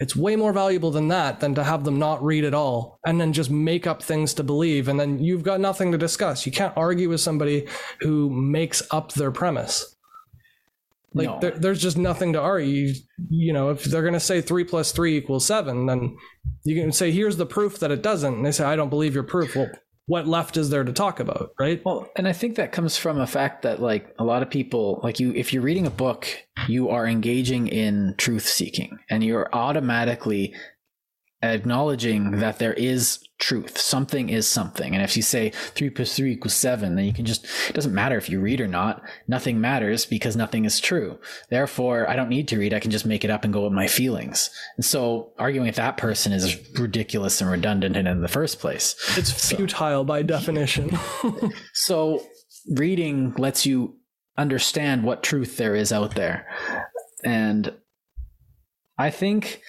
[0.00, 3.18] It's way more valuable than that than to have them not read at all and
[3.18, 6.44] then just make up things to believe and then you've got nothing to discuss.
[6.44, 7.66] You can't argue with somebody
[8.00, 9.94] who makes up their premise.
[11.14, 11.38] Like no.
[11.40, 12.92] there, there's just nothing to argue.
[13.30, 16.18] You know, if they're going to say three plus three equals seven, then
[16.64, 19.14] you can say, "Here's the proof that it doesn't." And they say, "I don't believe
[19.14, 19.70] your proof." Well,
[20.06, 21.82] what left is there to talk about, right?
[21.84, 25.00] Well, and I think that comes from a fact that like a lot of people
[25.02, 26.26] like you if you're reading a book,
[26.68, 30.54] you are engaging in truth seeking and you're automatically
[31.42, 33.78] acknowledging that there is truth.
[33.78, 34.94] Something is something.
[34.94, 37.94] And if you say three plus three equals seven, then you can just, it doesn't
[37.94, 39.02] matter if you read or not.
[39.26, 41.18] Nothing matters because nothing is true.
[41.50, 42.72] Therefore, I don't need to read.
[42.72, 44.50] I can just make it up and go with my feelings.
[44.76, 48.94] And so arguing with that person is ridiculous and redundant and in the first place.
[49.16, 50.96] It's futile so, by definition.
[51.72, 52.22] so
[52.70, 53.96] reading lets you
[54.38, 56.46] understand what truth there is out there.
[57.24, 57.72] And
[58.96, 59.60] I think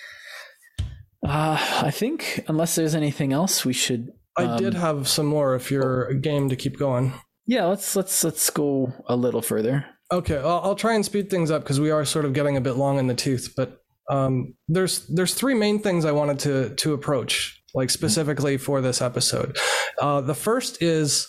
[1.30, 4.12] uh, I think unless there's anything else, we should.
[4.38, 5.56] Um, I did have some more.
[5.56, 7.14] If you're game to keep going.
[7.46, 9.86] Yeah, let's let's let's go a little further.
[10.12, 12.62] Okay, I'll, I'll try and speed things up because we are sort of getting a
[12.62, 13.54] bit long in the tooth.
[13.56, 18.82] But um, there's there's three main things I wanted to to approach, like specifically for
[18.82, 19.58] this episode.
[20.00, 21.28] Uh, the first is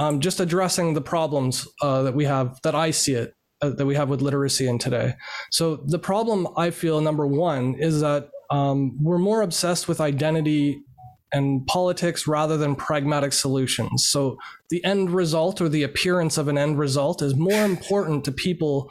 [0.00, 3.86] um, just addressing the problems uh, that we have that I see it uh, that
[3.86, 5.14] we have with literacy in today.
[5.50, 10.82] So the problem I feel number one is that um, we're more obsessed with identity
[11.32, 14.06] and politics rather than pragmatic solutions.
[14.06, 14.36] So
[14.68, 18.90] the end result or the appearance of an end result is more important to people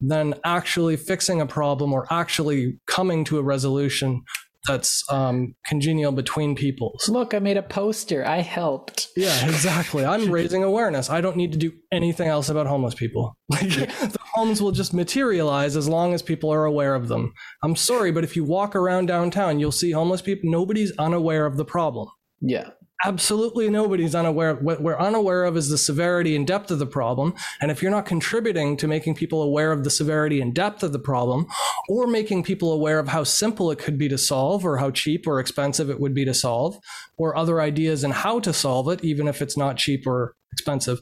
[0.00, 4.24] than actually fixing a problem or actually coming to a resolution
[4.66, 6.98] that's um, congenial between people.
[7.08, 8.26] Look, I made a poster.
[8.26, 9.08] I helped.
[9.16, 10.04] Yeah, exactly.
[10.04, 11.10] I'm raising awareness.
[11.10, 13.36] I don't need to do anything else about homeless people.
[13.48, 17.32] Like, the homes will just materialize as long as people are aware of them.
[17.62, 20.50] I'm sorry, but if you walk around downtown, you'll see homeless people.
[20.50, 22.08] Nobody's unaware of the problem.
[22.40, 22.70] Yeah
[23.04, 26.86] absolutely nobody's unaware of what we're unaware of is the severity and depth of the
[26.86, 27.34] problem.
[27.60, 30.92] And if you're not contributing to making people aware of the severity and depth of
[30.92, 31.46] the problem
[31.88, 35.26] or making people aware of how simple it could be to solve or how cheap
[35.26, 36.78] or expensive it would be to solve
[37.16, 41.00] or other ideas and how to solve it even if it's not cheap or expensive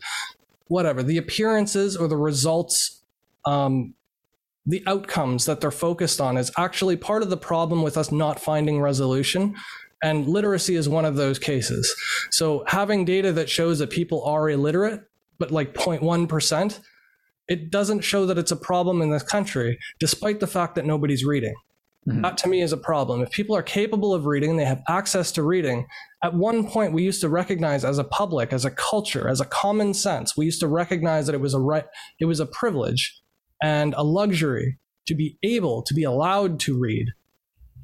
[0.66, 3.02] whatever the appearances or the results
[3.46, 3.94] um,
[4.66, 8.40] the outcomes that they're focused on is actually part of the problem with us not
[8.40, 9.54] finding resolution
[10.04, 11.92] and literacy is one of those cases.
[12.30, 15.02] So having data that shows that people are illiterate,
[15.38, 16.80] but like 0.1%,
[17.48, 21.24] it doesn't show that it's a problem in this country, despite the fact that nobody's
[21.24, 21.54] reading.
[22.06, 22.20] Mm-hmm.
[22.20, 23.22] That to me is a problem.
[23.22, 25.86] If people are capable of reading, they have access to reading.
[26.22, 29.46] At one point, we used to recognize as a public, as a culture, as a
[29.46, 31.86] common sense, we used to recognize that it was a right,
[32.20, 33.22] it was a privilege
[33.62, 37.08] and a luxury to be able to be allowed to read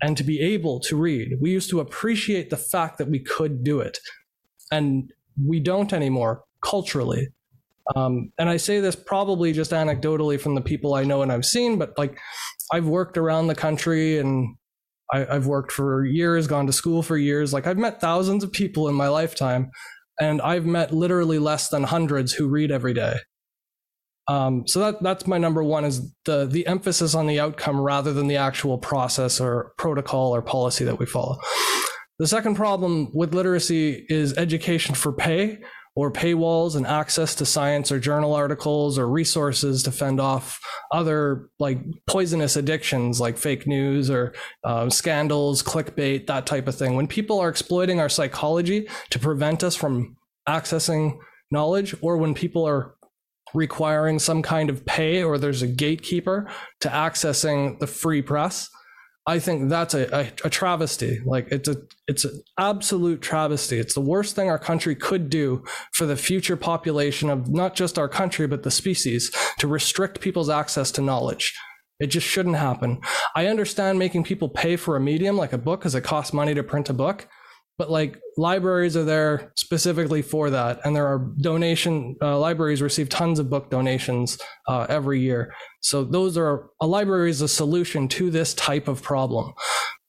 [0.02, 1.32] and to be able to read.
[1.40, 3.98] We used to appreciate the fact that we could do it.
[4.70, 5.12] And
[5.44, 7.28] we don't anymore culturally.
[7.97, 11.44] Um, and I say this probably just anecdotally from the people I know and I've
[11.44, 12.18] seen, but like
[12.72, 14.56] I've worked around the country and
[15.12, 17.52] I, I've worked for years, gone to school for years.
[17.52, 19.70] Like I've met thousands of people in my lifetime,
[20.20, 23.16] and I've met literally less than hundreds who read every day.
[24.31, 28.12] Um, so that that's my number one is the the emphasis on the outcome rather
[28.12, 31.36] than the actual process or protocol or policy that we follow.
[32.20, 35.59] The second problem with literacy is education for pay
[35.97, 40.61] or paywalls and access to science or journal articles or resources to fend off
[40.93, 44.32] other like poisonous addictions like fake news or
[44.62, 46.94] uh, scandals, clickbait, that type of thing.
[46.94, 50.16] When people are exploiting our psychology to prevent us from
[50.48, 51.19] accessing
[51.51, 52.94] knowledge, or when people are
[53.55, 56.48] requiring some kind of pay or there's a gatekeeper
[56.81, 58.68] to accessing the free press
[59.27, 61.20] i think that's a, a, a, travesty.
[61.24, 61.77] Like it's a
[62.09, 63.78] it's an absolute travesty.
[63.78, 65.62] It's the worst thing our country could do
[65.93, 70.48] for the future population of not just our country but the species to restrict people's
[70.48, 71.55] access to knowledge.
[72.01, 73.01] It just shouldn't happen.
[73.36, 76.55] I understand making people pay for a medium like a book because it costs money
[76.55, 77.28] to print a book
[77.81, 80.81] but like libraries are there specifically for that.
[80.85, 84.39] And there are donation uh, libraries receive tons of book donations
[84.69, 85.55] uh, every year.
[85.81, 89.55] So those are a library is a solution to this type of problem.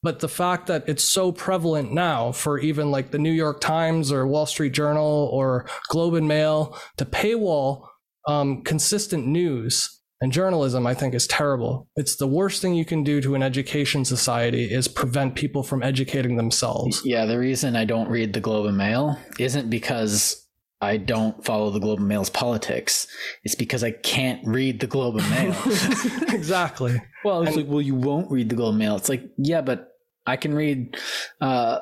[0.04, 4.12] But the fact that it's so prevalent now for even like the new york times
[4.12, 7.88] or wall street journal or globe and mail to paywall
[8.28, 13.04] um, consistent news and journalism i think is terrible it's the worst thing you can
[13.04, 17.86] do to an education society is prevent people from educating themselves Yeah, the reason I
[17.86, 20.48] don't read the Globe and Mail isn't because
[20.80, 23.08] I don't follow the Globe and Mail's politics.
[23.44, 25.56] It's because I can't read the Globe and Mail.
[26.36, 28.96] exactly well, it's like, well, you won't read the Globe and Mail.
[28.96, 29.90] It's like, yeah, but
[30.26, 30.98] I can read
[31.40, 31.80] uh,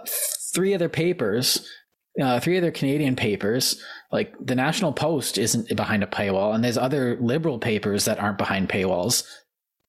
[0.54, 1.66] three other papers,
[2.22, 3.82] uh, three other Canadian papers.
[4.12, 8.38] Like the National Post isn't behind a paywall, and there's other liberal papers that aren't
[8.38, 9.24] behind paywalls.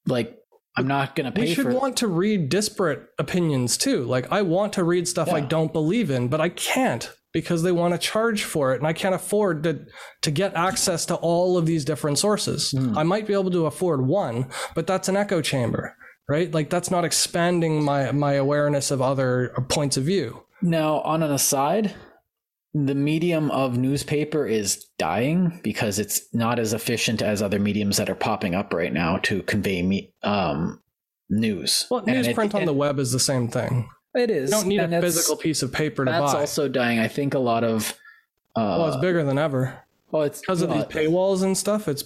[0.06, 0.36] Like,
[0.76, 1.72] I'm not going to pay we should for.
[1.74, 6.10] want to read disparate opinions too like i want to read stuff i don't believe
[6.10, 9.64] in but i can't because they want to charge for it and i can't afford
[9.64, 9.84] to
[10.22, 12.96] to get access to all of these different sources Hmm.
[12.96, 15.94] i might be able to afford one but that's an echo chamber
[16.28, 21.22] right like that's not expanding my my awareness of other points of view Now, on
[21.24, 21.94] an aside,
[22.72, 28.08] the medium of newspaper is dying because it's not as efficient as other mediums that
[28.08, 30.80] are popping up right now to convey me, um,
[31.28, 31.86] news.
[31.90, 34.50] well And it- newsprint on the web is the same thing It is.
[34.50, 36.20] you don't need and a physical piece of paper to buy.
[36.20, 36.98] That's also dying.
[36.98, 37.92] I think a lot of.
[38.56, 42.02] Uh, well it's bigger than ever well, it's because of these paywalls and stuff it's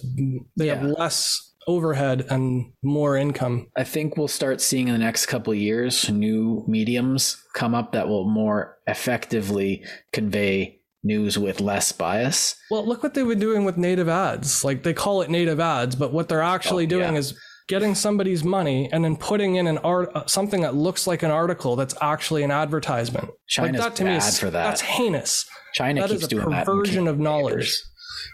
[0.55, 5.25] they have less overhead and more income I think we'll start seeing in the next
[5.25, 9.83] couple of years new mediums come up that will more effectively
[10.13, 12.55] convey news with less bias.
[12.71, 14.63] Well, look what they've been doing with native ads.
[14.63, 17.19] Like they call it native ads, but what they're actually Oh, doing yeah.
[17.19, 21.21] is getting somebody's money and then putting in an art uh, something that looks like
[21.23, 23.29] an article that's actually an advertisement.
[23.47, 24.63] China's like that to me bad is for that.
[24.65, 26.59] that's heinous China that keeps is a doing that.
[26.61, 27.71] in perversion of knowledge.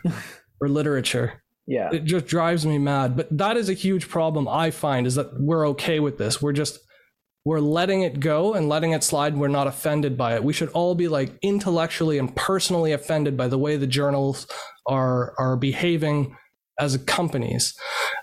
[0.61, 1.40] or literature.
[1.67, 1.89] Yeah.
[1.91, 3.15] It just drives me mad.
[3.15, 6.41] But that is a huge problem I find is that we're okay with this.
[6.41, 6.79] We're just
[7.43, 9.35] we're letting it go and letting it slide.
[9.35, 10.43] We're not offended by it.
[10.43, 14.47] We should all be like intellectually and personally offended by the way the journals
[14.87, 16.35] are are behaving
[16.79, 17.75] as companies,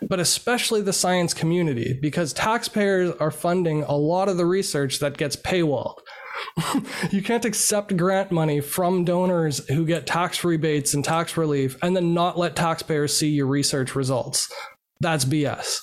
[0.09, 5.16] but especially the science community, because taxpayers are funding a lot of the research that
[5.16, 5.98] gets paywalled.
[7.10, 11.97] you can't accept grant money from donors who get tax rebates and tax relief and
[11.97, 14.52] then not let taxpayers see your research results.
[15.01, 15.78] That's BS.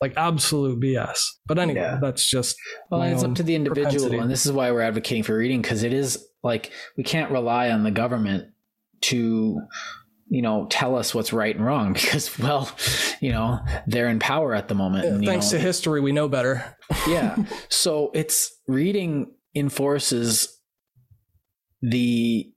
[0.00, 1.20] Like absolute BS.
[1.46, 1.98] But anyway, Yeah.
[2.00, 2.56] that's just
[2.90, 4.16] well, it's up to the individual, propensity.
[4.18, 7.70] and this is why we're advocating for reading because it is like we can't rely
[7.70, 8.48] on the government
[9.02, 9.60] to,
[10.30, 12.70] you know, tell us what's right and wrong because, well,
[13.20, 15.04] you know, they're in power at the moment.
[15.04, 16.76] and, you Thanks know, to history, we know better.
[17.06, 17.36] yeah.
[17.68, 20.60] So it's reading enforces
[21.82, 22.52] the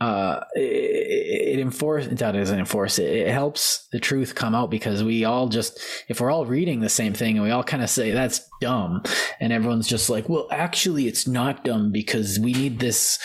[0.00, 3.10] uh it, it enforce that doesn't enforce it.
[3.10, 5.78] It helps the truth come out because we all just
[6.08, 9.02] if we're all reading the same thing and we all kind of say that's dumb
[9.40, 13.18] and everyone's just like well actually it's not dumb because we need this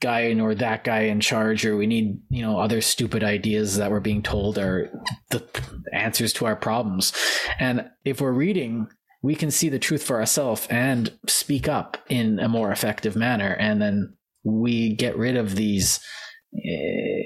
[0.00, 3.90] guy or that guy in charge or we need you know other stupid ideas that
[3.90, 4.90] we're being told are
[5.30, 5.42] the
[5.92, 7.12] answers to our problems.
[7.58, 8.88] And if we're reading
[9.22, 13.56] we can see the truth for ourselves and speak up in a more effective manner.
[13.58, 14.14] And then
[14.44, 16.00] we get rid of these
[16.54, 17.22] eh,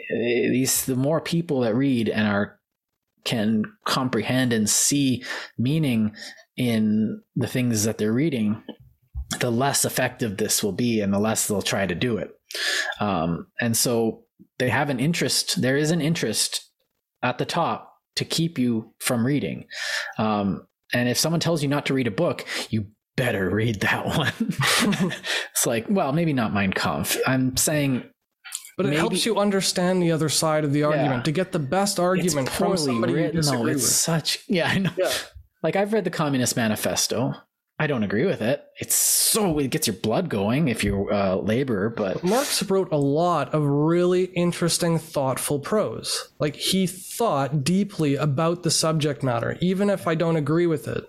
[0.51, 2.59] these the more people that read and are
[3.25, 5.23] can comprehend and see
[5.57, 6.13] meaning
[6.57, 8.63] in the things that they're reading
[9.41, 12.31] the less effective this will be and the less they'll try to do it.
[13.01, 14.25] Um, and so
[14.59, 16.71] they have an interest there is an interest
[17.23, 19.67] at the top to keep you from reading.
[20.19, 22.87] Um, and if someone tells you not to read a book you
[23.17, 24.33] better read that one.
[25.53, 27.17] It's like well maybe not mein kampf.
[27.27, 28.05] I'm saying
[28.77, 31.25] But it Maybe- helps you understand the other side of the argument.
[31.27, 33.37] To get the best argument it's from poorly somebody you written.
[33.37, 33.91] Though disagree it's with.
[33.93, 34.91] such yeah i know.
[34.97, 35.13] Yeah.
[35.63, 37.35] like i've read the communist manifesto
[37.79, 41.37] i don't agree with it it's so it gets your blood going if you're a
[41.37, 46.29] laborer but Marx wrote a lot of really interesting, thoughtful prose.
[46.39, 51.09] Like he thought deeply about the subject matter, even if I don't agree with it.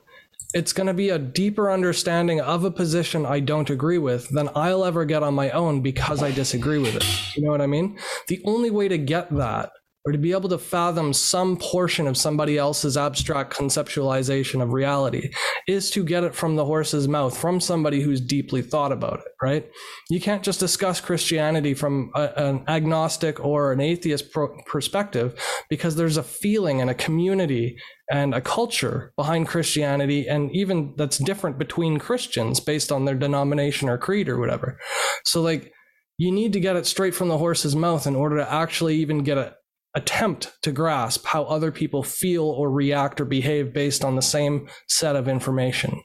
[0.53, 4.49] It's going to be a deeper understanding of a position I don't agree with than
[4.55, 7.35] I'll ever get on my own because I disagree with it.
[7.35, 7.97] You know what I mean?
[8.27, 9.71] The only way to get that
[10.05, 15.31] or to be able to fathom some portion of somebody else's abstract conceptualization of reality
[15.67, 19.31] is to get it from the horse's mouth from somebody who's deeply thought about it,
[19.41, 19.69] right?
[20.09, 25.39] You can't just discuss Christianity from a, an agnostic or an atheist pro- perspective
[25.69, 27.77] because there's a feeling and a community
[28.11, 33.87] and a culture behind Christianity, and even that's different between Christians based on their denomination
[33.87, 34.77] or creed or whatever.
[35.23, 35.71] So, like,
[36.17, 39.23] you need to get it straight from the horse's mouth in order to actually even
[39.23, 39.55] get a,
[39.95, 44.67] attempt to grasp how other people feel or react or behave based on the same
[44.87, 46.01] set of information.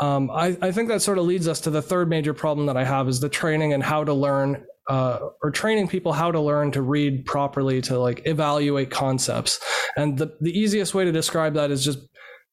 [0.00, 2.76] Um, I, I, think that sort of leads us to the third major problem that
[2.76, 6.40] I have is the training and how to learn uh, or training people how to
[6.40, 9.60] learn to read properly to like evaluate concepts.
[9.96, 12.00] And the, the easiest way to describe that is just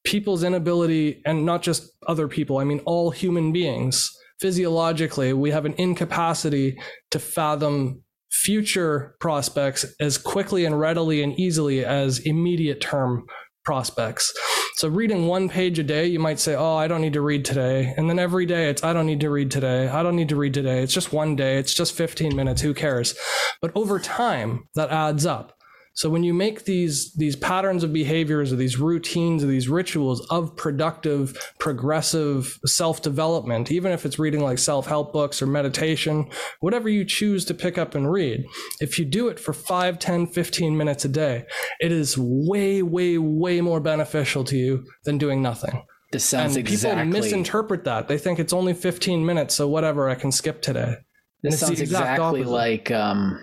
[0.04, 5.66] people's inability and not just other people, I mean, all human beings physiologically, we have
[5.66, 6.80] an incapacity
[7.12, 13.26] to fathom future prospects as quickly and readily and easily as immediate term
[13.66, 14.34] prospects.
[14.76, 17.44] So reading one page a day, you might say, "Oh, I don't need to read
[17.44, 19.88] today." And then every day it's, "I don't need to read today.
[19.88, 20.82] I don't need to read today.
[20.82, 21.58] It's just one day.
[21.58, 22.62] It's just 15 minutes.
[22.62, 23.16] Who cares?"
[23.62, 25.59] But over time, that adds up.
[25.94, 30.26] So when you make these these patterns of behaviors or these routines or these rituals
[30.30, 36.30] of productive, progressive self-development, even if it's reading like self-help books or meditation,
[36.62, 38.46] whatever you choose to pick up and read,
[38.80, 41.46] if you do it for 5, 10, 15 minutes a day,
[41.80, 45.84] it is way, way, way more beneficial to you than doing nothing.
[46.12, 47.04] This sounds and exactly.
[47.06, 48.08] People misinterpret that.
[48.08, 50.96] They think it's only 15 minutes, so whatever, I can skip today.
[51.44, 52.52] This sounds exactly opposite.
[52.52, 53.40] like um,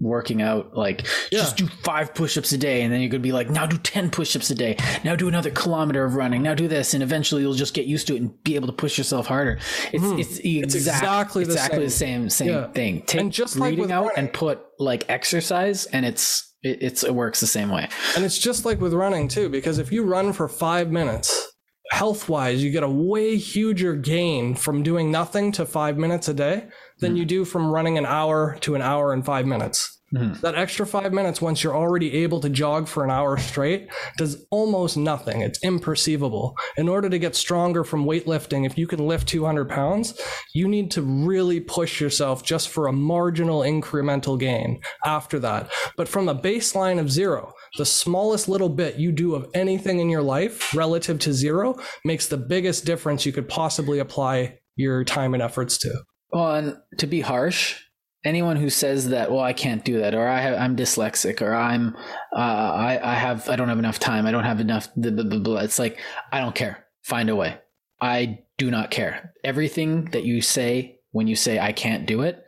[0.00, 1.40] working out like yeah.
[1.40, 3.76] just do five push-ups a day and then you're going to be like now do
[3.76, 7.42] 10 push-ups a day now do another kilometer of running now do this and eventually
[7.42, 9.58] you'll just get used to it and be able to push yourself harder
[9.92, 10.20] it's mm.
[10.20, 12.68] it's, it's, exactly exactly the same same, same yeah.
[12.68, 14.18] thing take and just reading like out running.
[14.18, 18.38] and put like exercise and it's it, it's it works the same way and it's
[18.38, 21.52] just like with running too because if you run for five minutes
[21.90, 26.34] health wise you get a way huger gain from doing nothing to five minutes a
[26.34, 26.68] day
[27.00, 27.18] than mm.
[27.18, 29.98] you do from running an hour to an hour and five minutes.
[30.14, 30.40] Mm.
[30.40, 34.46] That extra five minutes, once you're already able to jog for an hour straight, does
[34.50, 35.42] almost nothing.
[35.42, 36.54] It's imperceivable.
[36.78, 40.18] In order to get stronger from weightlifting, if you can lift 200 pounds,
[40.54, 45.70] you need to really push yourself just for a marginal incremental gain after that.
[45.98, 50.08] But from a baseline of zero, the smallest little bit you do of anything in
[50.08, 55.34] your life relative to zero makes the biggest difference you could possibly apply your time
[55.34, 56.02] and efforts to.
[56.30, 57.80] Well, and to be harsh,
[58.24, 61.54] anyone who says that, well, I can't do that, or I have, I'm dyslexic, or
[61.54, 61.96] I'm,
[62.36, 65.38] uh, I, I have, I don't have enough time, I don't have enough, blah, blah,
[65.38, 65.98] blah, it's like,
[66.32, 66.84] I don't care.
[67.02, 67.58] Find a way.
[68.00, 69.32] I do not care.
[69.44, 72.44] Everything that you say when you say I can't do it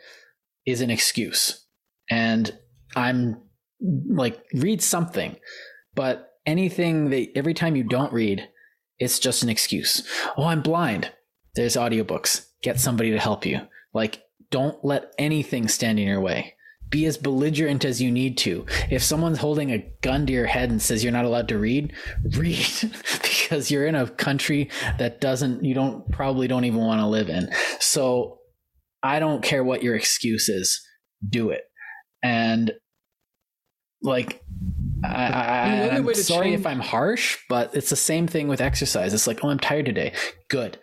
[0.66, 1.66] is an excuse.
[2.11, 2.57] And
[2.94, 3.40] I'm
[3.81, 5.36] like, read something,
[5.94, 8.48] but anything that every time you don't read,
[8.98, 10.07] it's just an excuse.
[10.36, 11.11] Oh, I'm blind.
[11.55, 12.47] There's audiobooks.
[12.62, 13.61] Get somebody to help you.
[13.93, 16.55] Like, don't let anything stand in your way.
[16.89, 18.66] Be as belligerent as you need to.
[18.91, 21.93] If someone's holding a gun to your head and says you're not allowed to read,
[22.37, 22.66] read
[23.23, 27.28] because you're in a country that doesn't, you don't probably don't even want to live
[27.28, 27.49] in.
[27.78, 28.39] So
[29.03, 30.85] I don't care what your excuse is,
[31.27, 31.62] do it.
[32.23, 32.73] And
[34.03, 34.43] like,
[35.05, 35.66] I, I,
[35.97, 39.15] am sorry change- if I'm harsh, but it's the same thing with exercise.
[39.15, 40.12] It's like, oh, I'm tired today.
[40.49, 40.78] Good.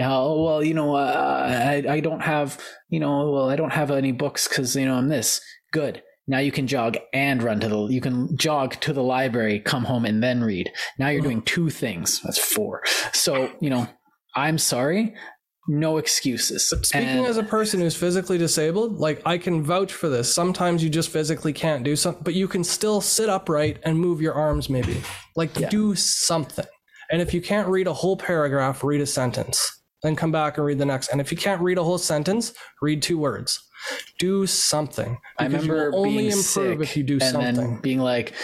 [0.00, 2.58] Oh, well, you know, uh, I, I don't have,
[2.88, 5.40] you know, well, I don't have any books because, you know, I'm this.
[5.72, 6.02] Good.
[6.26, 9.84] Now you can jog and run to the, you can jog to the library, come
[9.84, 10.70] home and then read.
[10.98, 12.20] Now you're doing two things.
[12.22, 12.82] That's four.
[13.12, 13.88] So, you know,
[14.34, 15.14] I'm sorry.
[15.68, 16.68] No excuses.
[16.68, 20.32] Speaking and, as a person who's physically disabled, like I can vouch for this.
[20.32, 24.20] Sometimes you just physically can't do something, but you can still sit upright and move
[24.20, 25.02] your arms maybe.
[25.36, 25.68] Like yeah.
[25.68, 26.66] do something.
[27.10, 30.66] And if you can't read a whole paragraph, read a sentence then come back and
[30.66, 31.08] read the next.
[31.08, 33.60] And if you can't read a whole sentence, read two words.
[34.18, 35.18] Do something.
[35.38, 37.54] I remember only being improve if you do and something.
[37.54, 38.34] Then being like,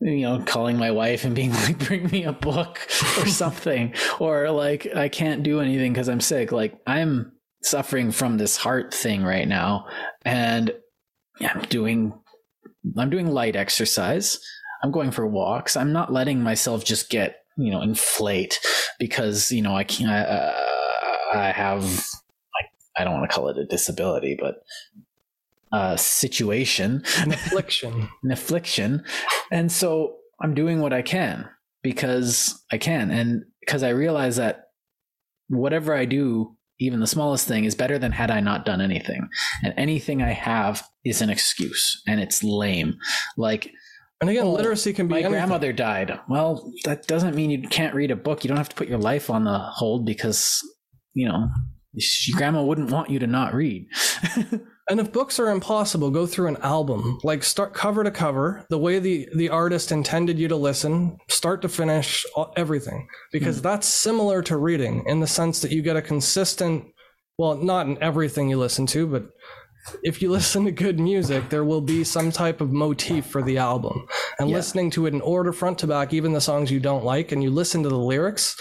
[0.00, 2.80] you know, calling my wife and being like, bring me a book
[3.18, 3.94] or something.
[4.18, 6.52] or like, I can't do anything because I'm sick.
[6.52, 9.86] Like, I'm suffering from this heart thing right now.
[10.24, 10.72] And
[11.40, 12.12] I'm doing,
[12.96, 14.38] I'm doing light exercise.
[14.82, 15.76] I'm going for walks.
[15.76, 18.60] I'm not letting myself just get, you know, inflate
[19.00, 20.52] because, you know, I can't, uh,
[21.32, 24.62] I have like I don't want to call it a disability, but
[25.72, 29.04] a situation, an affliction, an affliction,
[29.50, 31.48] and so I'm doing what I can
[31.82, 34.64] because I can, and because I realize that
[35.48, 39.28] whatever I do even the smallest thing, is better than had I not done anything.
[39.64, 42.94] And anything I have is an excuse, and it's lame.
[43.36, 43.72] Like,
[44.20, 45.32] And again, Oh, literacy can be my anything.
[45.32, 46.20] grandmother died.
[46.28, 48.44] Well, that doesn't mean you can't read a book.
[48.44, 50.62] You don't have to put your life on the hold because,
[51.18, 51.48] you know,
[51.92, 53.86] your grandma wouldn't want you to not read.
[54.88, 58.78] And if books are impossible, go through an album, like start cover to cover, the
[58.78, 62.24] way the the artist intended you to listen, start to finish,
[62.56, 63.64] everything, because hmm.
[63.64, 66.86] that's similar to reading in the sense that you get a consistent,
[67.36, 69.26] well, not in everything you listen to, but
[70.02, 73.58] if you listen to good music, there will be some type of motif for the
[73.58, 74.06] album.
[74.38, 74.56] And Yeah.
[74.56, 77.42] listening to it in order front to back, even the songs you don't like, and
[77.42, 78.56] you listen to the lyrics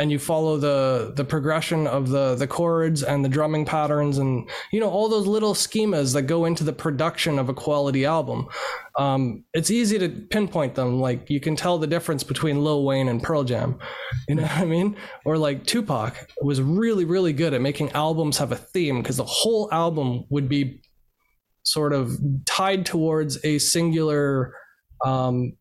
[0.00, 4.48] and you follow the the progression of the the chords and the drumming patterns and
[4.72, 8.48] you know all those little schemas that go into the production of a quality album.
[8.98, 11.00] Um, it's easy to pinpoint them.
[11.00, 13.78] Like you can tell the difference between Lil Wayne and Pearl Jam.
[14.26, 14.96] You know what I mean?
[15.26, 19.24] Or like Tupac was really really good at making albums have a theme because the
[19.24, 20.80] whole album would be
[21.62, 22.16] sort of
[22.46, 24.54] tied towards a singular
[25.04, 25.52] um,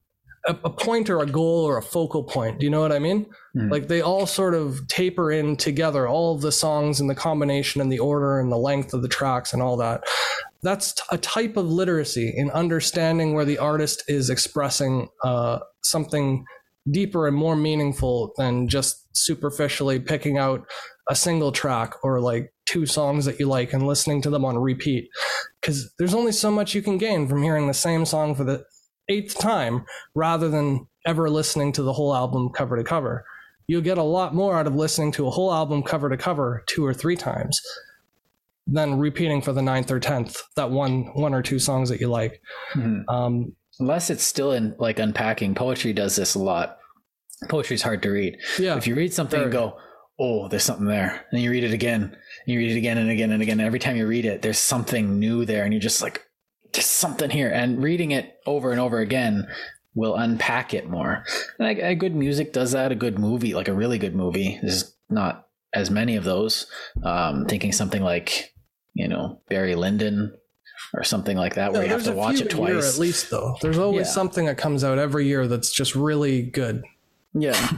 [0.46, 2.60] a, a point or a goal or a focal point.
[2.60, 3.26] Do you know what I mean?
[3.56, 3.72] Mhm.
[3.72, 7.82] Like they all sort of taper in together, all of the songs and the combination
[7.82, 10.04] and the order and the length of the tracks and all that.
[10.62, 16.46] That's a type of literacy in understanding where the artist is expressing uh, something
[16.90, 20.66] deeper and more meaningful than just superficially picking out
[21.10, 24.58] a single track or like two songs that you like and listening to them on
[24.58, 25.10] repeat.
[25.62, 28.64] Because there's only so much you can gain from hearing the same song for the
[29.10, 33.26] eighth time rather than ever listening to the whole album cover to cover.
[33.68, 36.64] You'll get a lot more out of listening to a whole album cover to cover
[36.68, 37.60] two or three times
[38.68, 42.08] than repeating for the ninth or tenth that one one or two songs that you
[42.08, 42.42] like.
[42.74, 43.04] Mhm.
[43.08, 45.56] Um, Unless it's still in like unpacking.
[45.56, 46.78] Poetry does this a lot.
[47.48, 48.38] Poetry's hard to read.
[48.60, 49.78] yeah, If you read something and go,
[50.20, 51.26] oh, there's something there.
[51.32, 52.02] And you read it again.
[52.04, 52.14] And
[52.46, 53.60] you read it again and again and again.
[53.62, 55.64] And every time you read it, there's something new there.
[55.64, 56.26] And you're just like,
[56.74, 57.50] there's something here.
[57.50, 59.48] And reading it over and over again
[59.96, 61.24] will unpack it more.
[61.58, 62.92] And like, a good music does that.
[62.92, 66.68] A good movie, like a really good movie, there's not as many of those.
[67.04, 68.54] Um, thinking something like,
[68.94, 70.36] you know, Barry Lyndon
[70.94, 72.96] or something like that, where Yeah, you have to a watch it a year twice.
[72.96, 73.30] at least.
[73.30, 74.14] Though there's always Yeah.
[74.14, 76.84] something that comes out every year that's just really good.
[77.34, 77.70] Yeah.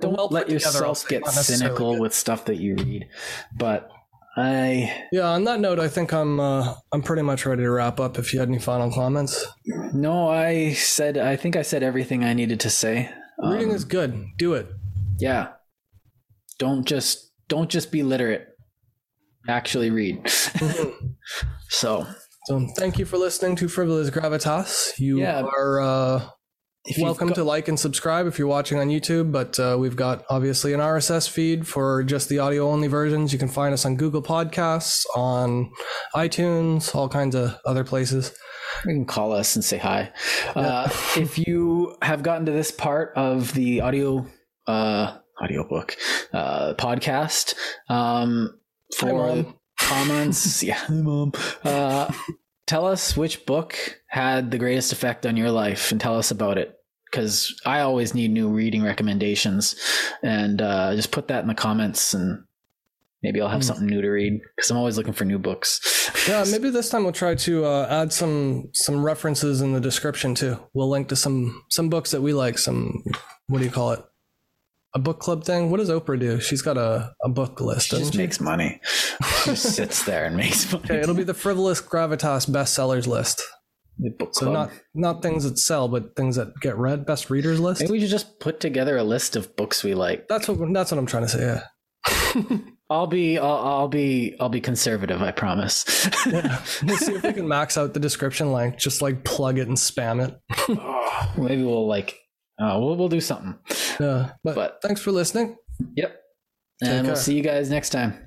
[0.00, 2.00] Don't well let yourself get cynical good.
[2.00, 3.08] with stuff that you read.
[3.56, 3.90] But
[4.36, 5.28] I Yeah.
[5.30, 8.18] On that note, I think I'm uh, I'm pretty much ready to wrap up.
[8.18, 9.46] If you had any final comments,
[9.94, 13.10] no, I said I think I said everything I needed to say.
[13.38, 14.26] reading Um, is good.
[14.38, 14.66] Do it.
[15.18, 15.48] yeah.
[16.58, 18.48] Don't just don't just be literate.
[19.48, 20.28] Actually read.
[21.68, 22.06] so
[22.46, 24.98] So thank you for listening to Frivolous Gravitas.
[24.98, 25.42] You Yeah.
[25.42, 26.28] are uh,
[26.86, 29.32] if welcome got- to like and subscribe if you're watching on YouTube.
[29.32, 33.32] But uh, we've got obviously an RSS feed for just the audio only versions.
[33.32, 35.70] You can find us on Google Podcasts, on
[36.14, 38.32] iTunes, all kinds of other places.
[38.84, 40.12] You can call us and say hi.
[40.54, 44.26] Uh, if you have gotten to this part of the audio
[44.66, 45.96] uh, audiobook
[46.32, 47.54] uh, podcast,
[47.88, 48.58] um,
[48.96, 49.44] for
[49.78, 51.32] comments, yeah, hi, mom.
[51.64, 52.12] Uh,
[52.66, 53.76] tell us which book
[54.08, 56.72] had the greatest effect on your life, and tell us about it.
[57.10, 59.76] Because I always need new reading recommendations,
[60.22, 62.44] and uh, just put that in the comments, and
[63.22, 63.66] maybe I'll have Hmm.
[63.66, 64.40] something new to read.
[64.56, 66.10] Because I'm always looking for new books.
[66.28, 70.34] Yeah, maybe this time we'll try to uh, add some some references in the description
[70.34, 70.58] too.
[70.74, 72.58] We'll link to some some books that we like.
[72.58, 73.02] Some
[73.46, 74.04] what do you call it?
[74.96, 75.70] A book club thing.
[75.70, 76.40] What does Oprah do?
[76.40, 77.88] She's got a, a book list.
[77.88, 78.18] She just she?
[78.18, 78.80] makes money.
[79.42, 80.84] She just sits there and makes money.
[80.86, 83.42] Okay, it'll be the frivolous gravitas bestsellers list.
[83.98, 84.48] The book club.
[84.48, 87.04] So not not things that sell, but things that get read.
[87.04, 87.82] Best readers list.
[87.82, 90.28] Maybe we should just put together a list of books we like.
[90.28, 91.40] That's what that's what I'm trying to say.
[91.40, 92.58] Yeah.
[92.88, 95.20] I'll be, I'll, I'll be, I'll be conservative.
[95.20, 95.84] I promise.
[96.26, 98.78] We'll see if we can max out the description length.
[98.78, 101.36] Just like plug it and spam it.
[101.36, 102.16] Maybe we'll like,
[102.58, 103.54] uh, we'll, we'll do something.
[104.00, 104.32] Yeah.
[104.44, 105.56] But, But- thanks for listening.
[105.94, 106.20] Yep.
[106.82, 107.22] And we'll care.
[107.22, 108.25] see you guys next time.